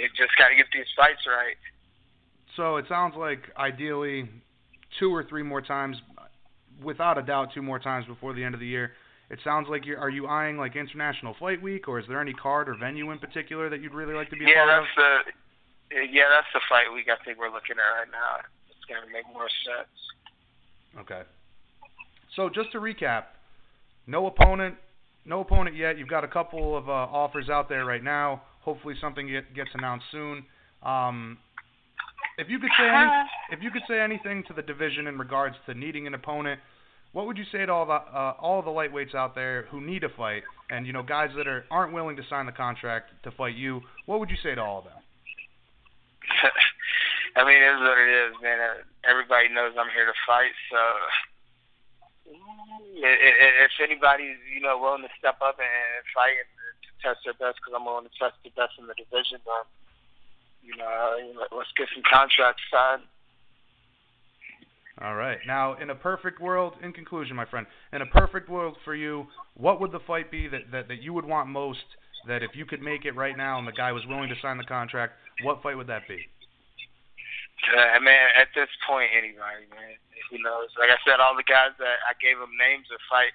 [0.00, 1.60] you just got to get these fights right.
[2.56, 4.28] So it sounds like ideally
[4.98, 5.96] two or three more times,
[6.82, 8.92] without a doubt, two more times before the end of the year.
[9.30, 9.98] It sounds like you're.
[9.98, 13.18] Are you eyeing like International Fight Week, or is there any card or venue in
[13.18, 16.60] particular that you'd really like to be a yeah, part that's the yeah, that's the
[16.68, 17.08] fight week.
[17.08, 18.44] I think we're looking at right now.
[18.68, 19.92] It's gonna make more sense.
[20.94, 21.00] Of?
[21.00, 21.22] Okay.
[22.36, 23.24] So just to recap,
[24.06, 24.76] no opponent,
[25.24, 25.98] no opponent yet.
[25.98, 28.42] You've got a couple of uh, offers out there right now.
[28.60, 30.44] Hopefully something get, gets announced soon.
[30.82, 31.38] Um,
[32.38, 33.10] if you could say any,
[33.50, 36.60] if you could say anything to the division in regards to needing an opponent,
[37.12, 40.02] what would you say to all the uh, all the lightweights out there who need
[40.02, 43.30] a fight, and you know guys that are aren't willing to sign the contract to
[43.32, 43.82] fight you?
[44.06, 44.94] What would you say to all of them?
[47.36, 48.58] I mean, it is what it is, man.
[49.02, 50.78] Uh, Everybody knows I'm here to fight, so
[52.26, 56.48] if anybody's you know willing to step up and fight and
[56.86, 59.66] to test their best, because I'm willing to test the best in the division, then
[60.62, 61.18] you know,
[61.50, 63.02] let's get some contracts signed.
[65.00, 65.38] All right.
[65.46, 69.26] Now, in a perfect world, in conclusion, my friend, in a perfect world for you,
[69.56, 71.84] what would the fight be that, that, that you would want most?
[72.28, 74.56] That if you could make it right now and the guy was willing to sign
[74.56, 76.18] the contract, what fight would that be?
[77.62, 79.94] Uh, man, at this point, anybody, man.
[80.30, 80.72] Who knows?
[80.78, 83.30] Like I said, all the guys that I gave them names to fight.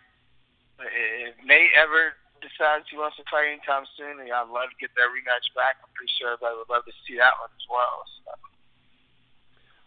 [0.84, 2.14] If Nate ever
[2.44, 5.82] decides he wants to fight anytime soon, and I'd love to get that rematch back.
[5.82, 7.98] I'm pretty sure everybody would love to see that one as well.
[8.22, 8.32] So.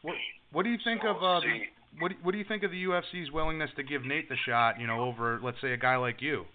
[0.02, 0.16] What
[0.50, 3.30] What do you think of uh, the, what What do you think of the UFC's
[3.30, 4.80] willingness to give Nate the shot?
[4.80, 6.46] You know, over let's say a guy like you,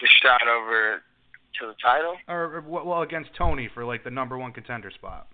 [0.00, 1.02] The shot over
[1.60, 2.16] to the title.
[2.28, 5.28] or, or well against Tony for like the number one contender spot.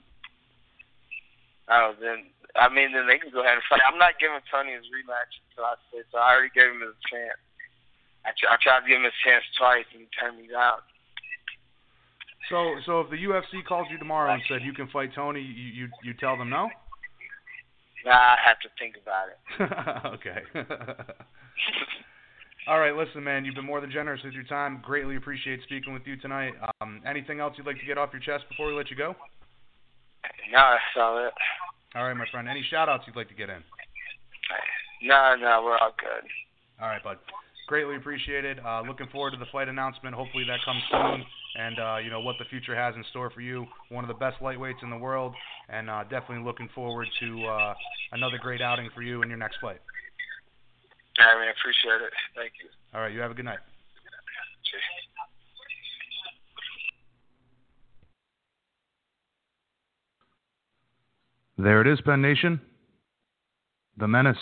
[1.69, 3.85] Oh, then I mean, then they can go ahead and fight.
[3.87, 6.19] I'm not giving Tony his rematch until I say so.
[6.19, 7.39] I already gave him his chance.
[8.27, 10.82] I, tr- I tried to give him his chance twice and he turned me down.
[12.51, 15.87] So, so if the UFC called you tomorrow and said you can fight Tony, you
[15.87, 16.69] you, you tell them no?
[18.05, 19.39] Nah, I have to think about it.
[20.19, 20.43] okay.
[22.69, 23.45] All right, listen, man.
[23.45, 24.82] You've been more than generous with your time.
[24.85, 26.53] Greatly appreciate speaking with you tonight.
[26.81, 29.15] Um, anything else you'd like to get off your chest before we let you go?
[30.52, 31.32] No, that's all it.
[31.94, 32.48] All right, my friend.
[32.48, 33.62] Any shout outs you'd like to get in?
[35.02, 36.28] No, no, we're all good.
[36.80, 37.18] All right, bud.
[37.66, 38.59] Greatly appreciated.
[38.66, 40.14] Uh, looking forward to the fight announcement.
[40.14, 41.24] Hopefully that comes soon,
[41.55, 43.64] and uh, you know what the future has in store for you.
[43.90, 45.34] One of the best lightweights in the world,
[45.68, 47.74] and uh, definitely looking forward to uh,
[48.12, 49.80] another great outing for you in your next fight.
[51.20, 52.12] I mean, appreciate it.
[52.34, 52.70] Thank you.
[52.92, 53.60] All right, you have a good night.
[54.64, 54.82] Cheers.
[61.62, 62.59] There it is, Penn Nation.
[63.99, 64.39] The menace,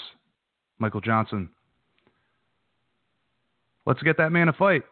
[0.78, 1.50] Michael Johnson.
[3.86, 4.82] Let's get that man a fight.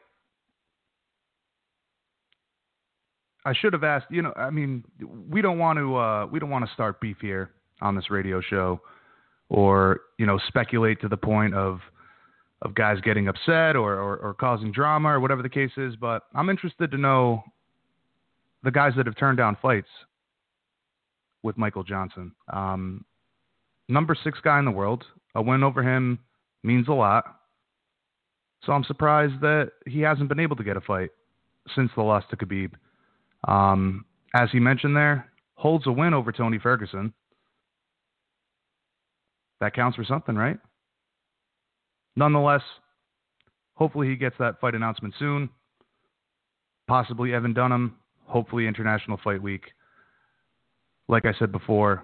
[3.44, 4.07] I should have asked.
[4.11, 4.82] You know, I mean,
[5.31, 5.97] we don't want to.
[5.97, 8.81] Uh, we don't want to start beef here on this radio show,
[9.48, 11.78] or you know, speculate to the point of
[12.62, 15.94] of guys getting upset or, or, or causing drama or whatever the case is.
[15.94, 17.44] But I'm interested to know
[18.65, 19.89] the guys that have turned down fights
[21.47, 22.32] with Michael Johnson.
[22.52, 23.05] Um,
[23.89, 25.05] number six guy in the world.
[25.35, 26.18] A win over him
[26.62, 27.24] means a lot.
[28.64, 31.10] So I'm surprised that he hasn't been able to get a fight
[31.74, 32.73] since the loss to Khabib.
[33.47, 34.05] Um,
[34.35, 37.12] as he mentioned there, holds a win over Tony Ferguson.
[39.60, 40.59] That counts for something, right?
[42.16, 42.62] Nonetheless,
[43.74, 45.48] hopefully he gets that fight announcement soon.
[46.89, 47.97] Possibly Evan Dunham.
[48.24, 49.62] Hopefully International Fight Week
[51.08, 52.02] like I said before,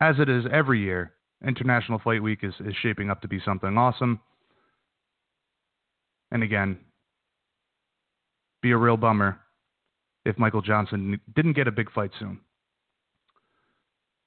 [0.00, 1.12] as it is every year,
[1.46, 4.20] International Fight Week is, is shaping up to be something awesome.
[6.30, 6.78] And again,
[8.62, 9.38] be a real bummer
[10.24, 12.40] if Michael Johnson didn't get a big fight soon.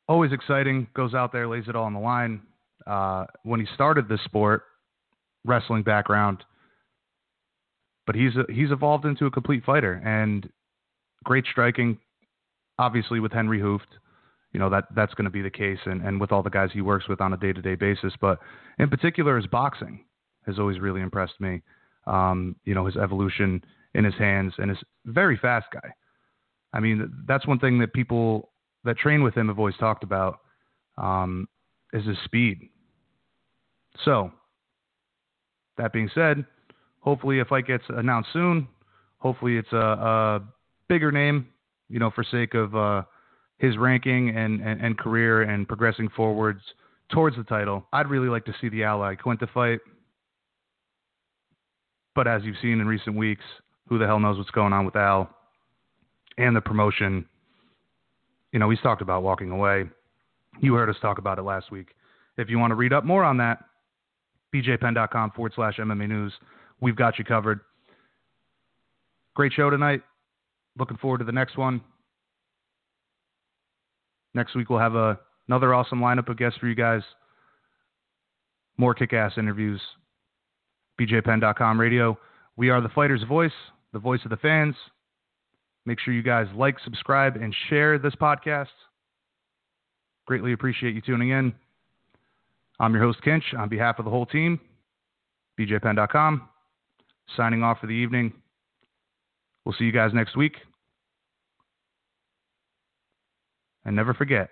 [0.07, 2.41] Always exciting, goes out there, lays it all on the line.
[2.85, 4.63] Uh, when he started this sport,
[5.45, 6.43] wrestling background,
[8.05, 10.49] but he's he's evolved into a complete fighter and
[11.23, 11.97] great striking,
[12.79, 13.97] obviously with Henry Hooft,
[14.51, 16.69] you know that that's going to be the case, and, and with all the guys
[16.71, 18.13] he works with on a day-to-day basis.
[18.21, 18.39] But
[18.77, 20.05] in particular, his boxing
[20.45, 21.61] has always really impressed me.
[22.05, 23.63] Um, you know his evolution
[23.95, 25.89] in his hands and his very fast guy.
[26.73, 28.51] I mean that's one thing that people
[28.83, 30.39] that train with him have always talked about
[30.97, 31.47] um,
[31.93, 32.69] is his speed.
[34.03, 34.31] So
[35.77, 36.45] that being said,
[36.99, 38.67] hopefully a fight gets announced soon.
[39.19, 40.41] Hopefully it's a, a
[40.89, 41.47] bigger name
[41.89, 43.03] you know, for sake of uh,
[43.57, 46.61] his ranking and, and, and, career and progressing forwards
[47.11, 47.85] towards the title.
[47.93, 49.79] I'd really like to see the Iaquinta fight.
[52.15, 53.43] But as you've seen in recent weeks,
[53.87, 55.29] who the hell knows what's going on with Al
[56.37, 57.25] and the promotion
[58.53, 59.85] you know, he's talked about walking away.
[60.61, 61.87] You heard us talk about it last week.
[62.37, 63.65] If you want to read up more on that,
[64.53, 66.31] bjpenn.com forward slash MMA news.
[66.79, 67.59] We've got you covered.
[69.33, 70.01] Great show tonight.
[70.77, 71.81] Looking forward to the next one.
[74.33, 77.01] Next week we'll have a, another awesome lineup of guests for you guys.
[78.77, 79.81] More kick-ass interviews.
[80.99, 82.17] BJPenn.com radio.
[82.55, 83.51] We are the fighter's voice,
[83.93, 84.75] the voice of the fans.
[85.85, 88.67] Make sure you guys like, subscribe, and share this podcast.
[90.25, 91.53] Greatly appreciate you tuning in.
[92.79, 94.59] I'm your host, Kinch, on behalf of the whole team,
[95.59, 96.49] BJPenn.com,
[97.35, 98.33] signing off for the evening.
[99.65, 100.55] We'll see you guys next week.
[103.85, 104.49] And never forget,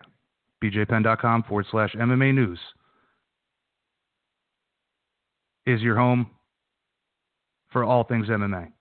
[0.63, 2.59] bjpenn.com forward slash MMA news
[5.65, 6.29] is your home
[7.71, 8.71] for all things MMA.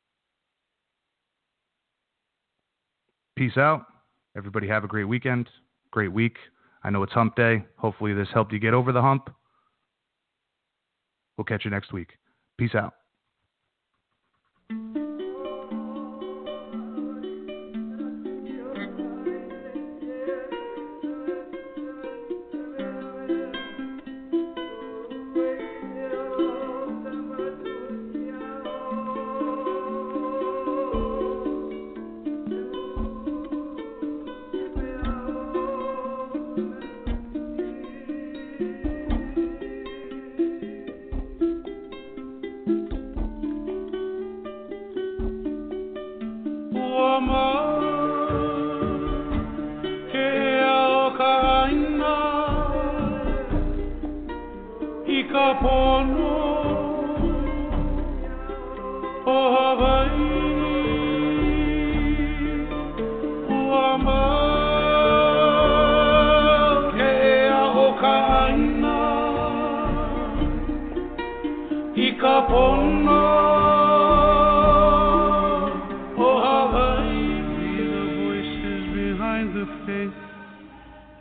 [3.36, 3.86] Peace out.
[4.36, 5.48] Everybody have a great weekend,
[5.90, 6.36] great week.
[6.82, 7.64] I know it's hump day.
[7.76, 9.30] Hopefully, this helped you get over the hump.
[11.36, 12.10] We'll catch you next week.
[12.58, 12.94] Peace out.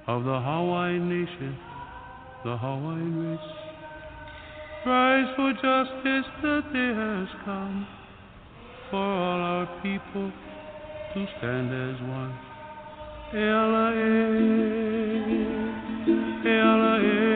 [0.10, 1.56] Of the Hawaiian nation,
[2.44, 3.52] the Hawaiian race.
[4.84, 7.88] Rise for justice, the day has come
[8.90, 10.32] for all our people
[11.14, 12.34] to stand as one.
[13.36, 14.10] Ela e,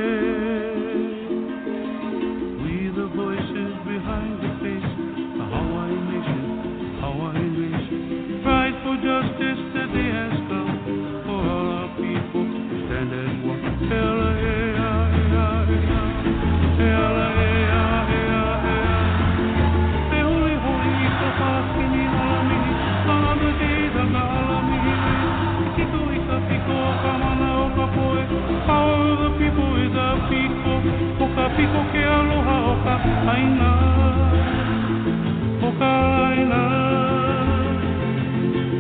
[0.10, 0.13] e.
[31.54, 32.96] O ka piko ke aloha o ka
[33.34, 33.72] aina.
[35.62, 35.92] O ka
[36.34, 36.62] aina.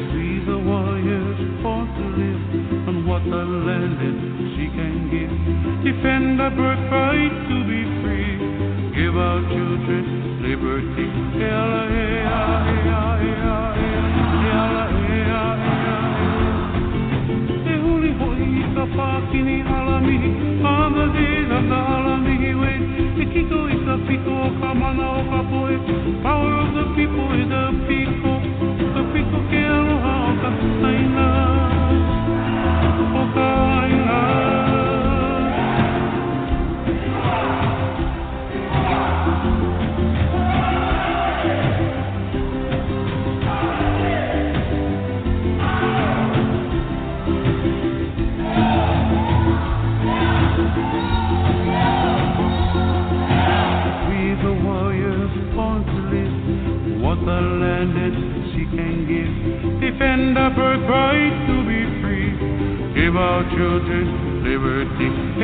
[0.09, 2.43] We the warriors born to live
[2.89, 4.19] on what the land is
[4.57, 5.33] she can give.
[5.85, 8.41] Defend the birthright to be free.
[8.97, 10.03] Give our children
[10.41, 11.07] liberty.
[11.45, 12.25] Ela, ea,
[12.73, 12.97] ea,
[13.29, 14.17] ea, ea,
[14.49, 15.63] ela, ea,
[26.23, 28.02] Power of the people is the piko.
[58.75, 59.81] Can give.
[59.81, 62.31] Defend our birthright to be free.
[62.93, 65.43] Give our children liberty.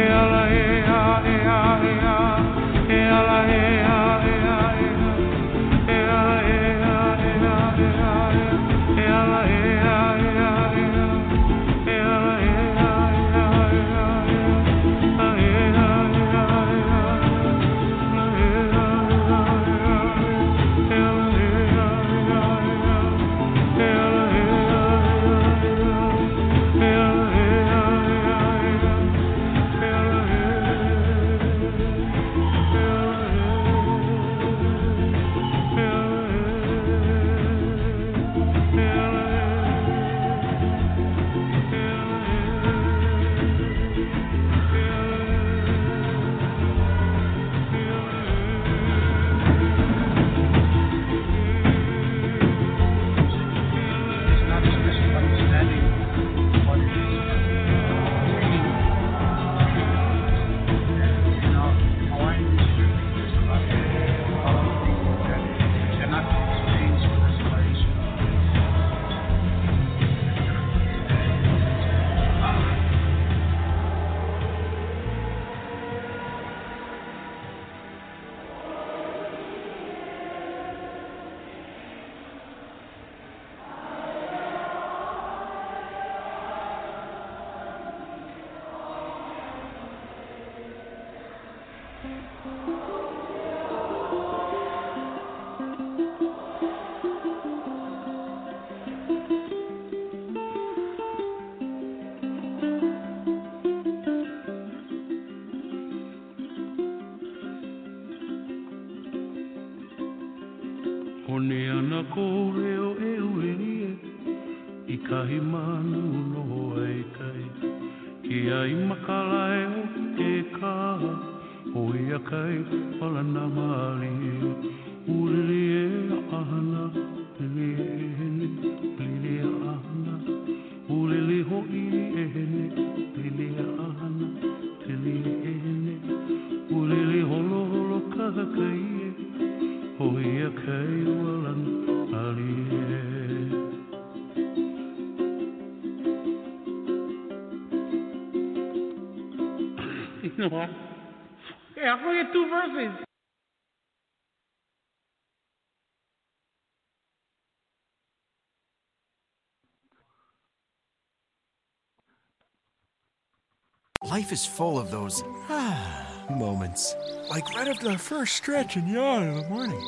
[164.20, 166.94] Life is full of those ah moments.
[167.30, 169.82] Like right after the first stretch and yawn in the morning.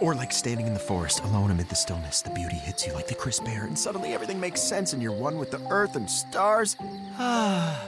[0.00, 2.20] Or like standing in the forest alone amid the stillness.
[2.20, 5.12] The beauty hits you like the crisp air, and suddenly everything makes sense, and you're
[5.12, 6.74] one with the earth and stars.
[7.16, 7.80] Ah.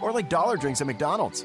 [0.00, 1.44] or like dollar drinks at McDonald's.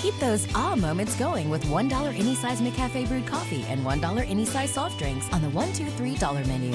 [0.00, 4.46] Keep those ah moments going with $1 any size McCafe brewed coffee and $1 any
[4.46, 6.72] size soft drinks on the one, two, three dollar menu.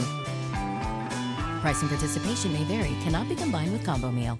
[1.61, 4.39] Price and participation may vary, cannot be combined with combo meal.